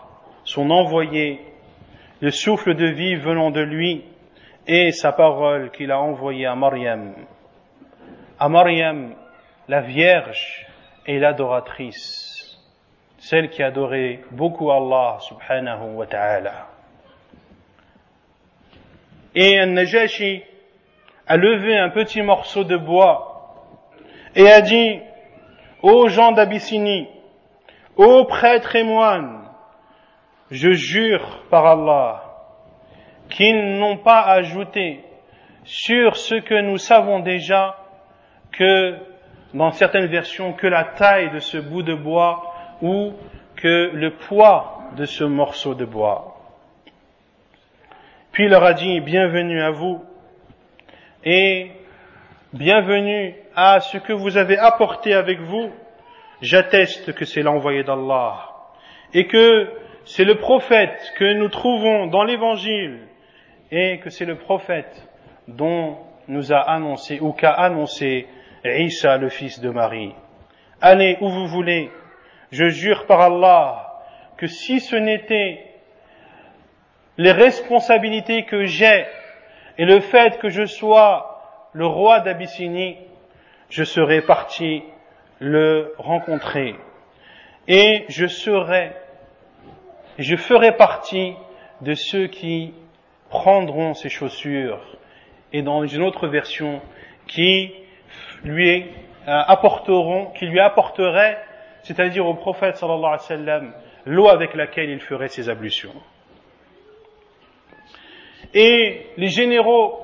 son 0.44 0.70
envoyé, 0.70 1.40
le 2.20 2.30
souffle 2.30 2.74
de 2.74 2.86
vie 2.86 3.16
venant 3.16 3.50
de 3.50 3.60
lui 3.60 4.04
et 4.66 4.90
sa 4.92 5.12
parole 5.12 5.70
qu'il 5.70 5.90
a 5.90 6.00
envoyée 6.00 6.46
à 6.46 6.54
Maryam. 6.54 7.14
À 8.40 8.48
Maryam, 8.48 9.14
la 9.68 9.82
Vierge 9.82 10.66
et 11.06 11.18
l'adoratrice 11.18 12.27
celle 13.28 13.50
qui 13.50 13.62
adorait 13.62 14.20
beaucoup 14.30 14.70
Allah 14.70 15.18
subhanahu 15.20 15.96
wa 15.96 16.06
ta'ala. 16.06 16.66
Et 19.34 19.66
Najashi 19.66 20.42
a 21.26 21.36
levé 21.36 21.76
un 21.76 21.90
petit 21.90 22.22
morceau 22.22 22.64
de 22.64 22.78
bois 22.78 23.66
et 24.34 24.50
a 24.50 24.62
dit 24.62 25.00
aux 25.82 26.08
gens 26.08 26.32
d'Abyssinie, 26.32 27.06
aux 27.96 28.24
prêtres 28.24 28.76
et 28.76 28.82
moines, 28.82 29.44
je 30.50 30.70
jure 30.70 31.42
par 31.50 31.66
Allah 31.66 32.22
qu'ils 33.28 33.78
n'ont 33.78 33.98
pas 33.98 34.22
ajouté 34.22 35.04
sur 35.64 36.16
ce 36.16 36.36
que 36.36 36.62
nous 36.62 36.78
savons 36.78 37.18
déjà 37.18 37.76
que 38.52 38.96
dans 39.52 39.70
certaines 39.72 40.06
versions 40.06 40.54
que 40.54 40.66
la 40.66 40.84
taille 40.84 41.30
de 41.30 41.40
ce 41.40 41.58
bout 41.58 41.82
de 41.82 41.94
bois 41.94 42.47
ou 42.82 43.12
que 43.56 43.90
le 43.92 44.14
poids 44.14 44.78
de 44.96 45.04
ce 45.04 45.24
morceau 45.24 45.74
de 45.74 45.84
bois. 45.84 46.36
Puis 48.32 48.44
il 48.44 48.50
leur 48.50 48.64
a 48.64 48.74
dit, 48.74 49.00
bienvenue 49.00 49.60
à 49.60 49.70
vous 49.70 50.04
et 51.24 51.72
bienvenue 52.52 53.34
à 53.56 53.80
ce 53.80 53.98
que 53.98 54.12
vous 54.12 54.36
avez 54.36 54.56
apporté 54.58 55.12
avec 55.14 55.40
vous. 55.40 55.70
J'atteste 56.40 57.12
que 57.14 57.24
c'est 57.24 57.42
l'envoyé 57.42 57.82
d'Allah 57.82 58.50
et 59.12 59.26
que 59.26 59.72
c'est 60.04 60.24
le 60.24 60.36
prophète 60.36 61.12
que 61.16 61.34
nous 61.34 61.48
trouvons 61.48 62.06
dans 62.06 62.22
l'évangile 62.22 63.00
et 63.70 63.98
que 63.98 64.10
c'est 64.10 64.24
le 64.24 64.36
prophète 64.36 65.06
dont 65.48 65.98
nous 66.28 66.52
a 66.52 66.60
annoncé 66.60 67.18
ou 67.20 67.32
qu'a 67.32 67.52
annoncé 67.52 68.26
Isa 68.64 69.16
le 69.16 69.28
fils 69.28 69.60
de 69.60 69.70
Marie. 69.70 70.14
Allez 70.80 71.18
où 71.20 71.28
vous 71.28 71.46
voulez, 71.48 71.90
je 72.50 72.68
jure 72.68 73.06
par 73.06 73.20
Allah 73.20 74.00
que 74.36 74.46
si 74.46 74.80
ce 74.80 74.96
n'était 74.96 75.64
les 77.16 77.32
responsabilités 77.32 78.44
que 78.44 78.64
j'ai 78.64 79.06
et 79.76 79.84
le 79.84 80.00
fait 80.00 80.38
que 80.38 80.48
je 80.48 80.64
sois 80.64 81.68
le 81.72 81.86
roi 81.86 82.20
d'Abyssinie, 82.20 82.96
je 83.70 83.84
serais 83.84 84.22
parti 84.22 84.82
le 85.40 85.94
rencontrer. 85.98 86.74
Et 87.66 88.04
je 88.08 88.26
serais, 88.26 88.96
je 90.18 90.36
ferai 90.36 90.76
partie 90.76 91.34
de 91.80 91.94
ceux 91.94 92.28
qui 92.28 92.72
prendront 93.28 93.94
ses 93.94 94.08
chaussures. 94.08 94.80
Et 95.52 95.62
dans 95.62 95.84
une 95.84 96.02
autre 96.02 96.28
version, 96.28 96.80
qui 97.26 97.72
lui 98.42 98.86
apporteront, 99.26 100.26
qui 100.38 100.46
lui 100.46 100.60
apporteraient 100.60 101.38
c'est-à-dire 101.88 102.26
au 102.26 102.34
prophète 102.34 102.76
sallallahu 102.76 102.98
alayhi 102.98 103.12
wa 103.12 103.18
sallam, 103.18 103.72
l'eau 104.04 104.28
avec 104.28 104.52
laquelle 104.52 104.90
il 104.90 105.00
ferait 105.00 105.28
ses 105.28 105.48
ablutions. 105.48 105.94
Et 108.52 109.06
les 109.16 109.28
généraux 109.28 109.98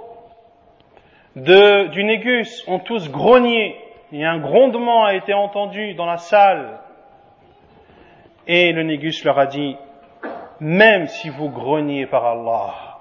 du 1.36 2.04
Négus 2.04 2.64
ont 2.68 2.78
tous 2.78 3.10
grogné, 3.10 3.76
et 4.12 4.24
un 4.24 4.38
grondement 4.38 5.04
a 5.04 5.14
été 5.14 5.34
entendu 5.34 5.92
dans 5.92 6.06
la 6.06 6.16
salle. 6.16 6.80
Et 8.46 8.72
le 8.72 8.82
Négus 8.82 9.22
leur 9.22 9.38
a 9.38 9.44
dit, 9.44 9.76
même 10.60 11.06
si 11.06 11.28
vous 11.28 11.50
grognez 11.50 12.06
par 12.06 12.24
Allah. 12.24 12.98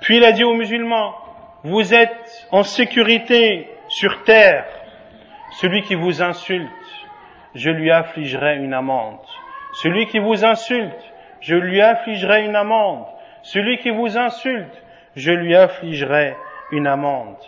Puis 0.00 0.16
il 0.16 0.24
a 0.24 0.32
dit 0.32 0.42
aux 0.42 0.54
musulmans, 0.54 1.14
vous 1.62 1.94
êtes 1.94 2.48
en 2.50 2.64
sécurité 2.64 3.68
sur 3.88 4.24
terre 4.24 4.77
celui 5.60 5.82
qui 5.82 5.96
vous 5.96 6.22
insulte, 6.22 6.70
je 7.56 7.70
lui 7.70 7.90
affligerai 7.90 8.58
une 8.58 8.74
amende. 8.74 9.18
Celui 9.72 10.06
qui 10.06 10.20
vous 10.20 10.44
insulte, 10.44 11.12
je 11.40 11.56
lui 11.56 11.80
affligerai 11.80 12.44
une 12.44 12.54
amende. 12.54 13.06
Celui 13.42 13.78
qui 13.78 13.90
vous 13.90 14.16
insulte, 14.16 14.82
je 15.16 15.32
lui 15.32 15.56
affligerai 15.56 16.36
une 16.70 16.86
amende. 16.86 17.38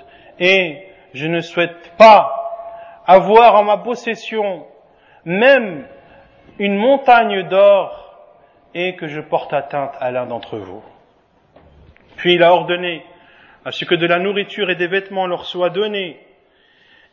Et 0.41 0.89
je 1.15 1.29
ne 1.29 1.39
souhaite 1.39 1.93
pas 1.97 3.01
avoir 3.07 3.55
en 3.55 3.63
ma 3.63 3.79
possession 3.79 4.67
même 5.25 5.87
une 6.59 6.77
montagne 6.77 7.45
d'or 7.45 8.19
et 8.75 8.97
que 8.97 9.07
je 9.07 9.21
porte 9.21 9.53
atteinte 9.53 9.95
à 10.01 10.11
l'un 10.11 10.27
d'entre 10.27 10.59
vous. 10.59 10.83
Puis 12.17 12.35
il 12.35 12.43
a 12.43 12.53
ordonné 12.53 13.05
à 13.65 13.71
ce 13.71 13.85
que 13.85 13.95
de 13.95 14.07
la 14.07 14.19
nourriture 14.19 14.69
et 14.69 14.75
des 14.75 14.89
vêtements 14.89 15.29
leur 15.29 15.45
soient 15.45 15.71
donnés 15.71 16.19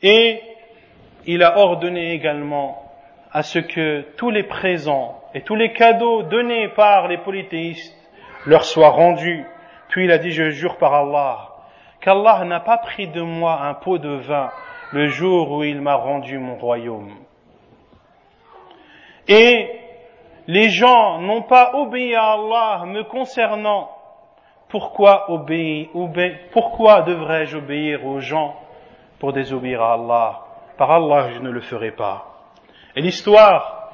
et 0.01 0.41
il 1.25 1.43
a 1.43 1.57
ordonné 1.57 2.13
également 2.13 2.83
à 3.31 3.43
ce 3.43 3.59
que 3.59 4.01
tous 4.17 4.29
les 4.29 4.43
présents 4.43 5.21
et 5.33 5.41
tous 5.41 5.55
les 5.55 5.73
cadeaux 5.73 6.23
donnés 6.23 6.69
par 6.69 7.07
les 7.07 7.17
polythéistes 7.17 7.95
leur 8.45 8.63
soient 8.63 8.89
rendus. 8.89 9.45
Puis 9.89 10.05
il 10.05 10.11
a 10.11 10.17
dit, 10.17 10.31
je 10.31 10.49
jure 10.49 10.77
par 10.77 10.93
Allah, 10.93 11.49
qu'Allah 12.01 12.45
n'a 12.45 12.59
pas 12.59 12.77
pris 12.77 13.07
de 13.07 13.21
moi 13.21 13.61
un 13.61 13.73
pot 13.73 13.97
de 13.97 14.09
vin 14.09 14.49
le 14.91 15.07
jour 15.07 15.51
où 15.51 15.63
il 15.63 15.81
m'a 15.81 15.95
rendu 15.95 16.37
mon 16.37 16.55
royaume. 16.55 17.13
Et 19.27 19.69
les 20.47 20.69
gens 20.69 21.19
n'ont 21.19 21.41
pas 21.41 21.71
obéi 21.75 22.15
à 22.15 22.33
Allah 22.33 22.85
me 22.85 23.03
concernant. 23.03 23.91
Pourquoi 24.69 25.31
obéir, 25.31 25.89
pourquoi 26.51 27.01
devrais-je 27.01 27.57
obéir 27.57 28.05
aux 28.05 28.19
gens 28.19 28.55
pour 29.19 29.33
désobéir 29.33 29.81
à 29.81 29.93
Allah? 29.93 30.46
Par 30.77 30.91
Allah, 30.91 31.31
je 31.31 31.39
ne 31.39 31.49
le 31.49 31.61
ferai 31.61 31.91
pas. 31.91 32.37
Et 32.95 33.01
l'histoire 33.01 33.91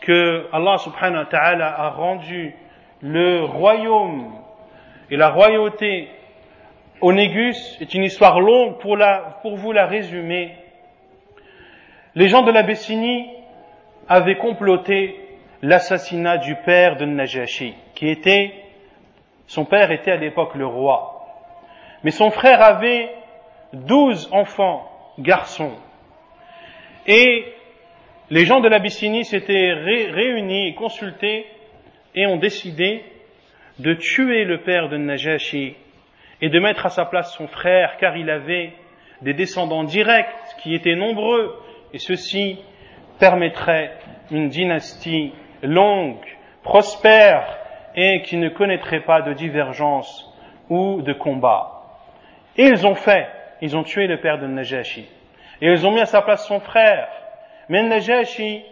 que 0.00 0.48
Allah 0.52 0.78
subhanahu 0.78 1.24
wa 1.24 1.26
ta'ala 1.26 1.80
a 1.80 1.90
rendu 1.90 2.54
le 3.00 3.44
royaume 3.44 4.32
et 5.10 5.16
la 5.16 5.30
royauté 5.30 6.08
au 7.00 7.12
Négus 7.12 7.78
est 7.80 7.94
une 7.94 8.04
histoire 8.04 8.40
longue 8.40 8.78
pour, 8.78 8.96
la, 8.96 9.38
pour 9.42 9.56
vous 9.56 9.72
la 9.72 9.86
résumer. 9.86 10.56
Les 12.14 12.28
gens 12.28 12.42
de 12.42 12.52
l'Abyssinie 12.52 13.28
avaient 14.08 14.36
comploté 14.36 15.18
l'assassinat 15.62 16.38
du 16.38 16.54
père 16.56 16.96
de 16.96 17.04
Najashi, 17.04 17.74
qui 17.94 18.08
était, 18.08 18.52
son 19.46 19.64
père 19.64 19.90
était 19.90 20.12
à 20.12 20.16
l'époque 20.16 20.54
le 20.54 20.66
roi. 20.66 21.26
Mais 22.04 22.10
son 22.10 22.30
frère 22.30 22.62
avait 22.62 23.10
douze 23.72 24.28
enfants, 24.32 24.88
garçons. 25.18 25.72
Et 27.06 27.44
les 28.30 28.44
gens 28.46 28.60
de 28.60 28.68
l'Abyssinie 28.68 29.24
s'étaient 29.24 29.72
réunis 29.72 30.74
consultés 30.74 31.46
et 32.14 32.26
ont 32.26 32.36
décidé 32.36 33.02
de 33.78 33.94
tuer 33.94 34.44
le 34.44 34.62
père 34.62 34.88
de 34.88 34.96
Najashi 34.96 35.74
et 36.40 36.48
de 36.48 36.60
mettre 36.60 36.86
à 36.86 36.90
sa 36.90 37.04
place 37.04 37.34
son 37.36 37.46
frère 37.46 37.96
car 37.98 38.16
il 38.16 38.30
avait 38.30 38.72
des 39.22 39.34
descendants 39.34 39.84
directs 39.84 40.56
qui 40.62 40.74
étaient 40.74 40.94
nombreux 40.94 41.54
et 41.92 41.98
ceci 41.98 42.58
permettrait 43.18 43.92
une 44.30 44.48
dynastie 44.48 45.32
longue, 45.62 46.24
prospère 46.62 47.58
et 47.94 48.22
qui 48.22 48.36
ne 48.36 48.48
connaîtrait 48.48 49.04
pas 49.04 49.22
de 49.22 49.32
divergence 49.32 50.32
ou 50.68 51.02
de 51.02 51.12
combat. 51.12 51.82
Et 52.56 52.64
ils 52.64 52.86
ont 52.86 52.94
fait, 52.94 53.28
ils 53.60 53.76
ont 53.76 53.82
tué 53.82 54.06
le 54.06 54.20
père 54.20 54.38
de 54.38 54.46
Najashi. 54.46 55.06
Et 55.60 55.70
ils 55.70 55.86
ont 55.86 55.92
mis 55.92 56.00
à 56.00 56.06
sa 56.06 56.22
place 56.22 56.46
son 56.46 56.60
frère. 56.60 57.08
Mais 57.68 57.82
Najashi, 57.82 58.62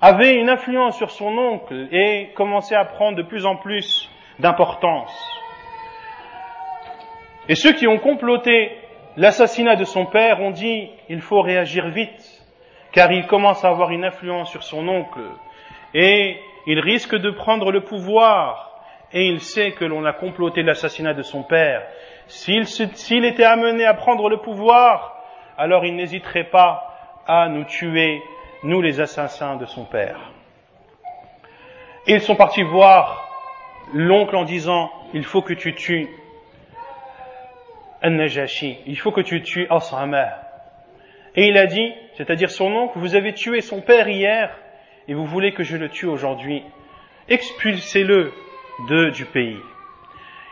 avait 0.00 0.34
une 0.34 0.48
influence 0.48 0.96
sur 0.96 1.10
son 1.10 1.36
oncle 1.36 1.88
et 1.90 2.30
commençait 2.34 2.76
à 2.76 2.84
prendre 2.84 3.16
de 3.16 3.22
plus 3.22 3.46
en 3.46 3.56
plus 3.56 4.08
d'importance. 4.38 5.12
Et 7.48 7.54
ceux 7.54 7.72
qui 7.72 7.86
ont 7.86 7.98
comploté 7.98 8.72
l'assassinat 9.16 9.76
de 9.76 9.84
son 9.84 10.06
père 10.06 10.40
ont 10.40 10.50
dit 10.50 10.90
il 11.08 11.20
faut 11.20 11.40
réagir 11.40 11.88
vite, 11.88 12.42
car 12.92 13.12
il 13.12 13.26
commence 13.26 13.64
à 13.64 13.68
avoir 13.68 13.90
une 13.90 14.04
influence 14.04 14.50
sur 14.50 14.62
son 14.62 14.86
oncle 14.88 15.20
et 15.94 16.38
il 16.66 16.80
risque 16.80 17.14
de 17.14 17.30
prendre 17.30 17.70
le 17.70 17.82
pouvoir 17.82 18.82
et 19.12 19.26
il 19.26 19.40
sait 19.40 19.72
que 19.72 19.84
l'on 19.84 20.04
a 20.04 20.12
comploté 20.12 20.62
l'assassinat 20.62 21.14
de 21.14 21.22
son 21.22 21.42
père. 21.42 21.86
S'il 22.28 23.24
était 23.24 23.44
amené 23.44 23.84
à 23.84 23.94
prendre 23.94 24.28
le 24.28 24.38
pouvoir, 24.38 25.22
alors 25.56 25.84
il 25.84 25.94
n'hésiterait 25.94 26.50
pas 26.50 27.22
à 27.26 27.48
nous 27.48 27.64
tuer 27.64 28.22
nous 28.62 28.80
les 28.80 29.00
assassins 29.00 29.56
de 29.56 29.66
son 29.66 29.84
père. 29.84 30.32
ils 32.06 32.20
sont 32.20 32.36
partis 32.36 32.62
voir 32.62 33.28
l'oncle 33.92 34.34
en 34.34 34.44
disant, 34.44 34.90
il 35.14 35.24
faut 35.24 35.42
que 35.42 35.54
tu 35.54 35.74
tues 35.74 36.08
An-Najashi, 38.02 38.78
il 38.86 38.98
faut 38.98 39.12
que 39.12 39.20
tu 39.20 39.42
tues 39.42 39.66
Asama. 39.70 40.46
Et 41.34 41.48
il 41.48 41.58
a 41.58 41.66
dit, 41.66 41.92
c'est-à-dire 42.14 42.50
son 42.50 42.72
oncle, 42.72 42.98
vous 42.98 43.14
avez 43.14 43.34
tué 43.34 43.60
son 43.60 43.80
père 43.82 44.08
hier 44.08 44.56
et 45.06 45.14
vous 45.14 45.26
voulez 45.26 45.52
que 45.52 45.62
je 45.62 45.76
le 45.76 45.88
tue 45.88 46.06
aujourd'hui. 46.06 46.62
Expulsez-le 47.28 48.32
de, 48.88 49.10
du 49.10 49.24
pays. 49.26 49.58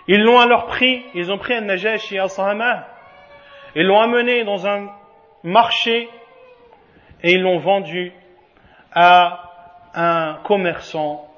Ils 0.06 0.22
l'ont 0.22 0.38
alors 0.38 0.66
pris, 0.66 1.04
ils 1.14 1.32
ont 1.32 1.38
pris 1.38 1.54
An-Najashi 1.54 2.16
et 2.16 2.18
Asama 2.18 2.86
et 3.74 3.82
l'ont 3.82 4.00
amené 4.00 4.44
dans 4.44 4.66
un 4.66 4.90
marché 5.42 6.08
et 7.22 7.32
ils 7.32 7.40
l'ont 7.40 7.58
vendu 7.58 8.12
à 8.92 9.50
un 9.94 10.34
commerçant 10.44 11.30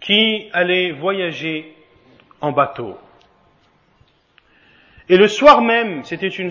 qui 0.00 0.50
allait 0.52 0.90
voyager 0.92 1.74
en 2.40 2.52
bateau. 2.52 2.98
Et 5.08 5.16
le 5.16 5.28
soir 5.28 5.62
même, 5.62 6.02
c'était 6.04 6.28
une, 6.28 6.50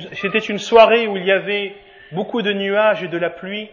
une, 0.49 0.57
soirée 0.59 1.07
où 1.07 1.17
il 1.17 1.25
y 1.25 1.31
avait 1.31 1.75
beaucoup 2.13 2.41
de 2.41 2.53
nuages 2.53 3.03
et 3.03 3.09
de 3.09 3.17
la 3.17 3.29
pluie. 3.29 3.69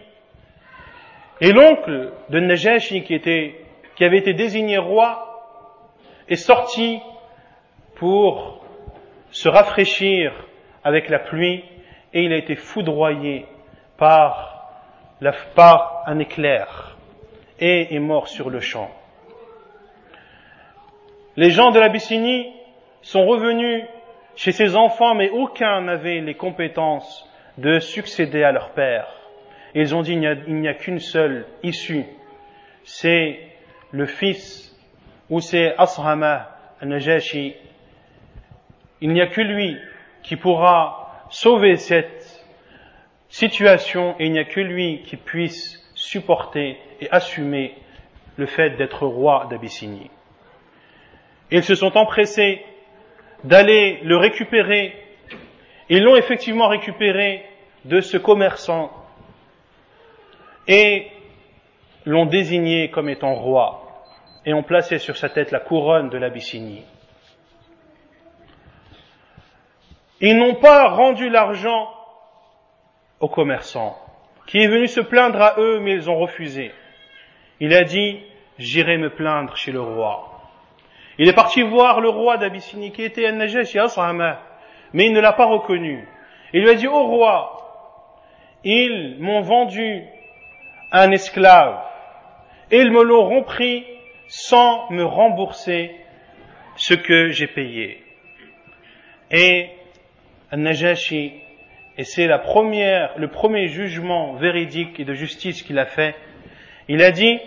Et 1.39 1.53
l'oncle 1.53 2.11
de 2.29 2.39
Najashi, 2.39 3.03
qui, 3.03 3.13
était, 3.13 3.55
qui 3.95 4.03
avait 4.03 4.17
été 4.17 4.33
désigné 4.33 4.77
roi, 4.77 5.32
est 6.27 6.35
sorti 6.35 6.99
pour 7.95 8.65
se 9.31 9.49
rafraîchir 9.49 10.31
avec 10.83 11.09
la 11.09 11.19
pluie 11.19 11.63
et 12.13 12.23
il 12.23 12.33
a 12.33 12.37
été 12.37 12.55
foudroyé 12.55 13.45
par, 13.97 14.69
par 15.55 16.03
un 16.05 16.19
éclair 16.19 16.97
et 17.59 17.95
est 17.95 17.99
mort 17.99 18.27
sur 18.27 18.49
le 18.49 18.59
champ. 18.59 18.91
Les 21.35 21.49
gens 21.49 21.71
de 21.71 21.79
l'Abyssinie 21.79 22.53
sont 23.01 23.25
revenus 23.25 23.83
chez 24.35 24.51
ses 24.51 24.75
enfants, 24.75 25.15
mais 25.15 25.29
aucun 25.29 25.81
n'avait 25.81 26.21
les 26.21 26.35
compétences 26.35 27.27
de 27.57 27.79
succéder 27.79 28.43
à 28.43 28.51
leur 28.51 28.71
père. 28.71 29.07
ils 29.75 29.95
ont 29.95 30.01
dit 30.01 30.13
il 30.13 30.55
n'y 30.59 30.67
a, 30.67 30.73
qu'une 30.73 30.99
seule 30.99 31.45
issue, 31.63 32.05
c'est 32.83 33.39
le 33.91 34.05
fils, 34.05 34.72
ou 35.29 35.39
c'est 35.39 35.75
Asrama 35.77 36.49
al-Najashi. 36.81 37.55
Il 39.01 39.09
n'y 39.09 39.21
a 39.21 39.27
que 39.27 39.41
lui 39.41 39.77
qui 40.21 40.35
pourra 40.35 41.25
sauver 41.29 41.75
cette 41.77 42.45
situation 43.29 44.15
et 44.19 44.25
il 44.25 44.31
n'y 44.31 44.39
a 44.39 44.45
que 44.45 44.59
lui 44.59 45.01
qui 45.03 45.17
puisse 45.17 45.83
supporter 45.95 46.77
et 47.01 47.09
assumer 47.09 47.75
le 48.37 48.45
fait 48.45 48.71
d'être 48.71 49.05
roi 49.05 49.47
d'Abyssinie. 49.49 50.09
Ils 51.51 51.63
se 51.63 51.75
sont 51.75 51.97
empressés 51.97 52.63
d'aller 53.43 53.99
le 54.03 54.17
récupérer. 54.17 54.93
Ils 55.89 56.03
l'ont 56.03 56.15
effectivement 56.15 56.67
récupéré 56.67 57.45
de 57.85 58.01
ce 58.01 58.17
commerçant 58.17 58.91
et 60.67 61.07
l'ont 62.05 62.25
désigné 62.25 62.89
comme 62.89 63.09
étant 63.09 63.35
roi 63.35 63.82
et 64.45 64.53
ont 64.53 64.63
placé 64.63 64.97
sur 64.99 65.17
sa 65.17 65.29
tête 65.29 65.51
la 65.51 65.59
couronne 65.59 66.09
de 66.09 66.17
l'Abyssinie. 66.17 66.83
Ils 70.19 70.37
n'ont 70.37 70.55
pas 70.55 70.89
rendu 70.89 71.29
l'argent 71.29 71.89
aux 73.19 73.27
commerçants, 73.27 73.97
qui 74.47 74.59
est 74.59 74.67
venu 74.67 74.87
se 74.87 75.01
plaindre 75.01 75.41
à 75.41 75.55
eux, 75.57 75.79
mais 75.79 75.93
ils 75.93 76.09
ont 76.09 76.17
refusé. 76.17 76.71
Il 77.59 77.73
a 77.73 77.83
dit, 77.83 78.19
j'irai 78.57 78.97
me 78.97 79.09
plaindre 79.09 79.55
chez 79.55 79.71
le 79.71 79.81
roi. 79.81 80.29
Il 81.17 81.27
est 81.27 81.33
parti 81.33 81.61
voir 81.61 82.01
le 82.01 82.09
roi 82.09 82.37
d'Abyssinie, 82.37 82.91
qui 82.91 83.03
était 83.03 83.29
An-Najash 83.29 83.75
mais 84.93 85.05
il 85.05 85.13
ne 85.13 85.19
l'a 85.21 85.33
pas 85.33 85.45
reconnu. 85.45 86.07
Il 86.53 86.61
lui 86.61 86.69
a 86.69 86.75
dit, 86.75 86.87
au 86.87 87.03
roi, 87.03 87.63
ils 88.63 89.17
m'ont 89.19 89.41
vendu 89.41 90.03
un 90.91 91.11
esclave, 91.11 91.81
et 92.71 92.79
ils 92.79 92.91
me 92.91 93.03
l'auront 93.03 93.43
pris 93.43 93.85
sans 94.27 94.89
me 94.91 95.03
rembourser 95.03 95.95
ce 96.75 96.93
que 96.93 97.29
j'ai 97.29 97.47
payé. 97.47 98.03
Et 99.31 99.69
Al-Najashi, 100.51 101.33
et 101.97 102.03
c'est 102.03 102.27
le 102.27 103.27
premier 103.27 103.67
jugement 103.67 104.33
véridique 104.33 104.99
et 104.99 105.05
de 105.05 105.13
justice 105.13 105.61
qu'il 105.61 105.79
a 105.79 105.85
fait, 105.85 106.15
il 106.87 107.01
a 107.01 107.11
dit, 107.11 107.39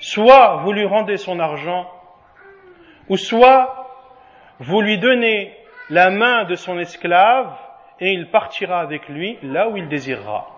soit 0.00 0.62
vous 0.64 0.72
lui 0.72 0.84
rendez 0.84 1.16
son 1.16 1.40
argent, 1.40 1.90
ou 3.08 3.16
soit 3.16 3.78
vous 4.58 4.80
lui 4.80 4.98
donnez 4.98 5.52
la 5.90 6.10
main 6.10 6.44
de 6.44 6.54
son 6.54 6.78
esclave 6.78 7.56
et 8.00 8.12
il 8.12 8.30
partira 8.30 8.80
avec 8.80 9.08
lui 9.08 9.38
là 9.42 9.68
où 9.68 9.76
il 9.76 9.88
désirera. 9.88 10.48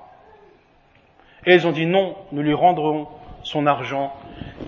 Et 1.47 1.55
ils 1.55 1.66
ont 1.66 1.72
dit 1.72 1.86
non, 1.86 2.16
nous 2.32 2.43
lui 2.43 2.55
rendrons 2.55 3.09
son 3.43 3.66
argent. 3.66 4.12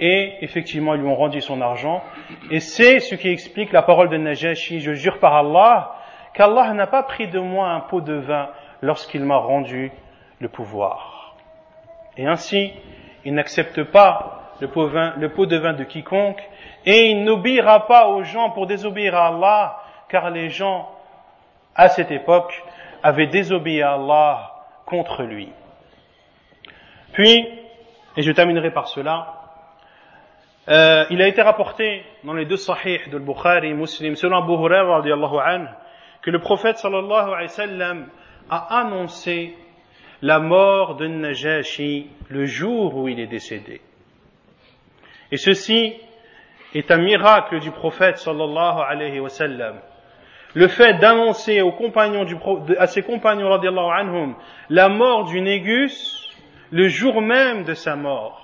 Et 0.05 0.35
effectivement, 0.41 0.97
ils 0.97 1.01
lui 1.01 1.07
ont 1.07 1.15
rendu 1.15 1.41
son 1.41 1.61
argent. 1.61 2.03
Et 2.51 2.59
c'est 2.59 2.99
ce 2.99 3.15
qui 3.15 3.29
explique 3.29 3.71
la 3.71 3.83
parole 3.83 4.09
de 4.09 4.17
Najashi, 4.17 4.81
je 4.81 4.95
jure 4.95 5.21
par 5.21 5.33
Allah, 5.37 5.95
qu'Allah 6.35 6.75
n'a 6.75 6.89
pas 6.89 7.05
pris 7.05 7.29
de 7.29 7.39
moi 7.39 7.69
un 7.69 7.79
pot 7.79 8.01
de 8.01 8.15
vin 8.15 8.49
lorsqu'il 8.81 9.23
m'a 9.25 9.37
rendu 9.37 9.93
le 10.41 10.49
pouvoir. 10.49 11.37
Et 12.17 12.27
ainsi, 12.27 12.73
il 13.25 13.33
n'accepte 13.35 13.85
pas 13.85 14.55
le 14.59 14.67
pot, 14.67 14.89
de 15.47 15.57
vin 15.57 15.73
de 15.73 15.85
quiconque 15.85 16.43
et 16.85 17.11
il 17.11 17.23
n'obéira 17.23 17.87
pas 17.87 18.09
aux 18.09 18.25
gens 18.25 18.51
pour 18.51 18.67
désobéir 18.67 19.15
à 19.15 19.29
Allah, 19.29 19.79
car 20.09 20.31
les 20.31 20.51
gens, 20.51 20.91
à 21.77 21.89
cette 21.89 22.11
époque, 22.11 22.61
avaient 23.05 23.29
désobéi 23.29 23.83
à 23.83 23.93
Allah 23.93 24.51
contre 24.85 25.23
lui. 25.23 25.53
Puis, 27.13 27.47
et 28.17 28.23
je 28.23 28.33
terminerai 28.33 28.73
par 28.73 28.89
cela, 28.89 29.42
euh, 30.69 31.05
il 31.11 31.21
a 31.21 31.27
été 31.27 31.43
rapporté 31.43 32.05
dans 32.23 32.35
les 32.35 32.45
deux 32.45 32.57
sahih 32.57 33.01
de 33.11 33.19
Bukhari 33.19 33.75
Muslim, 33.75 34.15
selon 34.15 34.37
Abu 34.39 34.53
Hurairah 34.53 35.03
que 36.23 36.31
le 36.31 36.39
prophète 36.39 36.79
sallallahu 36.79 37.31
alayhi 37.31 37.43
wa 37.43 37.49
sallam 37.49 38.07
a 38.49 38.79
annoncé 38.81 39.55
la 40.23 40.39
mort 40.39 40.95
de 40.95 41.09
Najashi 41.09 42.07
le 42.29 42.45
jour 42.45 42.97
où 42.97 43.09
il 43.09 43.19
est 43.19 43.27
décédé. 43.27 43.81
Et 45.33 45.37
ceci 45.37 45.95
est 46.75 46.91
un 46.93 46.99
miracle 46.99 47.59
du 47.59 47.73
prophète 47.73 48.19
sallallahu 48.19 48.83
alayhi 48.89 49.19
wa 49.19 49.29
sallam. 49.29 49.81
Le 50.55 50.69
fait 50.69 50.95
d'annoncer 50.99 51.61
aux 51.61 51.73
compagnons 51.73 52.25
du, 52.25 52.37
à 52.79 52.87
ses 52.87 53.03
compagnons 53.03 53.53
anhum 53.53 54.37
la 54.69 54.89
mort 54.89 55.25
du 55.25 55.41
Négus 55.41 56.29
le 56.71 56.87
jour 56.89 57.21
même 57.21 57.65
de 57.65 57.75
sa 57.75 57.97
mort. 57.97 58.42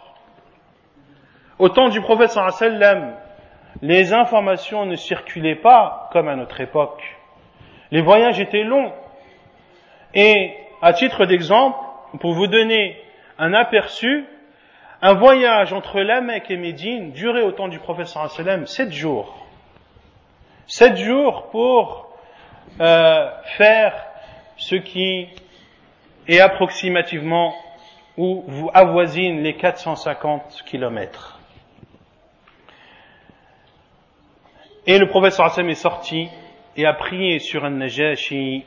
Au 1.58 1.68
temps 1.68 1.88
du 1.88 2.00
prophète 2.00 2.30
sallam, 2.30 3.16
les 3.82 4.12
informations 4.12 4.86
ne 4.86 4.94
circulaient 4.94 5.56
pas 5.56 6.08
comme 6.12 6.28
à 6.28 6.36
notre 6.36 6.60
époque. 6.60 7.02
Les 7.90 8.00
voyages 8.00 8.38
étaient 8.38 8.62
longs. 8.62 8.92
Et 10.14 10.54
à 10.82 10.92
titre 10.92 11.26
d'exemple, 11.26 11.78
pour 12.20 12.34
vous 12.34 12.46
donner 12.46 12.96
un 13.38 13.54
aperçu, 13.54 14.24
un 15.02 15.14
voyage 15.14 15.72
entre 15.72 16.00
la 16.00 16.20
Mecque 16.20 16.50
et 16.50 16.56
Médine 16.56 17.10
durait 17.10 17.42
au 17.42 17.50
temps 17.50 17.68
du 17.68 17.80
prophète 17.80 18.06
sallam 18.06 18.66
sept 18.66 18.92
jours. 18.92 19.46
Sept 20.68 20.96
jours 20.96 21.48
pour 21.50 22.08
euh, 22.80 23.30
faire 23.56 24.06
ce 24.56 24.76
qui 24.76 25.28
est 26.28 26.40
approximativement 26.40 27.54
ou 28.16 28.44
vous 28.46 28.70
avoisine 28.74 29.42
les 29.42 29.56
450 29.56 30.62
kilomètres. 30.66 31.37
Et 34.85 34.97
le 34.97 35.07
prophète 35.07 35.33
sallam 35.33 35.69
est 35.69 35.75
sorti 35.75 36.29
et 36.75 36.85
a 36.85 36.93
prié 36.93 37.39
sur 37.39 37.63
un 37.63 37.69
Najashi 37.69 38.65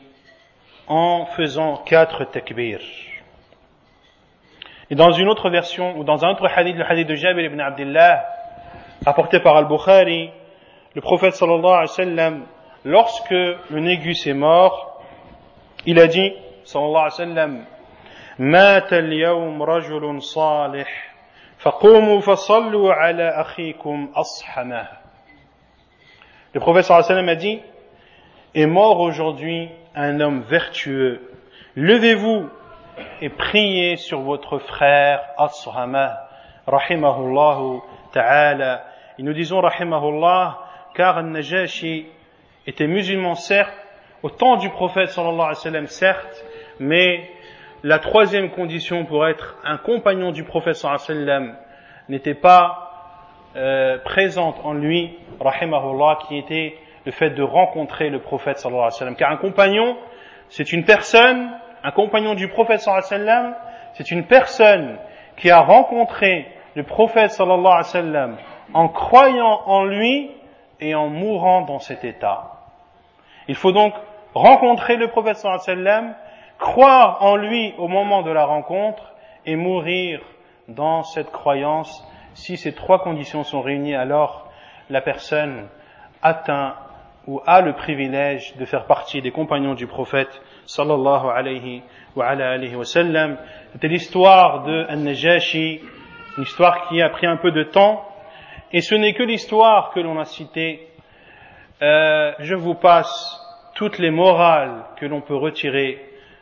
en 0.86 1.26
faisant 1.36 1.76
quatre 1.84 2.24
takbirs. 2.24 2.80
Et 4.90 4.94
dans 4.94 5.10
une 5.10 5.28
autre 5.28 5.50
version, 5.50 5.98
ou 5.98 6.04
dans 6.04 6.24
un 6.24 6.30
autre 6.30 6.46
hadith, 6.46 6.76
le 6.76 6.84
hadith 6.84 7.08
de 7.08 7.14
Jabir 7.14 7.44
ibn 7.44 7.60
Abdullah, 7.60 8.24
apporté 9.04 9.40
par 9.40 9.56
Al-Bukhari, 9.56 10.30
le 10.94 11.00
prophète 11.00 11.34
sallallahu 11.34 11.66
alayhi 11.66 11.80
wa 11.82 11.86
sallam, 11.86 12.46
lorsque 12.84 13.30
le 13.30 13.80
négus 13.80 14.26
est 14.26 14.34
mort, 14.34 15.02
il 15.86 15.98
a 15.98 16.06
dit, 16.06 16.32
sallallahu 16.64 16.90
alayhi 16.96 17.04
wa 17.04 17.10
sallam, 17.10 17.64
مات 18.38 18.92
اليوم 18.92 19.62
رجل 19.62 20.22
صالح 20.22 21.14
فقوموا 21.58 22.20
فصلوا 22.20 22.92
على 22.92 23.28
أخيكم 23.40 24.12
أصحمه 24.14 24.88
le 26.53 26.59
prophète 26.59 26.83
sallam 26.83 27.29
a 27.29 27.35
dit, 27.35 27.61
est 28.55 28.65
mort 28.65 28.99
aujourd'hui 28.99 29.69
un 29.95 30.19
homme 30.19 30.41
vertueux. 30.41 31.21
Levez-vous 31.77 32.49
et 33.21 33.29
priez 33.29 33.95
sur 33.95 34.19
votre 34.19 34.59
frère 34.59 35.21
Ashama, 35.37 36.27
rahimahullah 36.67 37.81
ta'ala. 38.11 38.83
Et 39.17 39.23
nous 39.23 39.31
disons 39.31 39.61
rahimahullah, 39.61 40.59
car 40.93 41.23
Najashi 41.23 42.07
était 42.67 42.87
musulman 42.87 43.35
certes, 43.35 43.73
au 44.21 44.29
temps 44.29 44.57
du 44.57 44.69
prophète 44.69 45.09
sallallahu 45.09 45.39
alayhi 45.39 45.49
wa 45.49 45.55
sallam 45.55 45.87
certes, 45.87 46.45
mais 46.79 47.29
la 47.83 47.97
troisième 47.99 48.49
condition 48.49 49.05
pour 49.05 49.25
être 49.25 49.55
un 49.63 49.77
compagnon 49.77 50.31
du 50.31 50.43
prophète 50.43 50.75
sallallahu 50.75 51.01
alayhi 51.07 51.21
wa 51.21 51.25
sallam 51.25 51.55
n'était 52.09 52.33
pas 52.33 52.90
euh, 53.55 53.97
présente 53.99 54.55
en 54.63 54.73
lui, 54.73 55.17
rahimahullah, 55.39 56.19
qui 56.27 56.37
était 56.37 56.77
le 57.05 57.11
fait 57.11 57.31
de 57.31 57.43
rencontrer 57.43 58.09
le 58.09 58.19
prophète 58.19 58.59
sallallahu 58.59 58.81
alayhi 58.81 58.93
wa 58.93 58.99
sallam. 58.99 59.15
Car 59.15 59.31
un 59.31 59.37
compagnon, 59.37 59.97
c'est 60.49 60.71
une 60.71 60.85
personne 60.85 61.51
un 61.83 61.91
compagnon 61.91 62.35
du 62.35 62.47
prophète 62.47 62.79
sallallahu 62.79 63.05
alayhi 63.11 63.25
wa 63.25 63.33
sallam, 63.33 63.55
c'est 63.93 64.11
une 64.11 64.25
personne 64.25 64.97
qui 65.37 65.49
a 65.49 65.61
rencontré 65.61 66.47
le 66.75 66.83
prophète 66.83 67.31
sallallahu 67.31 67.65
alayhi 67.65 67.77
wa 67.77 67.83
sallam 67.83 68.37
en 68.73 68.87
croyant 68.87 69.61
en 69.65 69.83
lui 69.85 70.31
et 70.79 70.95
en 70.95 71.09
mourant 71.09 71.61
dans 71.61 71.79
cet 71.79 72.03
état. 72.03 72.51
Il 73.47 73.55
faut 73.55 73.71
donc 73.71 73.93
rencontrer 74.33 74.95
le 74.95 75.07
prophète 75.07 75.37
sallallahu 75.37 75.61
alayhi 75.67 75.79
wa 75.79 75.91
sallam, 75.91 76.15
croire 76.59 77.17
en 77.21 77.35
lui 77.35 77.73
au 77.77 77.87
moment 77.87 78.21
de 78.21 78.31
la 78.31 78.45
rencontre 78.45 79.13
et 79.45 79.55
mourir 79.55 80.21
dans 80.67 81.03
cette 81.03 81.31
croyance. 81.31 82.07
Si 82.33 82.57
ces 82.57 82.73
trois 82.73 82.99
conditions 82.99 83.43
sont 83.43 83.61
réunies, 83.61 83.95
alors 83.95 84.51
la 84.89 85.01
personne 85.01 85.67
atteint 86.21 86.75
ou 87.27 87.41
a 87.45 87.61
le 87.61 87.73
privilège 87.73 88.55
de 88.57 88.65
faire 88.65 88.85
partie 88.85 89.21
des 89.21 89.31
compagnons 89.31 89.75
du 89.75 89.85
prophète 89.85 90.41
sallallahu 90.65 91.27
alayhi 91.27 91.83
wa 92.15 92.27
ala 92.27 92.51
alayhi 92.51 92.75
wa 92.75 92.85
sallam. 92.85 93.37
C'était 93.73 93.87
l'histoire 93.87 94.63
de 94.63 94.87
An-Najashi, 94.89 95.81
une 96.37 96.43
histoire 96.43 96.87
qui 96.87 97.01
a 97.01 97.09
pris 97.09 97.27
un 97.27 97.37
peu 97.37 97.51
de 97.51 97.63
temps, 97.63 98.07
et 98.71 98.81
ce 98.81 98.95
n'est 98.95 99.13
que 99.13 99.23
l'histoire 99.23 99.91
que 99.91 99.99
l'on 99.99 100.19
a 100.19 100.25
citée. 100.25 100.87
Euh, 101.81 102.33
je 102.39 102.55
vous 102.55 102.75
passe 102.75 103.39
toutes 103.75 103.97
les 103.97 104.11
morales 104.11 104.85
que 104.97 105.05
l'on 105.05 105.21
peut 105.21 105.35
retirer 105.35 105.99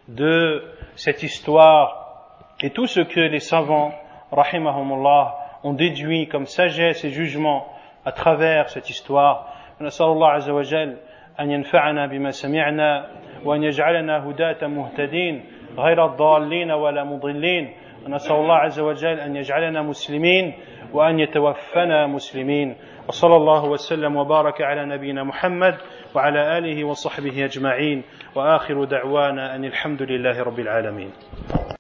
de 0.08 0.64
cette 0.96 1.24
histoire 1.24 2.36
et 2.62 2.72
tout 2.72 2.88
ce 2.88 3.00
que 3.00 3.20
les 3.20 3.40
savants, 3.40 3.94
rahimahumullah, 4.32 5.38
ont 5.64 5.74
déduit 5.74 6.28
comme 6.28 6.46
sagesse 6.46 7.04
et 7.06 7.10
jugement 7.10 7.68
à 8.06 8.12
travers 8.12 8.70
cette 8.70 8.90
histoire. 8.90 9.46
نسأل 9.82 10.06
الله 10.06 10.28
عز 10.28 10.50
وجل 10.50 10.98
أن 11.40 11.52
ينفعنا 11.52 12.06
بما 12.08 12.32
سمعنا 12.32 13.08
وأن 13.46 13.64
يجعلنا 13.64 14.30
هداة 14.30 14.68
مهتدين 14.68 15.46
غير 15.78 16.06
الضالين 16.06 16.72
ولا 16.72 17.04
مضلين 17.04 17.74
ونسأل 18.06 18.36
الله 18.36 18.56
عز 18.56 18.80
وجل 18.80 19.20
أن 19.20 19.36
يجعلنا 19.36 19.82
مسلمين 19.82 20.54
وأن 20.94 21.20
يتوفنا 21.20 22.08
مسلمين 22.08 22.76
وصلى 23.08 23.36
الله 23.36 23.66
وسلم 23.66 24.16
وبارك 24.16 24.62
على 24.62 24.86
نبينا 24.86 25.24
محمد 25.24 25.76
وعلى 26.16 26.58
آله 26.58 26.84
وصحبه 26.84 27.46
أجمعين 27.46 28.04
وآخر 28.36 28.84
دعوانا 28.84 29.56
أن 29.56 29.66
الحمد 29.66 30.02
لله 30.02 30.44
رب 30.44 30.60
العالمين 30.60 31.12